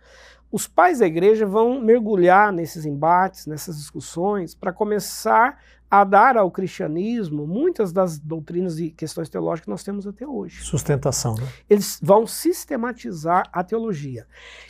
Os 0.52 0.68
pais 0.68 1.00
da 1.00 1.06
igreja 1.06 1.44
vão 1.44 1.80
mergulhar 1.80 2.52
nesses 2.52 2.86
embates, 2.86 3.46
nessas 3.46 3.76
discussões, 3.76 4.54
para 4.54 4.72
começar 4.72 5.58
a 5.90 6.04
dar 6.04 6.36
ao 6.36 6.50
cristianismo 6.50 7.46
muitas 7.46 7.92
das 7.92 8.18
doutrinas 8.18 8.78
e 8.78 8.90
questões 8.90 9.28
teológicas 9.28 9.64
que 9.64 9.70
nós 9.70 9.84
temos 9.84 10.06
até 10.06 10.26
hoje. 10.26 10.62
Sustentação, 10.64 11.34
né? 11.34 11.46
Eles 11.68 11.98
vão 12.02 12.26
sistematizar 12.26 13.48
a 13.52 13.62
teologia. 13.64 14.26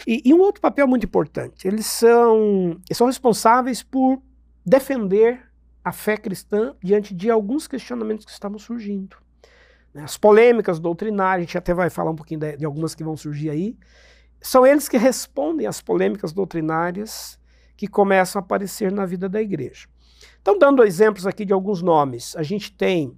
E, 0.07 0.23
e 0.25 0.35
um 0.35 0.41
outro 0.41 0.61
papel 0.61 0.87
muito 0.87 1.07
importante, 1.07 1.67
eles 1.67 1.87
são, 1.87 2.79
eles 2.89 2.97
são 2.97 3.07
responsáveis 3.07 3.83
por 3.83 4.23
defender 4.65 5.43
a 5.85 5.93
fé 5.93 6.17
cristã 6.17 6.75
diante 6.83 7.15
de 7.15 7.31
alguns 7.31 7.69
questionamentos 7.69 8.25
que 8.25 8.33
estavam 8.33 8.59
surgindo. 8.59 9.17
Né? 9.93 10.03
As 10.03 10.17
polêmicas 10.17 10.81
doutrinárias, 10.81 11.45
a 11.45 11.47
gente 11.47 11.59
até 11.59 11.75
vai 11.75 11.91
falar 11.91 12.11
um 12.11 12.17
pouquinho 12.17 12.41
de, 12.41 12.65
algumas 12.65 12.95
que 12.95 13.05
vão 13.05 13.17
surgir 13.17 13.51
aí, 13.51 13.77
são 14.41 14.67
eles 14.67 14.89
que 14.89 14.97
respondem 14.97 15.67
às 15.67 15.81
polêmicas 15.81 16.33
doutrinárias 16.33 17.39
que 17.77 17.87
começam 17.87 18.41
a 18.41 18.45
aparecer 18.45 18.91
na 18.91 19.05
vida 19.07 19.29
da 19.29 19.41
igreja. 19.41 19.87
Então, 20.41 20.59
dando 20.59 20.85
exemplos 20.85 21.27
aqui 21.27 21.45
de 21.45 21.53
alguns 21.53 21.83
nomes, 21.83 22.37
a 22.37 22.43
gente 22.43 22.73
tem 22.73 23.17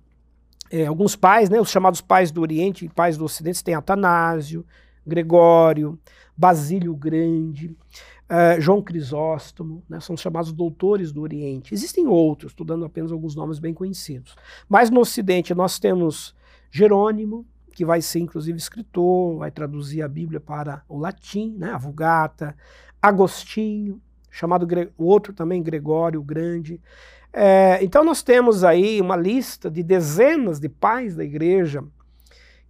é, 0.71 0.87
alguns 0.87 1.15
pais, 1.17 1.49
né, 1.51 1.61
os 1.61 1.71
chamados 1.71 2.01
pais 2.01 2.31
do 2.31 2.41
Oriente 2.41 2.85
e 2.85 2.89
pais 2.89 3.17
do 3.17 3.25
Ocidente, 3.25 3.63
tem 3.63 3.75
Atanásio, 3.75 4.65
Gregório, 5.07 5.99
Basílio 6.37 6.95
Grande, 6.95 7.77
Uh, 8.29 8.61
João 8.61 8.83
Crisóstomo, 8.83 9.85
né, 9.89 10.01
são 10.01 10.17
chamados 10.17 10.53
doutores 10.53 11.13
do 11.13 11.23
Oriente. 11.23 11.73
Existem 11.73 12.09
outros, 12.09 12.53
estou 12.53 12.67
dando 12.67 12.85
apenas 12.85 13.13
alguns 13.13 13.37
nomes 13.37 13.61
bem 13.61 13.73
conhecidos. 13.73 14.35
Mas 14.69 14.91
no 14.91 15.01
Ocidente 15.01 15.55
nós 15.55 15.79
temos 15.79 16.35
Jerônimo, 16.69 17.47
que 17.73 17.85
vai 17.85 18.03
ser 18.03 18.19
inclusive 18.19 18.59
escritor, 18.59 19.39
vai 19.39 19.51
traduzir 19.51 20.03
a 20.03 20.09
Bíblia 20.09 20.41
para 20.41 20.83
o 20.89 20.99
latim, 20.99 21.55
né, 21.57 21.71
a 21.71 21.79
Vulgata, 21.79 22.57
Agostinho, 23.01 24.01
chamado 24.31 24.67
o 24.99 25.05
outro 25.05 25.33
também 25.33 25.63
Gregório 25.63 26.21
o 26.21 26.25
Grande. 26.25 26.81
É, 27.33 27.79
então 27.83 28.03
nós 28.03 28.23
temos 28.23 28.65
aí 28.65 29.01
uma 29.01 29.17
lista 29.17 29.71
de 29.71 29.83
dezenas 29.83 30.59
de 30.59 30.69
pais 30.69 31.15
da 31.15 31.23
igreja 31.23 31.85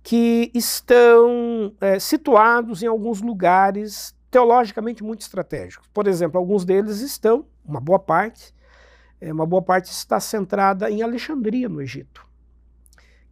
que 0.03 0.51
estão 0.55 1.73
é, 1.81 1.99
situados 1.99 2.83
em 2.83 2.87
alguns 2.87 3.21
lugares 3.21 4.16
teologicamente 4.31 5.03
muito 5.03 5.21
estratégicos. 5.21 5.89
Por 5.93 6.07
exemplo, 6.07 6.39
alguns 6.39 6.65
deles 6.65 7.01
estão, 7.01 7.47
uma 7.65 7.81
boa 7.81 7.99
parte, 7.99 8.55
é, 9.21 9.33
uma 9.33 9.47
boa 9.47 9.63
parte 9.63 9.87
está 9.87 10.21
centrada 10.21 10.91
em 10.91 11.03
Alexandria, 11.03 11.69
no 11.69 11.81
Egito, 11.81 12.27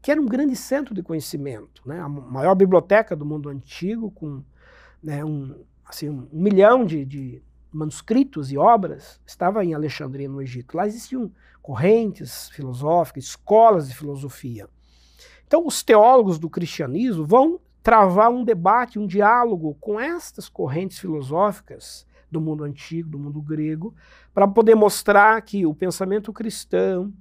que 0.00 0.10
era 0.10 0.20
um 0.20 0.26
grande 0.26 0.56
centro 0.56 0.94
de 0.94 1.02
conhecimento, 1.02 1.82
né? 1.86 2.00
a 2.00 2.08
maior 2.08 2.54
biblioteca 2.54 3.14
do 3.16 3.24
mundo 3.24 3.48
antigo, 3.48 4.10
com 4.10 4.42
né, 5.02 5.24
um, 5.24 5.64
assim, 5.84 6.08
um 6.08 6.28
milhão 6.32 6.84
de, 6.84 7.04
de 7.04 7.42
manuscritos 7.72 8.52
e 8.52 8.56
obras, 8.56 9.20
estava 9.26 9.64
em 9.64 9.74
Alexandria, 9.74 10.28
no 10.28 10.40
Egito. 10.40 10.76
Lá 10.76 10.86
existiam 10.86 11.30
correntes 11.60 12.48
filosóficas, 12.50 13.24
escolas 13.24 13.88
de 13.88 13.96
filosofia. 13.96 14.68
Então, 15.46 15.66
os 15.66 15.82
teólogos 15.82 16.38
do 16.38 16.48
cristianismo 16.48 17.26
vão 17.26 17.60
travar 17.84 18.30
um 18.30 18.42
debate, 18.42 18.98
um 18.98 19.06
diálogo 19.06 19.76
com 19.78 20.00
estas 20.00 20.48
correntes 20.48 20.98
filosóficas 20.98 22.06
do 22.30 22.40
mundo 22.40 22.64
antigo, 22.64 23.10
do 23.10 23.18
mundo 23.18 23.42
grego, 23.42 23.94
para 24.32 24.48
poder 24.48 24.74
mostrar 24.74 25.40
que 25.42 25.66
o 25.66 25.74
pensamento 25.74 26.32
cristão, 26.32 27.12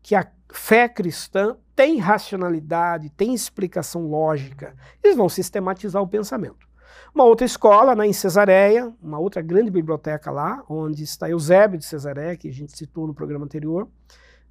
que 0.00 0.14
a 0.14 0.24
fé 0.52 0.88
cristã 0.88 1.56
tem 1.74 1.98
racionalidade, 1.98 3.10
tem 3.10 3.34
explicação 3.34 4.06
lógica. 4.06 4.76
Eles 5.02 5.16
vão 5.16 5.28
sistematizar 5.28 6.00
o 6.00 6.06
pensamento. 6.06 6.68
Uma 7.12 7.24
outra 7.24 7.44
escola, 7.44 7.96
né, 7.96 8.06
em 8.06 8.12
Cesareia, 8.12 8.94
uma 9.02 9.18
outra 9.18 9.42
grande 9.42 9.72
biblioteca 9.72 10.30
lá, 10.30 10.62
onde 10.68 11.02
está 11.02 11.28
Eusébio 11.28 11.78
de 11.78 11.84
Cesareia, 11.84 12.36
que 12.36 12.48
a 12.48 12.52
gente 12.52 12.78
citou 12.78 13.08
no 13.08 13.14
programa 13.14 13.44
anterior, 13.44 13.88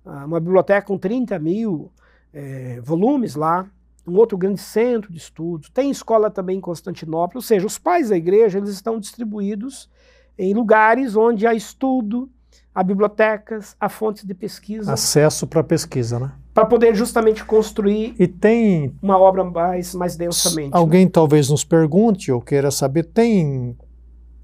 ah, 0.05 0.25
uma 0.25 0.39
biblioteca 0.41 0.85
com 0.85 0.97
30 0.97 1.39
mil 1.39 1.89
é, 2.33 2.81
volumes 2.81 3.35
lá, 3.35 3.69
um 4.07 4.17
outro 4.17 4.37
grande 4.37 4.59
centro 4.59 5.11
de 5.11 5.17
estudos. 5.17 5.69
Tem 5.69 5.89
escola 5.89 6.29
também 6.29 6.57
em 6.57 6.61
Constantinopla, 6.61 7.37
ou 7.37 7.41
seja, 7.41 7.65
os 7.65 7.77
pais 7.77 8.09
da 8.09 8.17
igreja 8.17 8.57
eles 8.57 8.71
estão 8.71 8.99
distribuídos 8.99 9.89
em 10.37 10.53
lugares 10.53 11.15
onde 11.15 11.45
há 11.45 11.53
estudo, 11.53 12.29
há 12.73 12.83
bibliotecas, 12.83 13.75
há 13.79 13.89
fontes 13.89 14.23
de 14.23 14.33
pesquisa. 14.33 14.93
Acesso 14.93 15.45
para 15.45 15.63
pesquisa, 15.63 16.19
né? 16.19 16.31
Para 16.53 16.65
poder 16.65 16.95
justamente 16.95 17.45
construir 17.45 18.15
e 18.19 18.27
tem 18.27 18.93
uma 19.01 19.17
obra 19.17 19.43
mais, 19.43 19.93
mais 19.93 20.15
densamente. 20.15 20.75
Alguém 20.75 21.05
né? 21.05 21.11
talvez 21.11 21.49
nos 21.49 21.63
pergunte 21.63 22.31
ou 22.31 22.41
queira 22.41 22.71
saber, 22.71 23.03
tem 23.03 23.77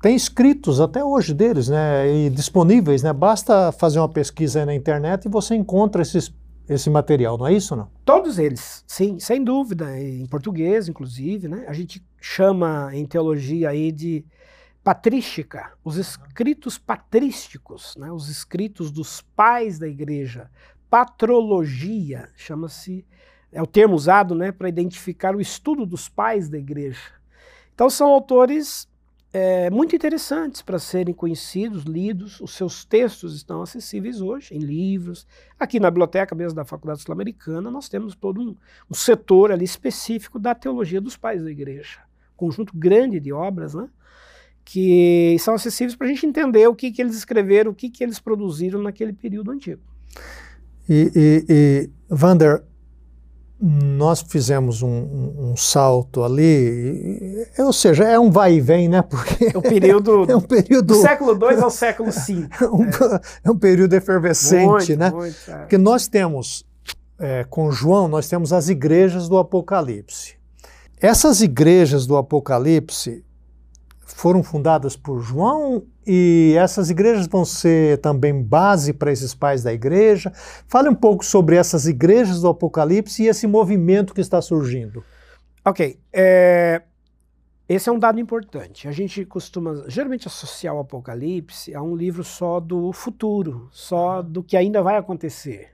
tem 0.01 0.16
escritos 0.16 0.80
até 0.80 1.03
hoje 1.03 1.34
deles, 1.34 1.68
né, 1.68 2.08
e 2.08 2.30
disponíveis, 2.30 3.01
né? 3.01 3.12
Basta 3.12 3.72
fazer 3.72 3.97
uma 3.97 4.08
pesquisa 4.08 4.64
na 4.64 4.76
internet 4.76 5.26
e 5.26 5.30
você 5.30 5.55
encontra 5.55 6.03
esses 6.03 6.32
esse 6.70 6.89
material, 6.89 7.38
não 7.38 7.47
é 7.47 7.53
isso 7.53 7.76
não? 7.76 7.89
Todos 8.03 8.38
eles, 8.38 8.84
sim, 8.86 9.20
sem 9.20 9.43
dúvida, 9.43 9.99
em 9.99 10.26
português, 10.26 10.88
inclusive, 10.88 11.47
né? 11.47 11.65
A 11.68 11.74
gente 11.74 12.03
chama 12.20 12.89
em 12.93 13.05
teologia 13.05 13.70
aí 13.70 13.91
de 13.91 14.26
patrística, 14.88 15.74
os 15.84 15.97
escritos 15.97 16.78
patrísticos, 16.78 17.93
né? 17.97 18.09
os 18.09 18.30
escritos 18.30 18.89
dos 18.89 19.22
pais 19.22 19.78
da 19.78 19.86
igreja. 19.86 20.49
Patrologia 20.89 22.30
chama-se, 22.38 23.05
é 23.51 23.61
o 23.61 23.68
termo 23.68 23.95
usado 23.95 24.34
né, 24.34 24.49
para 24.49 24.70
identificar 24.70 25.36
o 25.36 25.41
estudo 25.41 25.86
dos 25.86 26.07
pais 26.07 26.47
da 26.47 26.57
igreja. 26.57 27.01
Então 27.74 27.89
são 27.89 28.07
autores 28.07 28.88
é, 29.34 29.69
muito 29.69 29.95
interessantes 29.95 30.61
para 30.61 30.80
serem 30.80 31.13
conhecidos, 31.13 31.84
lidos. 31.84 32.39
Os 32.39 32.51
seus 32.53 32.86
textos 32.86 33.36
estão 33.36 33.61
acessíveis 33.61 34.21
hoje 34.21 34.55
em 34.55 34.59
livros. 34.59 35.28
Aqui 35.59 35.80
na 35.80 35.91
biblioteca 35.91 36.34
mesmo 36.34 36.55
da 36.55 36.63
Faculdade 36.63 37.01
Sul-Americana, 37.01 37.69
nós 37.69 37.89
temos 37.89 38.15
todo 38.15 38.41
um, 38.41 38.55
um, 38.89 38.93
setor 38.93 39.51
ali 39.51 39.65
específico 39.65 40.39
da 40.39 40.55
teologia 40.55 41.01
dos 41.01 41.17
pais 41.17 41.43
da 41.43 41.51
igreja. 41.51 41.99
Conjunto 42.36 42.71
grande 42.75 43.19
de 43.19 43.34
obras, 43.34 43.73
né? 43.73 43.89
Que 44.63 45.38
são 45.39 45.53
acessíveis 45.53 45.95
para 45.95 46.07
a 46.07 46.09
gente 46.09 46.25
entender 46.25 46.67
o 46.67 46.75
que, 46.75 46.91
que 46.91 47.01
eles 47.01 47.15
escreveram, 47.15 47.71
o 47.71 47.75
que, 47.75 47.89
que 47.89 48.03
eles 48.03 48.19
produziram 48.19 48.82
naquele 48.82 49.13
período 49.13 49.51
antigo. 49.51 49.82
E, 50.89 51.11
e, 51.15 51.45
e 51.49 51.89
Vander, 52.09 52.63
nós 53.60 54.22
fizemos 54.22 54.84
um, 54.84 54.88
um, 54.88 55.49
um, 55.51 55.58
salto 55.58 56.24
ali, 56.24 57.47
ou 57.58 57.74
seja, 57.74 58.03
é 58.03 58.20
um 58.20 58.30
vai 58.30 58.53
e 58.53 58.62
vem, 58.62 58.88
né? 58.88 59.01
Porque 59.01 59.51
é 59.53 59.58
um 59.58 59.62
período, 59.62 60.26
é 60.30 60.36
um 60.36 60.41
período 60.41 60.93
do 60.93 61.01
século 61.01 61.34
II 61.34 61.62
ao 61.62 61.72
século 61.72 62.12
V. 62.12 62.47
um, 62.72 62.84
é. 62.84 63.22
é. 63.45 63.51
um 63.51 63.58
período 63.58 63.93
efervescente, 63.93 64.68
muito, 64.68 64.97
né? 64.97 65.10
Muito, 65.10 65.38
é. 65.47 65.58
Porque 65.58 65.78
nós 65.78 66.08
temos, 66.08 66.64
é, 67.20 67.43
com 67.45 67.72
João, 67.72 68.08
nós 68.08 68.28
temos 68.28 68.53
as 68.53 68.70
igrejas 68.70 69.28
do 69.28 69.38
Apocalipse. 69.38 70.36
Essas 71.01 71.41
igrejas 71.41 72.05
do 72.05 72.16
Apocalipse 72.16 73.24
foram 74.16 74.41
fundadas 74.41 74.95
por 74.95 75.20
João 75.20 75.84
e 76.05 76.55
essas 76.58 76.89
igrejas 76.89 77.28
vão 77.28 77.43
ser 77.43 77.99
também 77.99 78.41
base 78.41 78.93
para 78.93 79.12
esses 79.12 79.36
pais 79.36 79.64
da 79.64 79.74
igreja. 79.74 80.32
Fale 80.68 80.89
um 80.89 80.95
pouco 80.95 81.26
sobre 81.26 81.55
essas 81.55 81.86
igrejas 81.86 82.41
do 82.41 82.47
Apocalipse 82.47 83.24
e 83.24 83.28
esse 83.28 83.45
movimento 83.45 84.14
que 84.14 84.22
está 84.22 84.41
surgindo. 84.41 85.03
Ok. 85.64 85.99
É, 86.14 86.82
esse 87.68 87.89
é 87.89 87.91
um 87.91 87.99
dado 87.99 88.20
importante. 88.20 88.88
A 88.88 88.91
gente 88.91 89.26
costuma 89.26 89.84
geralmente 89.89 90.28
associar 90.28 90.74
o 90.74 90.80
Apocalipse 90.80 91.76
a 91.76 91.82
um 91.82 91.95
livro 91.95 92.24
só 92.24 92.62
do 92.62 92.93
futuro, 92.93 93.68
só 93.72 94.22
do 94.22 94.41
que 94.41 94.55
ainda 94.55 94.82
vai 94.82 94.95
acontecer. 94.95 95.72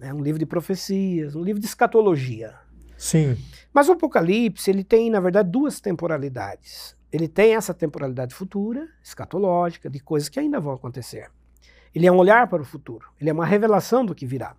É 0.00 0.14
um 0.14 0.22
livro 0.22 0.38
de 0.38 0.46
profecias, 0.46 1.34
um 1.34 1.42
livro 1.42 1.60
de 1.60 1.66
escatologia. 1.66 2.54
Sim. 2.96 3.36
Mas 3.74 3.88
o 3.88 3.92
Apocalipse 3.92 4.70
ele 4.70 4.84
tem, 4.84 5.10
na 5.10 5.18
verdade, 5.18 5.50
duas 5.50 5.80
temporalidades. 5.80 6.96
Ele 7.12 7.26
tem 7.26 7.56
essa 7.56 7.74
temporalidade 7.74 8.32
futura, 8.32 8.88
escatológica, 9.02 9.90
de 9.90 9.98
coisas 9.98 10.28
que 10.28 10.38
ainda 10.38 10.60
vão 10.60 10.74
acontecer. 10.74 11.28
Ele 11.92 12.06
é 12.06 12.12
um 12.12 12.18
olhar 12.18 12.46
para 12.48 12.62
o 12.62 12.64
futuro, 12.64 13.08
ele 13.20 13.30
é 13.30 13.32
uma 13.32 13.44
revelação 13.44 14.06
do 14.06 14.14
que 14.14 14.26
virá. 14.26 14.56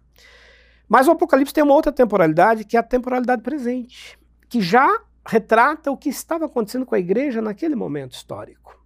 Mas 0.87 1.07
o 1.07 1.11
Apocalipse 1.11 1.53
tem 1.53 1.63
uma 1.63 1.73
outra 1.73 1.93
temporalidade, 1.93 2.65
que 2.65 2.75
é 2.75 2.79
a 2.79 2.83
temporalidade 2.83 3.41
presente, 3.41 4.19
que 4.49 4.61
já 4.61 5.01
retrata 5.25 5.89
o 5.89 5.97
que 5.97 6.09
estava 6.09 6.45
acontecendo 6.45 6.85
com 6.85 6.93
a 6.93 6.99
igreja 6.99 7.41
naquele 7.41 7.75
momento 7.75 8.13
histórico. 8.13 8.77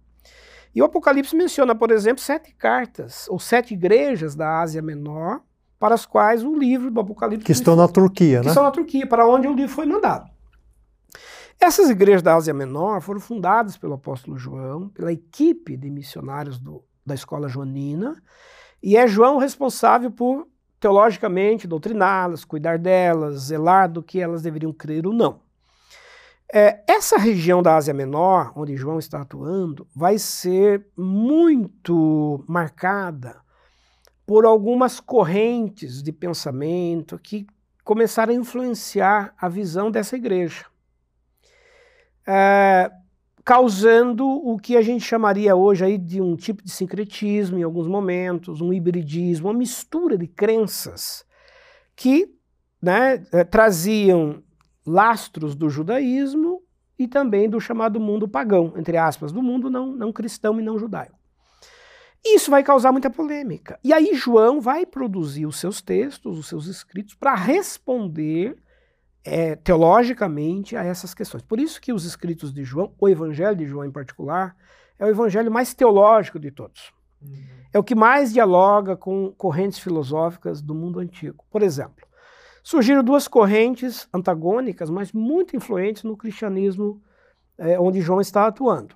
E 0.72 0.80
o 0.80 0.84
Apocalipse 0.84 1.34
menciona, 1.34 1.74
por 1.74 1.90
exemplo, 1.90 2.22
sete 2.22 2.54
cartas, 2.54 3.26
ou 3.28 3.40
sete 3.40 3.74
igrejas 3.74 4.36
da 4.36 4.60
Ásia 4.60 4.80
Menor, 4.80 5.42
para 5.80 5.94
as 5.94 6.04
quais 6.04 6.44
o 6.44 6.54
livro 6.54 6.90
do 6.90 7.00
Apocalipse. 7.00 7.46
Que 7.46 7.52
estão 7.52 7.74
na 7.74 7.88
Turquia, 7.88 8.26
que 8.26 8.36
né? 8.36 8.42
Que 8.42 8.48
estão 8.48 8.62
na 8.62 8.70
Turquia, 8.70 9.06
para 9.06 9.26
onde 9.26 9.48
o 9.48 9.54
livro 9.54 9.74
foi 9.74 9.86
mandado. 9.86 10.30
Essas 11.58 11.88
igrejas 11.88 12.22
da 12.22 12.34
Ásia 12.34 12.52
Menor 12.52 13.00
foram 13.00 13.18
fundadas 13.18 13.78
pelo 13.78 13.94
apóstolo 13.94 14.36
João, 14.36 14.90
pela 14.90 15.10
equipe 15.10 15.78
de 15.78 15.90
missionários 15.90 16.58
do, 16.58 16.84
da 17.04 17.14
escola 17.14 17.48
joanina, 17.48 18.22
e 18.82 18.94
é 18.96 19.06
João 19.08 19.38
responsável 19.38 20.10
por, 20.10 20.46
teologicamente, 20.78 21.66
doutriná-las, 21.66 22.44
cuidar 22.44 22.78
delas, 22.78 23.44
zelar 23.44 23.90
do 23.90 24.02
que 24.02 24.20
elas 24.20 24.42
deveriam 24.42 24.72
crer 24.72 25.06
ou 25.06 25.14
não. 25.14 25.40
É, 26.52 26.82
essa 26.86 27.16
região 27.16 27.62
da 27.62 27.76
Ásia 27.76 27.94
Menor, 27.94 28.52
onde 28.54 28.76
João 28.76 28.98
está 28.98 29.22
atuando, 29.22 29.86
vai 29.94 30.18
ser 30.18 30.86
muito 30.96 32.44
marcada 32.46 33.36
por 34.30 34.46
algumas 34.46 35.00
correntes 35.00 36.04
de 36.04 36.12
pensamento 36.12 37.18
que 37.18 37.48
começaram 37.82 38.32
a 38.32 38.36
influenciar 38.36 39.34
a 39.36 39.48
visão 39.48 39.90
dessa 39.90 40.14
igreja 40.14 40.66
é, 42.24 42.92
causando 43.44 44.24
o 44.24 44.56
que 44.56 44.76
a 44.76 44.82
gente 44.82 45.04
chamaria 45.04 45.56
hoje 45.56 45.84
aí 45.84 45.98
de 45.98 46.20
um 46.20 46.36
tipo 46.36 46.62
de 46.62 46.70
sincretismo 46.70 47.58
em 47.58 47.64
alguns 47.64 47.88
momentos, 47.88 48.60
um 48.60 48.72
hibridismo, 48.72 49.48
uma 49.48 49.58
mistura 49.58 50.16
de 50.16 50.28
crenças 50.28 51.26
que 51.96 52.32
né, 52.80 53.26
é, 53.32 53.42
traziam 53.42 54.44
lastros 54.86 55.56
do 55.56 55.68
judaísmo 55.68 56.62
e 56.96 57.08
também 57.08 57.50
do 57.50 57.60
chamado 57.60 57.98
mundo 57.98 58.28
pagão, 58.28 58.74
entre 58.76 58.96
aspas, 58.96 59.32
do 59.32 59.42
mundo 59.42 59.68
não, 59.68 59.90
não 59.90 60.12
cristão 60.12 60.60
e 60.60 60.62
não 60.62 60.78
judaico. 60.78 61.18
Isso 62.24 62.50
vai 62.50 62.62
causar 62.62 62.92
muita 62.92 63.08
polêmica. 63.08 63.78
E 63.82 63.92
aí 63.92 64.14
João 64.14 64.60
vai 64.60 64.84
produzir 64.84 65.46
os 65.46 65.58
seus 65.58 65.80
textos, 65.80 66.38
os 66.38 66.48
seus 66.48 66.66
escritos, 66.66 67.14
para 67.14 67.34
responder 67.34 68.56
é, 69.24 69.56
teologicamente 69.56 70.76
a 70.76 70.84
essas 70.84 71.14
questões. 71.14 71.42
Por 71.42 71.58
isso 71.58 71.80
que 71.80 71.92
os 71.92 72.04
escritos 72.04 72.52
de 72.52 72.62
João, 72.64 72.92
o 72.98 73.08
Evangelho 73.08 73.56
de 73.56 73.66
João 73.66 73.84
em 73.84 73.90
particular, 73.90 74.54
é 74.98 75.04
o 75.04 75.08
evangelho 75.08 75.50
mais 75.50 75.72
teológico 75.72 76.38
de 76.38 76.50
todos. 76.50 76.92
Uhum. 77.22 77.60
É 77.72 77.78
o 77.78 77.84
que 77.84 77.94
mais 77.94 78.32
dialoga 78.32 78.96
com 78.96 79.32
correntes 79.32 79.78
filosóficas 79.78 80.60
do 80.60 80.74
mundo 80.74 80.98
antigo. 80.98 81.44
Por 81.50 81.62
exemplo, 81.62 82.06
surgiram 82.62 83.02
duas 83.02 83.26
correntes 83.26 84.06
antagônicas, 84.12 84.90
mas 84.90 85.12
muito 85.12 85.56
influentes 85.56 86.02
no 86.02 86.16
cristianismo 86.16 87.00
é, 87.56 87.80
onde 87.80 88.00
João 88.00 88.20
está 88.20 88.46
atuando, 88.46 88.94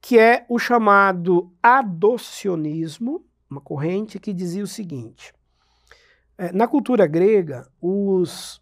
que 0.00 0.18
é 0.18 0.44
o 0.48 0.58
chamado 0.58 1.52
adocionismo 1.62 3.24
uma 3.50 3.60
corrente 3.60 4.18
que 4.20 4.32
dizia 4.32 4.62
o 4.62 4.68
seguinte: 4.68 5.34
é, 6.38 6.52
na 6.52 6.68
cultura 6.68 7.06
grega, 7.06 7.66
os, 7.80 8.60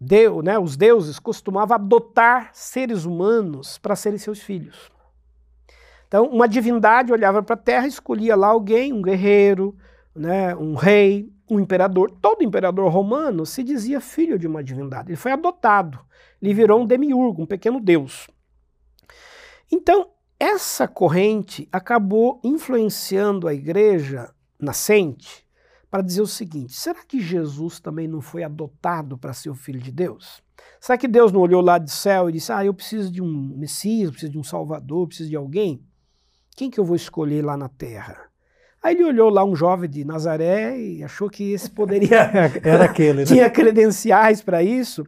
deu, 0.00 0.42
né, 0.42 0.58
os 0.58 0.76
deuses 0.76 1.18
costumavam 1.18 1.76
adotar 1.76 2.50
seres 2.52 3.04
humanos 3.04 3.78
para 3.78 3.94
serem 3.94 4.18
seus 4.18 4.40
filhos. 4.40 4.90
Então, 6.08 6.26
uma 6.26 6.48
divindade 6.48 7.12
olhava 7.12 7.42
para 7.42 7.54
a 7.54 7.58
terra, 7.58 7.86
escolhia 7.86 8.34
lá 8.34 8.48
alguém, 8.48 8.92
um 8.92 9.02
guerreiro, 9.02 9.76
né, 10.14 10.56
um 10.56 10.74
rei, 10.74 11.30
um 11.50 11.60
imperador. 11.60 12.10
Todo 12.10 12.42
imperador 12.42 12.90
romano 12.90 13.44
se 13.44 13.62
dizia 13.62 14.00
filho 14.00 14.38
de 14.38 14.46
uma 14.46 14.64
divindade. 14.64 15.10
Ele 15.10 15.16
foi 15.16 15.32
adotado. 15.32 16.00
Ele 16.40 16.54
virou 16.54 16.80
um 16.80 16.86
demiurgo, 16.86 17.42
um 17.42 17.46
pequeno 17.46 17.78
deus. 17.78 18.26
Então, 19.70 20.08
essa 20.38 20.86
corrente 20.86 21.68
acabou 21.72 22.40
influenciando 22.44 23.48
a 23.48 23.54
igreja 23.54 24.30
nascente 24.58 25.44
para 25.90 26.02
dizer 26.02 26.20
o 26.20 26.26
seguinte: 26.26 26.72
será 26.72 27.00
que 27.04 27.20
Jesus 27.20 27.80
também 27.80 28.06
não 28.06 28.20
foi 28.20 28.44
adotado 28.44 29.18
para 29.18 29.32
ser 29.32 29.50
o 29.50 29.54
filho 29.54 29.80
de 29.80 29.90
Deus? 29.90 30.42
Será 30.80 30.96
que 30.96 31.08
Deus 31.08 31.32
não 31.32 31.40
olhou 31.40 31.60
lá 31.60 31.78
do 31.78 31.90
céu 31.90 32.28
e 32.28 32.32
disse: 32.32 32.52
Ah, 32.52 32.64
eu 32.64 32.74
preciso 32.74 33.10
de 33.10 33.20
um 33.20 33.54
Messias, 33.56 34.10
preciso 34.10 34.32
de 34.32 34.38
um 34.38 34.44
Salvador, 34.44 35.08
preciso 35.08 35.30
de 35.30 35.36
alguém? 35.36 35.82
Quem 36.56 36.70
que 36.70 36.78
eu 36.78 36.84
vou 36.84 36.96
escolher 36.96 37.44
lá 37.44 37.56
na 37.56 37.68
terra? 37.68 38.28
Aí 38.82 38.94
ele 38.94 39.04
olhou 39.04 39.28
lá 39.28 39.44
um 39.44 39.56
jovem 39.56 39.90
de 39.90 40.04
Nazaré 40.04 40.78
e 40.78 41.02
achou 41.02 41.28
que 41.28 41.52
esse 41.52 41.70
poderia. 41.70 42.30
Era 42.62 42.84
aquele, 42.84 43.20
né? 43.20 43.24
Tinha 43.26 43.50
credenciais 43.50 44.40
para 44.40 44.62
isso. 44.62 45.04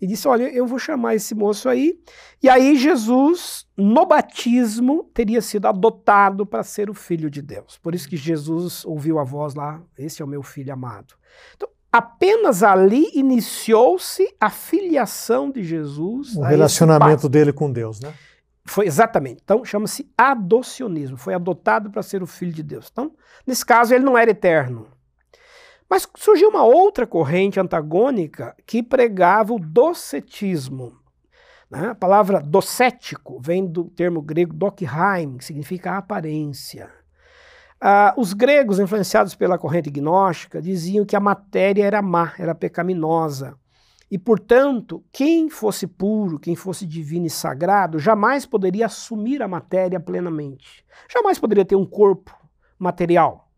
E 0.00 0.06
disse: 0.06 0.26
Olha, 0.26 0.44
eu 0.48 0.66
vou 0.66 0.78
chamar 0.78 1.14
esse 1.14 1.34
moço 1.34 1.68
aí. 1.68 2.00
E 2.42 2.48
aí 2.48 2.76
Jesus, 2.76 3.66
no 3.76 4.06
batismo, 4.06 5.10
teria 5.12 5.42
sido 5.42 5.66
adotado 5.66 6.46
para 6.46 6.62
ser 6.62 6.88
o 6.88 6.94
filho 6.94 7.30
de 7.30 7.42
Deus. 7.42 7.78
Por 7.78 7.94
isso 7.94 8.08
que 8.08 8.16
Jesus 8.16 8.84
ouviu 8.84 9.18
a 9.18 9.24
voz 9.24 9.54
lá: 9.54 9.82
Esse 9.98 10.22
é 10.22 10.24
o 10.24 10.28
meu 10.28 10.42
filho 10.42 10.72
amado. 10.72 11.14
Então, 11.54 11.68
apenas 11.92 12.62
ali 12.62 13.10
iniciou-se 13.14 14.26
a 14.40 14.48
filiação 14.48 15.50
de 15.50 15.62
Jesus. 15.62 16.34
O 16.36 16.42
relacionamento 16.42 17.28
dele 17.28 17.52
com 17.52 17.70
Deus, 17.70 18.00
né? 18.00 18.14
Foi 18.64 18.86
exatamente. 18.86 19.40
Então 19.42 19.64
chama-se 19.64 20.08
adocionismo. 20.16 21.16
Foi 21.16 21.34
adotado 21.34 21.90
para 21.90 22.02
ser 22.02 22.22
o 22.22 22.26
filho 22.26 22.52
de 22.52 22.62
Deus. 22.62 22.88
Então, 22.90 23.12
nesse 23.46 23.66
caso, 23.66 23.94
ele 23.94 24.04
não 24.04 24.16
era 24.16 24.30
eterno. 24.30 24.86
Mas 25.90 26.08
surgiu 26.16 26.48
uma 26.50 26.62
outra 26.62 27.04
corrente 27.04 27.58
antagônica 27.58 28.54
que 28.64 28.80
pregava 28.80 29.52
o 29.52 29.58
docetismo. 29.58 30.96
Né? 31.68 31.88
A 31.88 31.94
palavra 31.96 32.40
docético 32.40 33.40
vem 33.40 33.66
do 33.66 33.84
termo 33.84 34.22
grego 34.22 34.54
dokheim, 34.54 35.36
que 35.36 35.44
significa 35.44 35.98
aparência. 35.98 36.88
Ah, 37.80 38.14
os 38.16 38.32
gregos, 38.32 38.78
influenciados 38.78 39.34
pela 39.34 39.58
corrente 39.58 39.90
gnóstica, 39.90 40.62
diziam 40.62 41.04
que 41.04 41.16
a 41.16 41.20
matéria 41.20 41.84
era 41.84 42.00
má, 42.00 42.34
era 42.38 42.54
pecaminosa. 42.54 43.56
E, 44.08 44.18
portanto, 44.18 45.02
quem 45.12 45.50
fosse 45.50 45.88
puro, 45.88 46.38
quem 46.38 46.54
fosse 46.54 46.86
divino 46.86 47.26
e 47.26 47.30
sagrado, 47.30 47.98
jamais 47.98 48.46
poderia 48.46 48.86
assumir 48.86 49.42
a 49.42 49.48
matéria 49.48 49.98
plenamente. 49.98 50.84
Jamais 51.12 51.38
poderia 51.38 51.64
ter 51.64 51.76
um 51.76 51.86
corpo 51.86 52.36
material, 52.78 53.49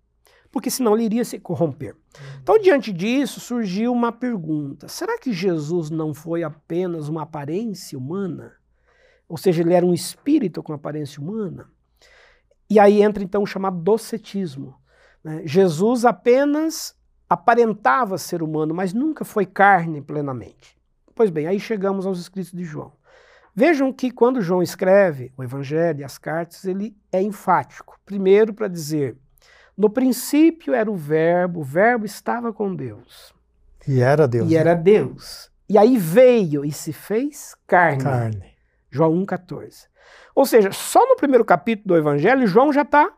porque 0.53 0.70
senão 0.70 0.94
ele 0.94 1.05
iria 1.05 1.24
se 1.24 1.40
corromper. 1.40 1.96
Então, 2.42 2.59
diante 2.59 2.92
disso, 2.92 3.40
surgiu 3.40 3.90
uma 3.90 4.12
pergunta: 4.12 4.86
será 4.86 5.18
que 5.18 5.32
Jesus 5.32 5.90
não 5.90 6.12
foi 6.12 6.44
apenas 6.44 7.09
uma 7.09 7.22
aparência 7.22 7.98
humana? 7.98 8.53
Ou 9.26 9.38
seja, 9.38 9.62
ele 9.62 9.72
era 9.72 9.86
um 9.86 9.94
espírito 9.94 10.62
com 10.62 10.74
aparência 10.74 11.20
humana? 11.20 11.70
E 12.68 12.78
aí 12.78 13.03
entra 13.03 13.24
então 13.24 13.42
o 13.42 13.46
chamado 13.46 13.78
docetismo. 13.78 14.76
Né? 15.24 15.42
Jesus 15.46 16.05
apenas 16.05 16.94
aparentava 17.28 18.18
ser 18.18 18.42
humano, 18.42 18.74
mas 18.74 18.92
nunca 18.92 19.24
foi 19.24 19.46
carne 19.46 20.03
plenamente. 20.03 20.78
Pois 21.14 21.30
bem, 21.30 21.46
aí 21.46 21.59
chegamos 21.59 22.05
aos 22.05 22.20
escritos 22.20 22.53
de 22.53 22.62
João. 22.62 22.92
Vejam 23.55 23.90
que 23.92 24.11
quando 24.11 24.42
João 24.42 24.62
escreve 24.62 25.32
o 25.36 25.42
Evangelho 25.42 26.00
e 26.00 26.05
as 26.05 26.18
cartas, 26.18 26.64
ele 26.64 26.96
é 27.11 27.22
enfático. 27.22 27.98
Primeiro, 28.05 28.53
para 28.53 28.68
dizer: 28.68 29.16
no 29.76 29.90
princípio 29.90 30.74
era 30.74 30.90
o 30.90 30.96
Verbo, 30.96 31.60
o 31.60 31.64
Verbo 31.64 32.04
estava 32.04 32.52
com 32.52 32.74
Deus. 32.74 33.34
E 33.86 34.00
era 34.00 34.28
Deus. 34.28 34.50
E 34.50 34.54
né? 34.54 34.60
era 34.60 34.74
Deus. 34.74 35.50
E 35.68 35.78
aí 35.78 35.96
veio 35.96 36.64
e 36.64 36.72
se 36.72 36.92
fez 36.92 37.54
carne. 37.66 38.02
Carne. 38.02 38.52
João 38.90 39.12
1,14. 39.24 39.86
Ou 40.34 40.44
seja, 40.44 40.70
só 40.72 41.06
no 41.08 41.16
primeiro 41.16 41.44
capítulo 41.44 41.88
do 41.88 41.96
Evangelho, 41.96 42.46
João 42.46 42.72
já 42.72 42.82
está 42.82 43.10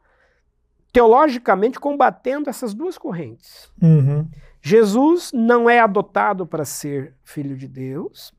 teologicamente 0.92 1.80
combatendo 1.80 2.48
essas 2.48 2.72
duas 2.72 2.96
correntes. 2.96 3.68
Uhum. 3.82 4.28
Jesus 4.62 5.32
não 5.34 5.68
é 5.68 5.80
adotado 5.80 6.46
para 6.46 6.64
ser 6.64 7.14
filho 7.24 7.56
de 7.56 7.66
Deus, 7.66 8.32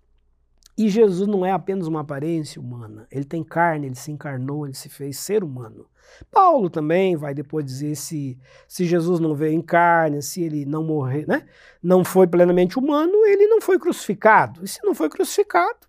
e 0.77 0.89
Jesus 0.89 1.27
não 1.27 1.45
é 1.45 1.51
apenas 1.51 1.87
uma 1.87 2.01
aparência 2.01 2.61
humana. 2.61 3.07
Ele 3.09 3.23
tem 3.23 3.43
carne, 3.43 3.87
ele 3.87 3.95
se 3.95 4.11
encarnou, 4.11 4.65
ele 4.65 4.75
se 4.75 4.89
fez 4.89 5.17
ser 5.17 5.43
humano. 5.43 5.85
Paulo 6.31 6.69
também 6.69 7.15
vai 7.15 7.33
depois 7.33 7.65
dizer 7.65 7.95
se, 7.95 8.37
se 8.67 8.85
Jesus 8.85 9.19
não 9.19 9.33
veio 9.33 9.53
em 9.53 9.61
carne, 9.61 10.21
se 10.21 10.43
ele 10.43 10.65
não 10.65 10.83
morreu, 10.83 11.25
né? 11.27 11.43
não 11.81 12.03
foi 12.03 12.27
plenamente 12.27 12.77
humano, 12.77 13.13
ele 13.25 13.47
não 13.47 13.61
foi 13.61 13.79
crucificado. 13.79 14.63
E 14.63 14.67
se 14.67 14.79
não 14.83 14.93
foi 14.93 15.09
crucificado, 15.09 15.85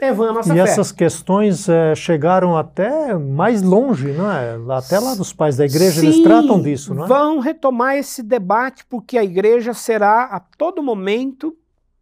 é 0.00 0.12
vã 0.12 0.30
a 0.30 0.32
nossa 0.32 0.52
e 0.52 0.56
fé. 0.56 0.62
essas 0.62 0.90
questões 0.90 1.68
é, 1.68 1.94
chegaram 1.94 2.56
até 2.56 3.18
mais 3.18 3.60
longe, 3.62 4.12
não 4.12 4.32
é? 4.32 4.58
Até 4.70 4.98
lá 4.98 5.14
dos 5.14 5.30
pais 5.30 5.58
da 5.58 5.66
igreja, 5.66 6.00
Sim, 6.00 6.06
eles 6.06 6.22
tratam 6.22 6.62
disso, 6.62 6.94
não 6.94 7.04
é? 7.04 7.06
Vão 7.06 7.38
retomar 7.38 7.96
esse 7.96 8.22
debate 8.22 8.84
porque 8.86 9.18
a 9.18 9.24
igreja 9.24 9.74
será 9.74 10.24
a 10.24 10.40
todo 10.40 10.82
momento 10.82 11.54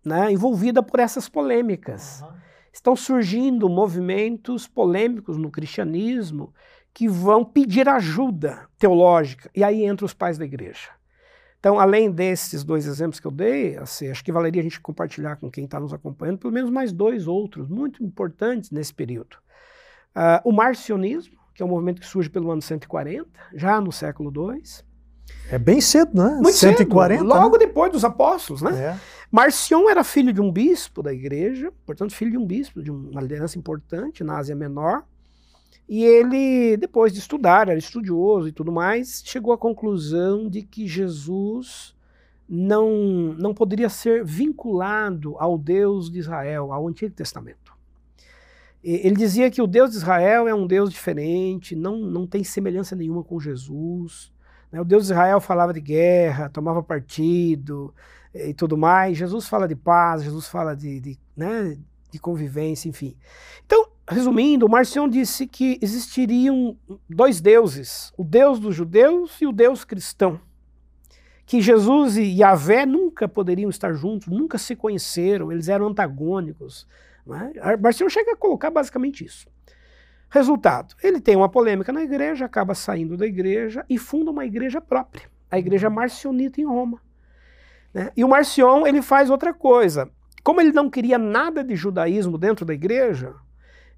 né, 0.04 0.32
envolvida 0.32 0.82
por 0.82 1.00
essas 1.00 1.28
polêmicas. 1.28 2.22
Uhum. 2.22 2.28
Estão 2.72 2.96
surgindo 2.96 3.68
movimentos 3.68 4.66
polêmicos 4.66 5.36
no 5.36 5.50
cristianismo 5.50 6.52
que 6.94 7.08
vão 7.08 7.44
pedir 7.44 7.88
ajuda 7.88 8.66
teológica. 8.78 9.50
E 9.54 9.62
aí 9.62 9.84
entram 9.84 10.06
os 10.06 10.14
pais 10.14 10.38
da 10.38 10.44
igreja. 10.44 10.90
Então, 11.58 11.78
além 11.78 12.10
desses 12.10 12.62
dois 12.62 12.86
exemplos 12.86 13.18
que 13.18 13.26
eu 13.26 13.32
dei, 13.32 13.76
assim, 13.76 14.08
acho 14.08 14.24
que 14.24 14.30
valeria 14.30 14.60
a 14.60 14.62
gente 14.62 14.80
compartilhar 14.80 15.36
com 15.36 15.50
quem 15.50 15.64
está 15.64 15.80
nos 15.80 15.92
acompanhando 15.92 16.38
pelo 16.38 16.52
menos 16.52 16.70
mais 16.70 16.92
dois 16.92 17.26
outros 17.26 17.68
muito 17.68 18.02
importantes 18.02 18.70
nesse 18.70 18.94
período. 18.94 19.36
Uh, 20.14 20.40
o 20.48 20.52
marcionismo, 20.52 21.36
que 21.54 21.62
é 21.62 21.66
um 21.66 21.68
movimento 21.68 22.00
que 22.00 22.06
surge 22.06 22.30
pelo 22.30 22.50
ano 22.50 22.62
140, 22.62 23.28
já 23.54 23.80
no 23.80 23.90
século 23.90 24.32
II. 24.32 24.62
É 25.50 25.58
bem 25.58 25.80
cedo, 25.80 26.14
né? 26.14 26.30
Muito 26.40 26.52
140. 26.52 27.22
Cedo, 27.22 27.28
logo 27.28 27.58
né? 27.58 27.66
depois 27.66 27.90
dos 27.90 28.04
apóstolos, 28.04 28.62
né? 28.62 28.76
É. 28.76 28.98
Marcion 29.30 29.90
era 29.90 30.02
filho 30.02 30.32
de 30.32 30.40
um 30.40 30.50
bispo 30.50 31.02
da 31.02 31.12
igreja, 31.12 31.70
portanto, 31.84 32.14
filho 32.14 32.30
de 32.30 32.38
um 32.38 32.46
bispo, 32.46 32.82
de 32.82 32.90
uma 32.90 33.20
liderança 33.20 33.58
importante 33.58 34.24
na 34.24 34.38
Ásia 34.38 34.56
Menor. 34.56 35.04
E 35.86 36.02
ele, 36.04 36.76
depois 36.76 37.12
de 37.12 37.18
estudar, 37.18 37.68
era 37.68 37.78
estudioso 37.78 38.48
e 38.48 38.52
tudo 38.52 38.72
mais, 38.72 39.22
chegou 39.24 39.52
à 39.52 39.58
conclusão 39.58 40.48
de 40.48 40.62
que 40.62 40.86
Jesus 40.86 41.94
não, 42.48 42.90
não 43.38 43.52
poderia 43.52 43.90
ser 43.90 44.24
vinculado 44.24 45.36
ao 45.38 45.58
Deus 45.58 46.10
de 46.10 46.18
Israel, 46.18 46.72
ao 46.72 46.88
Antigo 46.88 47.14
Testamento. 47.14 47.76
Ele 48.82 49.16
dizia 49.16 49.50
que 49.50 49.60
o 49.60 49.66
Deus 49.66 49.90
de 49.90 49.96
Israel 49.96 50.48
é 50.48 50.54
um 50.54 50.66
Deus 50.66 50.90
diferente, 50.90 51.74
não, 51.76 51.98
não 51.98 52.26
tem 52.26 52.44
semelhança 52.44 52.96
nenhuma 52.96 53.22
com 53.22 53.38
Jesus. 53.38 54.32
Né? 54.72 54.80
O 54.80 54.84
Deus 54.84 55.06
de 55.06 55.12
Israel 55.12 55.40
falava 55.40 55.74
de 55.74 55.80
guerra, 55.80 56.48
tomava 56.48 56.82
partido 56.82 57.92
e 58.34 58.54
tudo 58.54 58.76
mais. 58.76 59.16
Jesus 59.16 59.48
fala 59.48 59.66
de 59.66 59.76
paz, 59.76 60.22
Jesus 60.22 60.48
fala 60.48 60.74
de, 60.74 61.00
de, 61.00 61.18
né, 61.36 61.76
de 62.10 62.18
convivência, 62.18 62.88
enfim. 62.88 63.16
Então, 63.64 63.88
resumindo, 64.08 64.68
Marcion 64.68 65.08
disse 65.08 65.46
que 65.46 65.78
existiriam 65.82 66.76
dois 67.08 67.40
deuses, 67.40 68.12
o 68.16 68.24
Deus 68.24 68.58
dos 68.58 68.74
judeus 68.74 69.40
e 69.40 69.46
o 69.46 69.52
Deus 69.52 69.84
cristão. 69.84 70.40
Que 71.44 71.62
Jesus 71.62 72.16
e 72.16 72.40
Yahvé 72.40 72.84
nunca 72.84 73.26
poderiam 73.26 73.70
estar 73.70 73.94
juntos, 73.94 74.28
nunca 74.28 74.58
se 74.58 74.76
conheceram, 74.76 75.50
eles 75.50 75.68
eram 75.68 75.86
antagônicos. 75.86 76.86
É? 77.62 77.76
Marcion 77.76 78.08
chega 78.08 78.32
a 78.32 78.36
colocar 78.36 78.70
basicamente 78.70 79.24
isso. 79.24 79.46
Resultado, 80.30 80.94
ele 81.02 81.20
tem 81.20 81.36
uma 81.36 81.48
polêmica 81.48 81.90
na 81.90 82.02
igreja, 82.02 82.44
acaba 82.44 82.74
saindo 82.74 83.16
da 83.16 83.26
igreja 83.26 83.84
e 83.88 83.96
funda 83.96 84.30
uma 84.30 84.44
igreja 84.44 84.78
própria, 84.78 85.30
a 85.50 85.58
igreja 85.58 85.88
marcionita 85.88 86.60
em 86.60 86.66
Roma. 86.66 87.00
Né? 87.92 88.10
E 88.16 88.24
o 88.24 88.28
Marcion 88.28 88.86
ele 88.86 89.02
faz 89.02 89.30
outra 89.30 89.52
coisa. 89.52 90.10
Como 90.42 90.60
ele 90.60 90.72
não 90.72 90.88
queria 90.88 91.18
nada 91.18 91.62
de 91.62 91.76
judaísmo 91.76 92.38
dentro 92.38 92.64
da 92.64 92.74
igreja, 92.74 93.34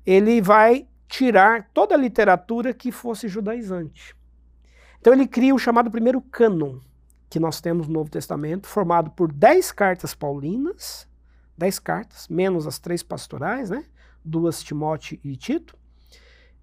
ele 0.05 0.41
vai 0.41 0.87
tirar 1.09 1.69
toda 1.75 1.95
a 1.95 1.99
literatura 1.99 2.73
que 2.73 2.91
fosse 2.91 3.29
judaizante. 3.29 4.17
Então 5.01 5.13
ele 5.13 5.27
cria 5.27 5.55
o 5.55 5.59
chamado 5.59 5.91
primeiro 5.91 6.21
cânon, 6.21 6.79
que 7.29 7.41
nós 7.41 7.61
temos 7.61 7.87
no 7.87 7.95
Novo 7.95 8.11
Testamento, 8.11 8.67
formado 8.67 9.11
por 9.11 9.33
dez 9.33 9.73
cartas 9.73 10.15
paulinas, 10.15 11.09
dez 11.57 11.79
cartas, 11.79 12.29
menos 12.29 12.67
as 12.67 12.79
três 12.79 13.03
pastorais, 13.03 13.71
né? 13.71 13.85
duas 14.25 14.63
Timóteo 14.63 15.19
e 15.25 15.37
Tito, 15.37 15.77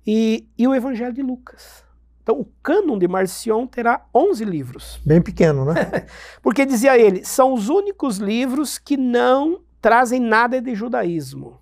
e, 0.05 0.47
e 0.57 0.67
o 0.67 0.75
Evangelho 0.75 1.13
de 1.13 1.21
Lucas. 1.21 1.83
Então, 2.27 2.41
o 2.41 2.45
cânon 2.61 2.99
de 2.99 3.07
Marcion 3.07 3.65
terá 3.65 4.05
11 4.13 4.43
livros. 4.43 4.99
Bem 5.05 5.21
pequeno, 5.21 5.63
né? 5.63 6.05
Porque 6.43 6.65
dizia 6.65 6.99
ele, 6.99 7.23
são 7.23 7.53
os 7.53 7.69
únicos 7.69 8.17
livros 8.17 8.77
que 8.77 8.97
não 8.97 9.61
trazem 9.81 10.19
nada 10.19 10.61
de 10.61 10.75
judaísmo. 10.75 11.57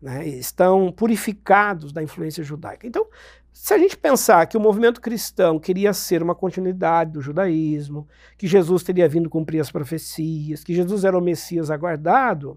Né? 0.00 0.28
Estão 0.28 0.92
purificados 0.92 1.92
da 1.92 2.00
influência 2.00 2.44
judaica. 2.44 2.86
Então, 2.86 3.08
se 3.52 3.74
a 3.74 3.78
gente 3.78 3.96
pensar 3.96 4.46
que 4.46 4.56
o 4.56 4.60
movimento 4.60 5.00
cristão 5.00 5.58
queria 5.58 5.92
ser 5.92 6.22
uma 6.22 6.36
continuidade 6.36 7.10
do 7.10 7.20
judaísmo, 7.20 8.06
que 8.38 8.46
Jesus 8.46 8.84
teria 8.84 9.08
vindo 9.08 9.28
cumprir 9.28 9.58
as 9.58 9.72
profecias, 9.72 10.62
que 10.62 10.76
Jesus 10.76 11.02
era 11.02 11.18
o 11.18 11.20
Messias 11.20 11.72
aguardado, 11.72 12.56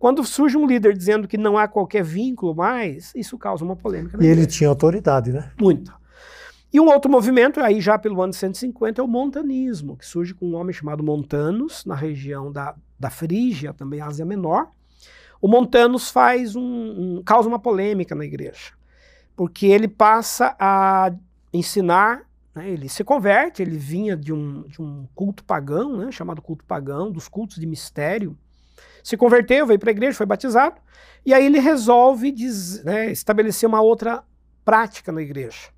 quando 0.00 0.24
surge 0.24 0.56
um 0.56 0.66
líder 0.66 0.96
dizendo 0.96 1.28
que 1.28 1.38
não 1.38 1.56
há 1.56 1.68
qualquer 1.68 2.02
vínculo 2.02 2.56
mais, 2.56 3.12
isso 3.14 3.38
causa 3.38 3.64
uma 3.64 3.76
polêmica. 3.76 4.18
E 4.20 4.26
ele 4.26 4.46
tinha 4.46 4.68
autoridade, 4.68 5.32
né? 5.32 5.52
Muito. 5.60 5.94
E 6.76 6.80
um 6.80 6.88
outro 6.88 7.10
movimento, 7.10 7.58
aí 7.58 7.80
já 7.80 7.98
pelo 7.98 8.20
ano 8.20 8.34
150, 8.34 9.00
é 9.00 9.02
o 9.02 9.08
montanismo, 9.08 9.96
que 9.96 10.04
surge 10.04 10.34
com 10.34 10.44
um 10.44 10.56
homem 10.56 10.74
chamado 10.74 11.02
Montanus, 11.02 11.86
na 11.86 11.94
região 11.94 12.52
da, 12.52 12.74
da 13.00 13.08
Frígia, 13.08 13.72
também 13.72 14.02
Ásia 14.02 14.26
Menor. 14.26 14.68
O 15.40 15.48
Montanus 15.48 16.10
faz 16.10 16.54
um, 16.54 16.60
um, 16.62 17.22
causa 17.24 17.48
uma 17.48 17.58
polêmica 17.58 18.14
na 18.14 18.26
igreja, 18.26 18.74
porque 19.34 19.64
ele 19.64 19.88
passa 19.88 20.54
a 20.60 21.14
ensinar, 21.50 22.28
né, 22.54 22.68
ele 22.68 22.90
se 22.90 23.02
converte, 23.02 23.62
ele 23.62 23.78
vinha 23.78 24.14
de 24.14 24.34
um, 24.34 24.60
de 24.64 24.82
um 24.82 25.08
culto 25.14 25.44
pagão, 25.44 25.96
né, 25.96 26.12
chamado 26.12 26.42
culto 26.42 26.62
pagão, 26.66 27.10
dos 27.10 27.26
cultos 27.26 27.56
de 27.56 27.66
mistério, 27.66 28.36
se 29.02 29.16
converteu, 29.16 29.66
veio 29.66 29.80
para 29.80 29.88
a 29.88 29.92
igreja, 29.92 30.18
foi 30.18 30.26
batizado, 30.26 30.78
e 31.24 31.32
aí 31.32 31.46
ele 31.46 31.58
resolve 31.58 32.30
diz, 32.30 32.84
né, 32.84 33.10
estabelecer 33.10 33.66
uma 33.66 33.80
outra 33.80 34.22
prática 34.62 35.10
na 35.10 35.22
igreja 35.22 35.74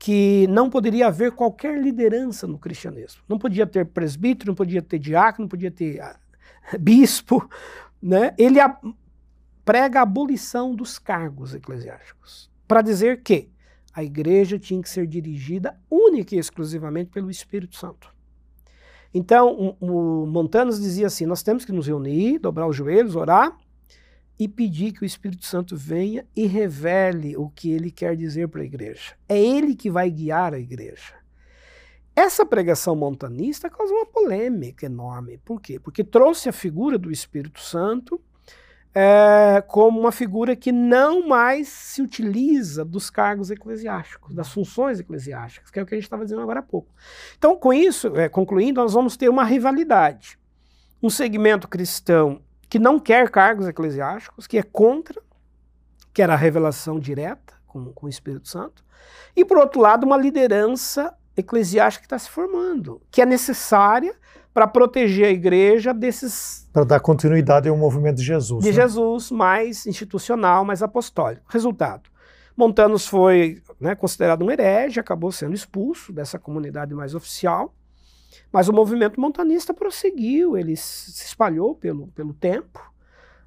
que 0.00 0.46
não 0.48 0.70
poderia 0.70 1.08
haver 1.08 1.30
qualquer 1.32 1.78
liderança 1.78 2.46
no 2.46 2.58
cristianismo. 2.58 3.22
Não 3.28 3.38
podia 3.38 3.66
ter 3.66 3.84
presbítero, 3.84 4.50
não 4.50 4.54
podia 4.54 4.80
ter 4.80 4.98
diácono, 4.98 5.44
não 5.44 5.48
podia 5.48 5.70
ter 5.70 6.00
ah, 6.00 6.18
bispo. 6.80 7.46
Né? 8.02 8.34
Ele 8.38 8.58
a, 8.58 8.74
prega 9.62 10.00
a 10.00 10.02
abolição 10.02 10.74
dos 10.74 10.98
cargos 10.98 11.54
eclesiásticos, 11.54 12.50
para 12.66 12.80
dizer 12.80 13.22
que 13.22 13.50
a 13.92 14.02
igreja 14.02 14.58
tinha 14.58 14.80
que 14.80 14.88
ser 14.88 15.06
dirigida 15.06 15.78
única 15.90 16.34
e 16.34 16.38
exclusivamente 16.38 17.10
pelo 17.10 17.30
Espírito 17.30 17.76
Santo. 17.76 18.08
Então, 19.12 19.76
o, 19.78 20.24
o 20.24 20.48
dizia 20.78 21.08
assim: 21.08 21.26
nós 21.26 21.42
temos 21.42 21.62
que 21.62 21.72
nos 21.72 21.88
reunir, 21.88 22.38
dobrar 22.38 22.66
os 22.66 22.74
joelhos, 22.74 23.16
orar 23.16 23.54
e 24.40 24.48
pedir 24.48 24.92
que 24.92 25.02
o 25.02 25.04
Espírito 25.04 25.44
Santo 25.44 25.76
venha 25.76 26.26
e 26.34 26.46
revele 26.46 27.36
o 27.36 27.50
que 27.50 27.70
ele 27.70 27.90
quer 27.90 28.16
dizer 28.16 28.48
para 28.48 28.62
a 28.62 28.64
igreja. 28.64 29.12
É 29.28 29.38
ele 29.38 29.76
que 29.76 29.90
vai 29.90 30.10
guiar 30.10 30.54
a 30.54 30.58
igreja. 30.58 31.12
Essa 32.16 32.46
pregação 32.46 32.96
montanista 32.96 33.68
causou 33.68 33.98
uma 33.98 34.06
polêmica 34.06 34.86
enorme. 34.86 35.36
Por 35.44 35.60
quê? 35.60 35.78
Porque 35.78 36.02
trouxe 36.02 36.48
a 36.48 36.52
figura 36.52 36.96
do 36.96 37.10
Espírito 37.10 37.60
Santo 37.60 38.18
é, 38.94 39.62
como 39.68 40.00
uma 40.00 40.10
figura 40.10 40.56
que 40.56 40.72
não 40.72 41.28
mais 41.28 41.68
se 41.68 42.00
utiliza 42.00 42.82
dos 42.82 43.10
cargos 43.10 43.50
eclesiásticos, 43.50 44.34
das 44.34 44.48
funções 44.48 44.98
eclesiásticas, 44.98 45.70
que 45.70 45.78
é 45.78 45.82
o 45.82 45.86
que 45.86 45.94
a 45.94 45.98
gente 45.98 46.04
estava 46.04 46.24
dizendo 46.24 46.40
agora 46.40 46.60
há 46.60 46.62
pouco. 46.62 46.94
Então, 47.36 47.58
com 47.58 47.74
isso, 47.74 48.16
é, 48.16 48.26
concluindo, 48.26 48.80
nós 48.80 48.94
vamos 48.94 49.18
ter 49.18 49.28
uma 49.28 49.44
rivalidade. 49.44 50.38
Um 51.02 51.10
segmento 51.10 51.68
cristão 51.68 52.40
que 52.70 52.78
não 52.78 53.00
quer 53.00 53.28
cargos 53.28 53.66
eclesiásticos, 53.66 54.46
que 54.46 54.56
é 54.56 54.62
contra, 54.62 55.20
que 56.14 56.22
era 56.22 56.34
a 56.34 56.36
revelação 56.36 57.00
direta 57.00 57.52
com, 57.66 57.92
com 57.92 58.06
o 58.06 58.08
Espírito 58.08 58.48
Santo, 58.48 58.84
e 59.34 59.44
por 59.44 59.58
outro 59.58 59.80
lado, 59.80 60.06
uma 60.06 60.16
liderança 60.16 61.12
eclesiástica 61.36 62.02
que 62.02 62.06
está 62.06 62.18
se 62.18 62.30
formando, 62.30 63.02
que 63.10 63.20
é 63.20 63.26
necessária 63.26 64.14
para 64.54 64.66
proteger 64.66 65.26
a 65.26 65.30
igreja 65.30 65.92
desses. 65.92 66.68
Para 66.72 66.84
dar 66.84 67.00
continuidade 67.00 67.68
ao 67.68 67.76
movimento 67.76 68.16
de 68.16 68.24
Jesus. 68.24 68.62
De 68.64 68.70
né? 68.70 68.76
Jesus, 68.76 69.30
mais 69.30 69.86
institucional, 69.86 70.64
mais 70.64 70.82
apostólico. 70.82 71.42
Resultado: 71.48 72.08
Montanos 72.56 73.06
foi 73.06 73.62
né, 73.80 73.94
considerado 73.94 74.44
um 74.44 74.50
herege, 74.50 75.00
acabou 75.00 75.32
sendo 75.32 75.54
expulso 75.54 76.12
dessa 76.12 76.38
comunidade 76.38 76.94
mais 76.94 77.14
oficial. 77.14 77.74
Mas 78.52 78.68
o 78.68 78.72
movimento 78.72 79.20
montanista 79.20 79.72
prosseguiu, 79.72 80.56
ele 80.56 80.76
se 80.76 81.24
espalhou 81.24 81.74
pelo, 81.74 82.08
pelo 82.08 82.32
tempo, 82.34 82.80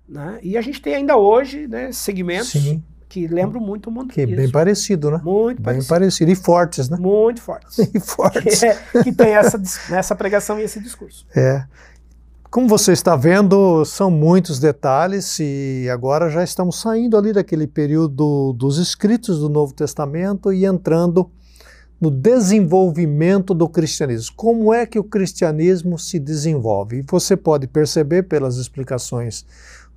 né? 0.08 0.40
e 0.42 0.58
a 0.58 0.62
gente 0.62 0.82
tem 0.82 0.96
ainda 0.96 1.18
hoje 1.18 1.68
né, 1.68 1.92
segmentos 1.92 2.52
Sim. 2.52 2.82
que 3.10 3.28
lembram 3.28 3.60
muito 3.60 3.88
o 3.88 3.92
montanismo. 3.92 4.28
Que 4.28 4.34
é 4.34 4.44
bem 4.44 4.52
parecido, 4.52 5.12
né? 5.12 5.22
Muito 5.24 5.58
bem 5.58 5.66
parecido. 5.66 5.90
parecido. 5.90 6.32
E 6.32 6.36
fortes, 6.36 6.90
né? 6.90 6.98
Muito 6.98 7.42
fortes. 7.42 7.78
e 7.94 8.00
fortes. 8.00 8.60
Que, 8.60 8.66
é, 8.66 9.04
que 9.04 9.12
tem 9.12 9.34
essa, 9.36 9.62
essa 9.92 10.16
pregação 10.16 10.60
e 10.60 10.64
esse 10.64 10.80
discurso. 10.80 11.26
É. 11.36 11.66
Como 12.50 12.68
você 12.68 12.92
está 12.92 13.16
vendo, 13.16 13.84
são 13.84 14.12
muitos 14.12 14.60
detalhes 14.60 15.40
e 15.40 15.90
agora 15.92 16.30
já 16.30 16.44
estamos 16.44 16.80
saindo 16.80 17.18
ali 17.18 17.34
daquele 17.34 17.66
período 17.66 18.54
dos 18.54 18.78
escritos 18.78 19.40
do 19.40 19.50
Novo 19.50 19.74
Testamento 19.74 20.54
e 20.54 20.64
entrando 20.64 21.32
no 22.00 22.12
desenvolvimento 22.12 23.54
do 23.54 23.70
cristianismo. 23.70 24.36
Como 24.36 24.74
é 24.74 24.86
que 24.86 25.00
o 25.00 25.04
cristianismo 25.04 25.98
se 25.98 26.20
desenvolve? 26.20 26.98
E 26.98 27.06
você 27.10 27.38
pode 27.38 27.68
perceber 27.68 28.24
pelas 28.24 28.58
explicações 28.58 29.46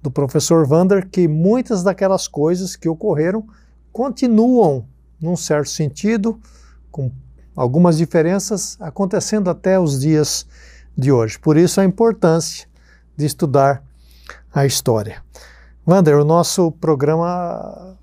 do 0.02 0.10
professor 0.10 0.66
Vander 0.66 1.08
que 1.08 1.26
muitas 1.26 1.82
daquelas 1.82 2.28
coisas 2.28 2.76
que 2.76 2.88
ocorreram 2.88 3.44
continuam, 3.92 4.86
num 5.20 5.36
certo 5.36 5.70
sentido, 5.70 6.38
com 6.90 7.10
algumas 7.56 7.96
diferenças, 7.96 8.76
acontecendo 8.78 9.50
até 9.50 9.80
os 9.80 10.00
dias 10.00 10.46
de 10.96 11.10
hoje. 11.10 11.38
Por 11.38 11.56
isso 11.56 11.80
a 11.80 11.84
importância 11.84 12.68
de 13.16 13.26
estudar 13.26 13.82
a 14.54 14.64
história. 14.64 15.22
Vander, 15.84 16.18
o 16.18 16.24
nosso 16.24 16.70
programa 16.72 17.95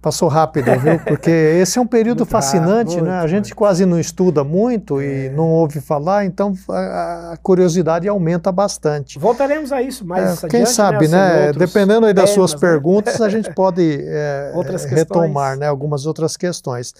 Passou 0.00 0.28
rápido, 0.28 0.70
viu? 0.80 0.98
Porque 1.04 1.30
esse 1.30 1.78
é 1.78 1.82
um 1.82 1.86
período 1.86 2.20
muito 2.20 2.30
fascinante, 2.30 2.94
rápido, 2.94 3.04
né? 3.04 3.18
A 3.18 3.26
gente 3.26 3.46
muito. 3.46 3.56
quase 3.56 3.84
não 3.84 4.00
estuda 4.00 4.42
muito 4.42 4.98
é. 4.98 5.26
e 5.26 5.30
não 5.30 5.50
ouve 5.50 5.80
falar, 5.80 6.24
então 6.24 6.54
a, 6.70 7.38
curiosidade 7.42 8.08
aumenta 8.08 8.50
bastante. 8.50 9.18
Voltaremos 9.18 9.72
a 9.72 9.82
isso 9.82 10.06
mais 10.06 10.42
é, 10.42 10.48
Quem 10.48 10.64
sabe, 10.64 11.06
né? 11.06 11.46
né? 11.46 11.52
Dependendo 11.52 12.06
aí 12.06 12.14
das 12.14 12.30
temas, 12.30 12.50
suas 12.50 12.54
né? 12.54 12.68
perguntas, 12.68 13.20
a 13.20 13.28
gente 13.28 13.52
pode 13.54 13.98
é, 14.00 14.52
retomar 14.88 15.58
né, 15.58 15.66
algumas 15.66 16.06
outras 16.06 16.34
questões. 16.36 16.94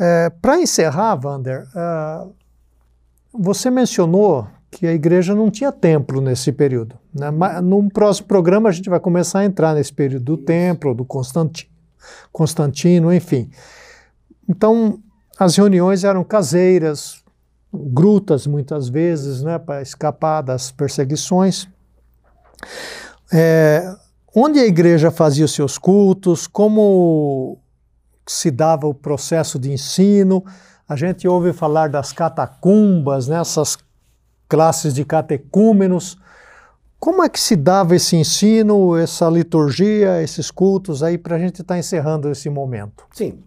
É, 0.00 0.30
Para 0.40 0.58
encerrar, 0.58 1.20
Wander, 1.22 1.66
uh, 1.76 2.32
você 3.30 3.70
mencionou 3.70 4.46
que 4.70 4.86
a 4.86 4.92
igreja 4.92 5.34
não 5.34 5.50
tinha 5.50 5.70
templo 5.70 6.18
nesse 6.22 6.50
período. 6.50 6.96
Né? 7.14 7.30
No 7.60 7.90
próximo 7.90 8.26
programa 8.26 8.70
a 8.70 8.72
gente 8.72 8.88
vai 8.88 8.98
começar 8.98 9.40
a 9.40 9.44
entrar 9.44 9.74
nesse 9.74 9.92
período 9.92 10.24
do 10.24 10.36
templo, 10.38 10.94
do 10.94 11.04
Constantino 11.04 11.71
Constantino, 12.32 13.12
enfim. 13.12 13.50
Então, 14.48 15.00
as 15.38 15.56
reuniões 15.56 16.04
eram 16.04 16.24
caseiras, 16.24 17.22
grutas 17.72 18.46
muitas 18.46 18.88
vezes, 18.88 19.42
né, 19.42 19.58
para 19.58 19.80
escapar 19.80 20.42
das 20.42 20.70
perseguições. 20.70 21.68
É, 23.32 23.94
onde 24.34 24.58
a 24.58 24.66
igreja 24.66 25.10
fazia 25.10 25.44
os 25.44 25.52
seus 25.52 25.78
cultos, 25.78 26.46
como 26.46 27.58
se 28.26 28.50
dava 28.50 28.86
o 28.86 28.94
processo 28.94 29.58
de 29.58 29.72
ensino. 29.72 30.44
A 30.88 30.96
gente 30.96 31.26
ouve 31.26 31.52
falar 31.52 31.88
das 31.88 32.12
catacumbas, 32.12 33.28
né, 33.28 33.40
essas 33.40 33.78
classes 34.48 34.94
de 34.94 35.04
catecúmenos. 35.04 36.18
Como 37.02 37.20
é 37.24 37.28
que 37.28 37.40
se 37.40 37.56
dava 37.56 37.96
esse 37.96 38.14
ensino, 38.14 38.96
essa 38.96 39.28
liturgia, 39.28 40.22
esses 40.22 40.52
cultos 40.52 41.02
aí 41.02 41.18
para 41.18 41.34
a 41.34 41.38
gente 41.40 41.60
estar 41.60 41.74
tá 41.74 41.78
encerrando 41.78 42.30
esse 42.30 42.48
momento? 42.48 43.04
Sim. 43.10 43.42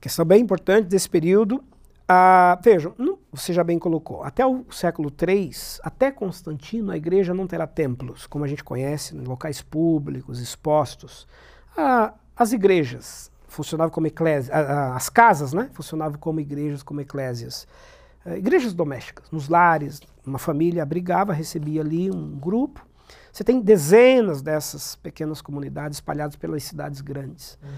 Questão 0.00 0.24
bem 0.24 0.42
importante 0.42 0.88
desse 0.88 1.08
período. 1.08 1.62
Ah, 2.08 2.58
vejam, 2.64 2.92
não, 2.98 3.16
você 3.32 3.52
já 3.52 3.62
bem 3.62 3.78
colocou, 3.78 4.24
até 4.24 4.44
o 4.44 4.64
século 4.72 5.08
III, 5.08 5.52
até 5.84 6.10
Constantino, 6.10 6.90
a 6.90 6.96
igreja 6.96 7.32
não 7.32 7.46
terá 7.46 7.64
templos, 7.64 8.26
como 8.26 8.44
a 8.44 8.48
gente 8.48 8.64
conhece, 8.64 9.16
em 9.16 9.20
locais 9.20 9.62
públicos, 9.62 10.40
expostos. 10.40 11.28
Ah, 11.76 12.12
as 12.36 12.52
igrejas 12.52 13.30
funcionavam 13.46 13.92
como 13.92 14.08
eclésias, 14.08 14.50
as 14.52 15.08
casas 15.08 15.52
né, 15.52 15.70
funcionavam 15.72 16.18
como 16.18 16.40
igrejas, 16.40 16.82
como 16.82 17.00
eclésias. 17.00 17.68
Ah, 18.26 18.36
igrejas 18.36 18.74
domésticas, 18.74 19.30
nos 19.30 19.48
lares, 19.48 20.00
uma 20.26 20.38
família 20.38 20.82
abrigava, 20.82 21.32
recebia 21.32 21.80
ali 21.80 22.10
um 22.10 22.30
grupo. 22.38 22.86
Você 23.32 23.42
tem 23.42 23.60
dezenas 23.60 24.42
dessas 24.42 24.96
pequenas 24.96 25.42
comunidades 25.42 25.98
espalhadas 25.98 26.36
pelas 26.36 26.62
cidades 26.62 27.00
grandes. 27.00 27.58
Uhum. 27.62 27.68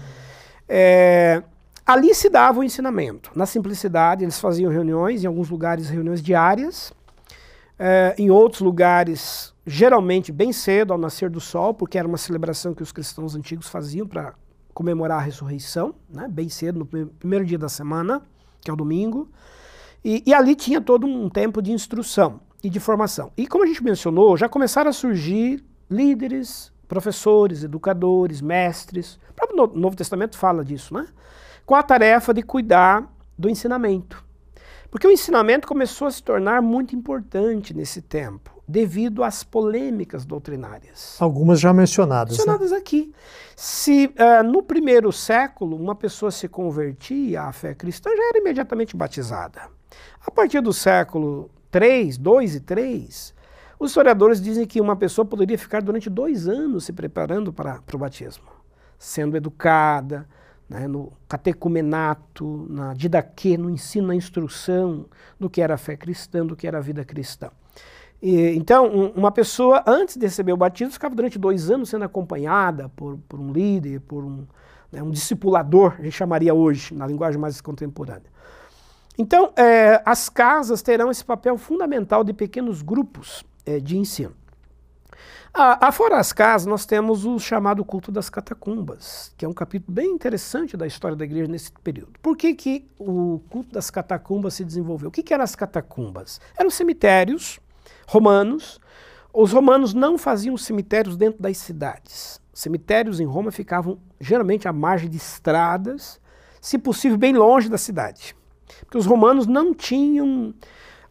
É, 0.69 1.43
ali 1.85 2.13
se 2.13 2.29
dava 2.29 2.59
o 2.59 2.63
ensinamento. 2.63 3.31
Na 3.35 3.45
simplicidade, 3.45 4.23
eles 4.23 4.39
faziam 4.39 4.71
reuniões, 4.71 5.23
em 5.23 5.27
alguns 5.27 5.49
lugares, 5.49 5.89
reuniões 5.89 6.21
diárias. 6.21 6.93
É, 7.79 8.15
em 8.17 8.29
outros 8.29 8.61
lugares, 8.61 9.53
geralmente 9.65 10.31
bem 10.31 10.51
cedo, 10.51 10.93
ao 10.93 10.99
nascer 10.99 11.29
do 11.29 11.39
sol, 11.39 11.73
porque 11.73 11.97
era 11.97 12.07
uma 12.07 12.17
celebração 12.17 12.73
que 12.73 12.81
os 12.81 12.91
cristãos 12.91 13.35
antigos 13.35 13.67
faziam 13.67 14.07
para 14.07 14.33
comemorar 14.73 15.19
a 15.19 15.21
ressurreição, 15.21 15.95
né, 16.07 16.27
bem 16.27 16.49
cedo, 16.49 16.79
no 16.79 16.85
primeiro 16.85 17.45
dia 17.45 17.57
da 17.57 17.67
semana, 17.67 18.21
que 18.61 18.69
é 18.69 18.73
o 18.73 18.77
domingo. 18.77 19.27
E, 20.09 20.23
e, 20.25 20.33
ali 20.33 20.55
tinha 20.55 20.79
todo 20.79 21.05
um 21.05 21.29
tempo 21.29 21.61
de 21.61 21.73
instrução 21.73 22.39
e 22.63 22.69
de 22.69 22.79
formação. 22.79 23.29
E 23.35 23.45
como 23.45 23.65
a 23.65 23.67
gente 23.67 23.83
mencionou, 23.83 24.37
já 24.37 24.47
começaram 24.47 24.89
a 24.89 24.93
surgir 24.93 25.61
líderes, 25.91 26.71
professores, 26.87 27.61
educadores, 27.61 28.39
mestres. 28.39 29.19
O 29.29 29.33
próprio 29.33 29.67
Novo 29.77 29.97
Testamento 29.97 30.37
fala 30.37 30.63
disso, 30.63 30.93
né? 30.93 31.05
Com 31.65 31.75
a 31.75 31.83
tarefa 31.83 32.33
de 32.33 32.41
cuidar 32.41 33.05
do 33.37 33.49
ensinamento. 33.49 34.23
Porque 34.89 35.05
o 35.05 35.11
ensinamento 35.11 35.67
começou 35.67 36.07
a 36.07 36.11
se 36.11 36.23
tornar 36.23 36.61
muito 36.61 36.95
importante 36.95 37.73
nesse 37.73 38.01
tempo, 38.01 38.63
devido 38.65 39.25
às 39.25 39.43
polêmicas 39.43 40.23
doutrinárias. 40.23 41.17
Algumas 41.19 41.59
já 41.59 41.73
mencionadas. 41.73 42.31
Né? 42.31 42.37
Mencionadas 42.37 42.71
né? 42.71 42.77
aqui. 42.77 43.13
Se 43.57 44.05
uh, 44.05 44.41
no 44.41 44.63
primeiro 44.63 45.11
século 45.11 45.75
uma 45.75 45.95
pessoa 45.95 46.31
se 46.31 46.47
convertia 46.47 47.41
à 47.41 47.51
fé 47.51 47.75
cristã, 47.75 48.09
já 48.15 48.29
era 48.29 48.37
imediatamente 48.37 48.95
batizada. 48.95 49.75
A 50.25 50.31
partir 50.31 50.61
do 50.61 50.73
século 50.73 51.49
3, 51.71 52.17
2 52.17 52.55
e 52.55 52.59
3, 52.59 53.33
os 53.79 53.91
historiadores 53.91 54.41
dizem 54.41 54.65
que 54.65 54.81
uma 54.81 54.95
pessoa 54.95 55.25
poderia 55.25 55.57
ficar 55.57 55.81
durante 55.81 56.09
dois 56.09 56.47
anos 56.47 56.85
se 56.85 56.93
preparando 56.93 57.53
para, 57.53 57.81
para 57.81 57.95
o 57.95 57.99
batismo, 57.99 58.45
sendo 58.97 59.37
educada, 59.37 60.27
né, 60.69 60.87
no 60.87 61.13
catecumenato, 61.29 62.65
na 62.69 62.93
didaquê, 62.93 63.57
no 63.57 63.69
ensino, 63.69 64.07
na 64.07 64.15
instrução 64.15 65.05
do 65.39 65.49
que 65.49 65.61
era 65.61 65.75
a 65.75 65.77
fé 65.77 65.95
cristã, 65.95 66.45
do 66.45 66.55
que 66.55 66.67
era 66.67 66.79
a 66.79 66.81
vida 66.81 67.05
cristã. 67.05 67.49
E, 68.21 68.55
então, 68.55 68.87
um, 68.87 69.07
uma 69.11 69.31
pessoa, 69.31 69.83
antes 69.85 70.17
de 70.17 70.25
receber 70.25 70.51
o 70.51 70.57
batismo, 70.57 70.91
ficava 70.91 71.15
durante 71.15 71.37
dois 71.37 71.69
anos 71.69 71.89
sendo 71.89 72.03
acompanhada 72.03 72.89
por, 72.89 73.17
por 73.29 73.39
um 73.39 73.51
líder, 73.51 74.01
por 74.01 74.23
um, 74.23 74.45
né, 74.91 75.01
um 75.01 75.11
discipulador, 75.11 75.95
a 75.99 76.01
gente 76.01 76.13
chamaria 76.13 76.53
hoje, 76.53 76.93
na 76.93 77.05
linguagem 77.05 77.39
mais 77.39 77.61
contemporânea. 77.61 78.37
Então, 79.17 79.51
é, 79.55 80.01
as 80.05 80.29
casas 80.29 80.81
terão 80.81 81.09
esse 81.09 81.25
papel 81.25 81.57
fundamental 81.57 82.23
de 82.23 82.33
pequenos 82.33 82.81
grupos 82.81 83.43
é, 83.65 83.79
de 83.79 83.97
ensino. 83.97 84.35
Afora 85.59 86.19
as 86.19 86.31
casas, 86.31 86.67
nós 86.67 86.85
temos 86.85 87.25
o 87.25 87.39
chamado 87.39 87.83
culto 87.83 88.11
das 88.11 88.29
catacumbas, 88.29 89.33
que 89.35 89.43
é 89.43 89.47
um 89.47 89.53
capítulo 89.53 89.91
bem 89.91 90.11
interessante 90.11 90.77
da 90.77 90.85
história 90.85 91.17
da 91.17 91.25
igreja 91.25 91.51
nesse 91.51 91.71
período. 91.71 92.13
Por 92.21 92.37
que, 92.37 92.53
que 92.53 92.87
o 92.99 93.41
culto 93.49 93.73
das 93.73 93.89
catacumbas 93.89 94.53
se 94.53 94.63
desenvolveu? 94.63 95.09
O 95.09 95.11
que, 95.11 95.23
que 95.23 95.33
eram 95.33 95.43
as 95.43 95.55
catacumbas? 95.55 96.39
Eram 96.55 96.69
cemitérios 96.69 97.59
romanos. 98.07 98.79
Os 99.33 99.51
romanos 99.51 99.95
não 99.95 100.15
faziam 100.15 100.55
cemitérios 100.57 101.17
dentro 101.17 101.41
das 101.41 101.57
cidades. 101.57 102.39
Cemitérios 102.53 103.19
em 103.19 103.25
Roma 103.25 103.51
ficavam 103.51 103.97
geralmente 104.19 104.67
à 104.67 104.73
margem 104.73 105.09
de 105.09 105.17
estradas, 105.17 106.21
se 106.61 106.77
possível 106.77 107.17
bem 107.17 107.33
longe 107.33 107.67
da 107.67 107.79
cidade. 107.79 108.35
Porque 108.81 108.97
os 108.97 109.05
romanos 109.05 109.47
não 109.47 109.73
tinham 109.73 110.53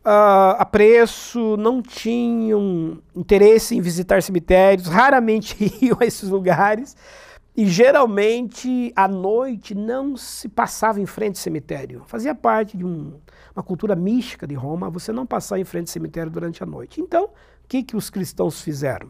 uh, 0.06 0.56
apreço, 0.58 1.56
não 1.56 1.82
tinham 1.82 2.98
interesse 3.14 3.76
em 3.76 3.80
visitar 3.80 4.22
cemitérios, 4.22 4.86
raramente 4.86 5.56
iam 5.82 5.98
a 6.00 6.06
esses 6.06 6.28
lugares. 6.28 6.96
E 7.56 7.66
geralmente 7.66 8.92
à 8.94 9.08
noite 9.08 9.74
não 9.74 10.14
se 10.14 10.46
passava 10.46 11.00
em 11.00 11.06
frente 11.06 11.36
ao 11.36 11.42
cemitério. 11.42 12.02
Fazia 12.06 12.34
parte 12.34 12.76
de 12.76 12.84
um, 12.84 13.14
uma 13.54 13.62
cultura 13.62 13.96
mística 13.96 14.46
de 14.46 14.54
Roma 14.54 14.90
você 14.90 15.10
não 15.10 15.24
passar 15.24 15.58
em 15.58 15.64
frente 15.64 15.88
ao 15.88 15.92
cemitério 15.92 16.30
durante 16.30 16.62
a 16.62 16.66
noite. 16.66 17.00
Então, 17.00 17.24
o 17.24 17.30
que, 17.66 17.82
que 17.82 17.96
os 17.96 18.10
cristãos 18.10 18.60
fizeram? 18.60 19.08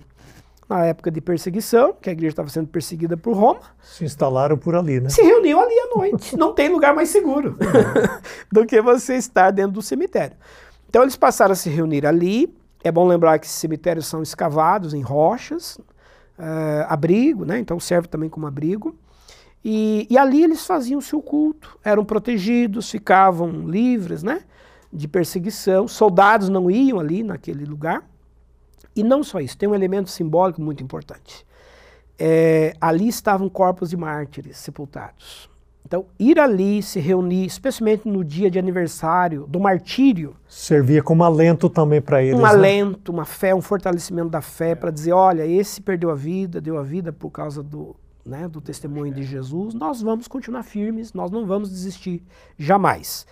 Na 0.68 0.84
época 0.84 1.10
de 1.10 1.20
perseguição, 1.20 1.94
que 2.00 2.08
a 2.08 2.12
igreja 2.12 2.32
estava 2.32 2.48
sendo 2.48 2.66
perseguida 2.66 3.16
por 3.16 3.36
Roma. 3.36 3.60
Se 3.82 4.04
instalaram 4.04 4.58
por 4.58 4.74
ali, 4.74 5.00
né? 5.00 5.08
Se 5.08 5.22
reuniu 5.22 5.60
ali 5.60 5.74
à 5.74 5.96
noite. 5.96 6.36
Não 6.36 6.52
tem 6.52 6.68
lugar 6.68 6.94
mais 6.94 7.08
seguro 7.08 7.56
do 8.50 8.66
que 8.66 8.80
você 8.82 9.14
estar 9.14 9.52
dentro 9.52 9.72
do 9.72 9.82
cemitério. 9.82 10.36
Então 10.88 11.02
eles 11.02 11.16
passaram 11.16 11.52
a 11.52 11.56
se 11.56 11.70
reunir 11.70 12.04
ali. 12.04 12.52
É 12.82 12.90
bom 12.90 13.06
lembrar 13.06 13.38
que 13.38 13.46
esses 13.46 13.56
cemitérios 13.56 14.06
são 14.06 14.22
escavados 14.22 14.92
em 14.92 15.02
rochas, 15.02 15.76
uh, 16.38 16.86
abrigo, 16.88 17.44
né? 17.44 17.58
Então 17.58 17.78
serve 17.78 18.08
também 18.08 18.28
como 18.28 18.46
abrigo. 18.46 18.96
E, 19.64 20.06
e 20.10 20.18
ali 20.18 20.42
eles 20.42 20.66
faziam 20.66 20.98
o 20.98 21.02
seu 21.02 21.22
culto. 21.22 21.78
Eram 21.84 22.04
protegidos, 22.04 22.90
ficavam 22.90 23.68
livres, 23.68 24.22
né? 24.22 24.42
De 24.92 25.06
perseguição. 25.06 25.86
Soldados 25.86 26.48
não 26.48 26.70
iam 26.70 26.98
ali 26.98 27.22
naquele 27.22 27.64
lugar. 27.64 28.04
E 28.96 29.04
não 29.04 29.22
só 29.22 29.38
isso, 29.38 29.56
tem 29.56 29.68
um 29.68 29.74
elemento 29.74 30.10
simbólico 30.10 30.60
muito 30.60 30.82
importante. 30.82 31.46
É, 32.18 32.72
ali 32.80 33.06
estavam 33.06 33.48
corpos 33.48 33.90
de 33.90 33.96
mártires 33.96 34.56
sepultados. 34.56 35.50
Então, 35.84 36.06
ir 36.18 36.40
ali, 36.40 36.82
se 36.82 36.98
reunir, 36.98 37.46
especialmente 37.46 38.08
no 38.08 38.24
dia 38.24 38.50
de 38.50 38.58
aniversário 38.58 39.46
do 39.46 39.60
martírio. 39.60 40.34
Servia 40.48 41.00
como 41.00 41.22
alento 41.22 41.70
também 41.70 42.00
para 42.00 42.20
eles. 42.22 42.34
Um 42.36 42.42
né? 42.42 42.48
alento, 42.48 43.12
uma 43.12 43.24
fé, 43.24 43.54
um 43.54 43.60
fortalecimento 43.60 44.28
da 44.28 44.40
fé, 44.40 44.74
para 44.74 44.90
dizer: 44.90 45.12
olha, 45.12 45.46
esse 45.46 45.80
perdeu 45.80 46.10
a 46.10 46.14
vida, 46.16 46.60
deu 46.60 46.76
a 46.76 46.82
vida 46.82 47.12
por 47.12 47.30
causa 47.30 47.62
do, 47.62 47.94
né, 48.26 48.48
do 48.48 48.60
testemunho 48.60 49.14
de 49.14 49.22
Jesus, 49.22 49.74
nós 49.74 50.02
vamos 50.02 50.26
continuar 50.26 50.64
firmes, 50.64 51.12
nós 51.12 51.30
não 51.30 51.46
vamos 51.46 51.70
desistir 51.70 52.20
jamais. 52.58 53.24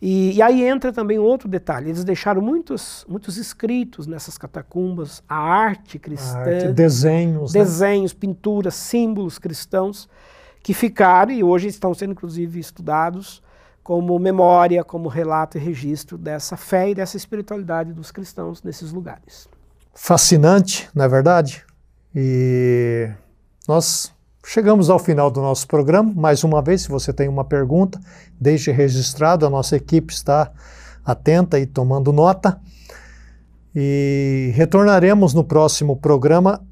E, 0.00 0.32
e, 0.32 0.42
aí 0.42 0.62
entra 0.62 0.92
também 0.92 1.18
outro 1.18 1.48
detalhe: 1.48 1.88
eles 1.88 2.04
deixaram 2.04 2.42
muitos, 2.42 3.04
muitos 3.08 3.36
escritos 3.36 4.06
nessas 4.06 4.36
catacumbas, 4.36 5.22
a 5.28 5.36
arte 5.36 5.98
cristã, 5.98 6.38
a 6.38 6.40
arte, 6.40 6.68
desenhos, 6.68 7.54
né? 7.54 7.60
desenhos, 7.60 8.12
né? 8.12 8.18
pinturas, 8.20 8.74
símbolos 8.74 9.38
cristãos 9.38 10.08
que 10.62 10.74
ficaram 10.74 11.32
e 11.32 11.42
hoje 11.42 11.68
estão 11.68 11.94
sendo 11.94 12.12
inclusive 12.12 12.58
estudados 12.58 13.42
como 13.82 14.18
memória, 14.18 14.82
como 14.82 15.08
relato 15.08 15.56
e 15.56 15.60
registro 15.60 16.18
dessa 16.18 16.56
fé 16.56 16.90
e 16.90 16.94
dessa 16.94 17.16
espiritualidade 17.16 17.92
dos 17.92 18.10
cristãos 18.10 18.60
nesses 18.62 18.90
lugares. 18.90 19.48
Fascinante, 19.94 20.90
não 20.92 21.04
é 21.04 21.08
verdade? 21.08 21.64
E 22.12 23.08
nós 23.68 24.12
Chegamos 24.48 24.90
ao 24.90 25.00
final 25.00 25.28
do 25.28 25.40
nosso 25.40 25.66
programa. 25.66 26.12
Mais 26.14 26.44
uma 26.44 26.62
vez, 26.62 26.82
se 26.82 26.88
você 26.88 27.12
tem 27.12 27.26
uma 27.26 27.44
pergunta, 27.44 27.98
deixe 28.40 28.70
registrado. 28.70 29.44
A 29.44 29.50
nossa 29.50 29.74
equipe 29.74 30.14
está 30.14 30.52
atenta 31.04 31.58
e 31.58 31.66
tomando 31.66 32.12
nota. 32.12 32.56
E 33.74 34.52
retornaremos 34.54 35.34
no 35.34 35.42
próximo 35.42 35.96
programa 35.96 36.64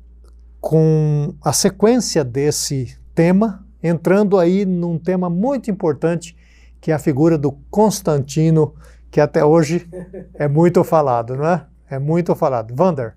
com 0.60 1.34
a 1.42 1.52
sequência 1.52 2.22
desse 2.22 2.96
tema, 3.12 3.66
entrando 3.82 4.38
aí 4.38 4.64
num 4.64 4.96
tema 4.96 5.28
muito 5.28 5.68
importante, 5.68 6.36
que 6.80 6.92
é 6.92 6.94
a 6.94 6.98
figura 6.98 7.36
do 7.36 7.50
Constantino, 7.72 8.72
que 9.10 9.20
até 9.20 9.44
hoje 9.44 9.88
é 10.34 10.46
muito 10.46 10.84
falado, 10.84 11.34
não 11.34 11.46
é? 11.46 11.66
É 11.90 11.98
muito 11.98 12.36
falado. 12.36 12.72
Vander, 12.72 13.16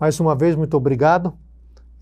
mais 0.00 0.18
uma 0.18 0.34
vez, 0.34 0.56
muito 0.56 0.78
obrigado. 0.78 1.34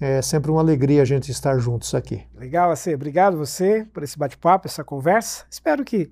É 0.01 0.20
sempre 0.20 0.51
uma 0.51 0.61
alegria 0.61 1.01
a 1.01 1.05
gente 1.05 1.30
estar 1.30 1.59
juntos 1.59 1.94
aqui. 1.94 2.22
Legal, 2.34 2.74
você. 2.74 2.94
Obrigado 2.94 3.36
você 3.36 3.86
por 3.94 4.03
esse 4.03 4.18
bate-papo, 4.18 4.66
essa 4.66 4.84
conversa. 4.84 5.44
Espero 5.51 5.84
que 5.84 6.11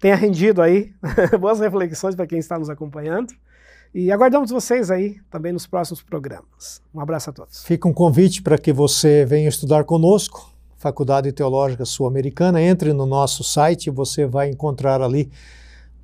tenha 0.00 0.16
rendido 0.16 0.62
aí 0.62 0.94
boas 1.38 1.60
reflexões 1.60 2.14
para 2.14 2.26
quem 2.26 2.38
está 2.38 2.58
nos 2.58 2.70
acompanhando. 2.70 3.34
E 3.94 4.10
aguardamos 4.10 4.50
vocês 4.50 4.90
aí 4.90 5.18
também 5.30 5.52
nos 5.52 5.66
próximos 5.66 6.02
programas. 6.02 6.82
Um 6.94 7.00
abraço 7.00 7.30
a 7.30 7.32
todos. 7.32 7.64
Fica 7.64 7.88
um 7.88 7.92
convite 7.92 8.42
para 8.42 8.58
que 8.58 8.72
você 8.72 9.24
venha 9.24 9.48
estudar 9.48 9.84
conosco, 9.84 10.50
Faculdade 10.76 11.32
Teológica 11.32 11.84
Sul-Americana. 11.84 12.60
Entre 12.60 12.92
no 12.92 13.06
nosso 13.06 13.44
site 13.44 13.86
e 13.86 13.90
você 13.90 14.26
vai 14.26 14.48
encontrar 14.48 15.00
ali 15.00 15.30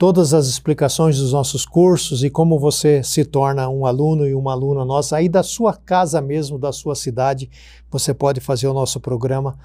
todas 0.02 0.34
as 0.34 0.48
explicações 0.48 1.16
dos 1.16 1.32
nossos 1.32 1.64
cursos 1.64 2.24
e 2.24 2.28
como 2.28 2.58
você 2.58 3.04
se 3.04 3.24
torna 3.24 3.68
um 3.68 3.86
aluno 3.86 4.26
e 4.26 4.34
uma 4.34 4.50
aluna 4.50 4.84
nossa, 4.84 5.16
aí 5.16 5.28
da 5.28 5.44
sua 5.44 5.74
casa 5.76 6.20
mesmo, 6.20 6.58
da 6.58 6.72
sua 6.72 6.96
cidade, 6.96 7.48
você 7.88 8.12
pode 8.12 8.40
fazer 8.40 8.66
o 8.66 8.74
nosso 8.74 8.98
programa 8.98 9.56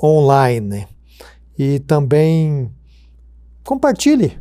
online. 0.00 0.86
E 1.58 1.80
também 1.80 2.70
compartilhe. 3.64 4.38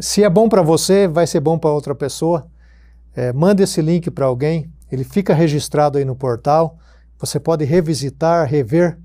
Se 0.00 0.22
é 0.22 0.30
bom 0.30 0.48
para 0.48 0.62
você, 0.62 1.08
vai 1.08 1.26
ser 1.26 1.40
bom 1.40 1.58
para 1.58 1.72
outra 1.72 1.92
pessoa. 1.92 2.46
É, 3.12 3.32
mande 3.32 3.64
esse 3.64 3.82
link 3.82 4.08
para 4.08 4.26
alguém, 4.26 4.70
ele 4.88 5.02
fica 5.02 5.34
registrado 5.34 5.98
aí 5.98 6.04
no 6.04 6.14
portal. 6.14 6.78
Você 7.18 7.40
pode 7.40 7.64
revisitar, 7.64 8.48
rever 8.48 9.00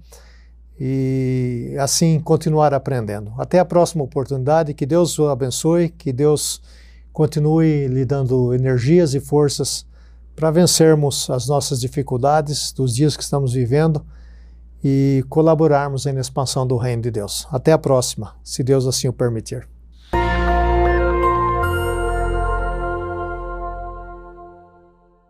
e 0.80 1.76
assim 1.80 2.20
continuar 2.20 2.74
aprendendo. 2.74 3.34
Até 3.38 3.60
a 3.60 3.66
próxima 3.66 4.04
oportunidade, 4.04 4.74
que 4.74 4.86
Deus 4.86 5.20
o 5.20 5.28
abençoe, 5.28 5.90
que 5.90 6.14
Deus 6.14 6.62
continue 7.12 7.88
lhe 7.88 8.06
dando 8.06 8.54
energias 8.54 9.14
e 9.14 9.20
forças 9.20 9.86
para 10.36 10.52
vencermos 10.52 11.30
as 11.30 11.48
nossas 11.48 11.82
dificuldades 11.82 12.72
dos 12.72 12.96
dias 12.96 13.18
que 13.18 13.24
estamos 13.24 13.54
vivendo 13.54 14.06
e 14.82 15.26
colaborarmos 15.28 16.06
na 16.06 16.22
expansão 16.22 16.66
do 16.66 16.78
reino 16.78 17.02
de 17.02 17.12
Deus. 17.12 17.46
Até 17.52 17.74
a 17.74 17.78
próxima, 17.78 18.36
se 18.42 18.64
Deus 18.64 18.88
assim 18.88 19.10
o 19.10 19.14
permitir. 19.14 19.68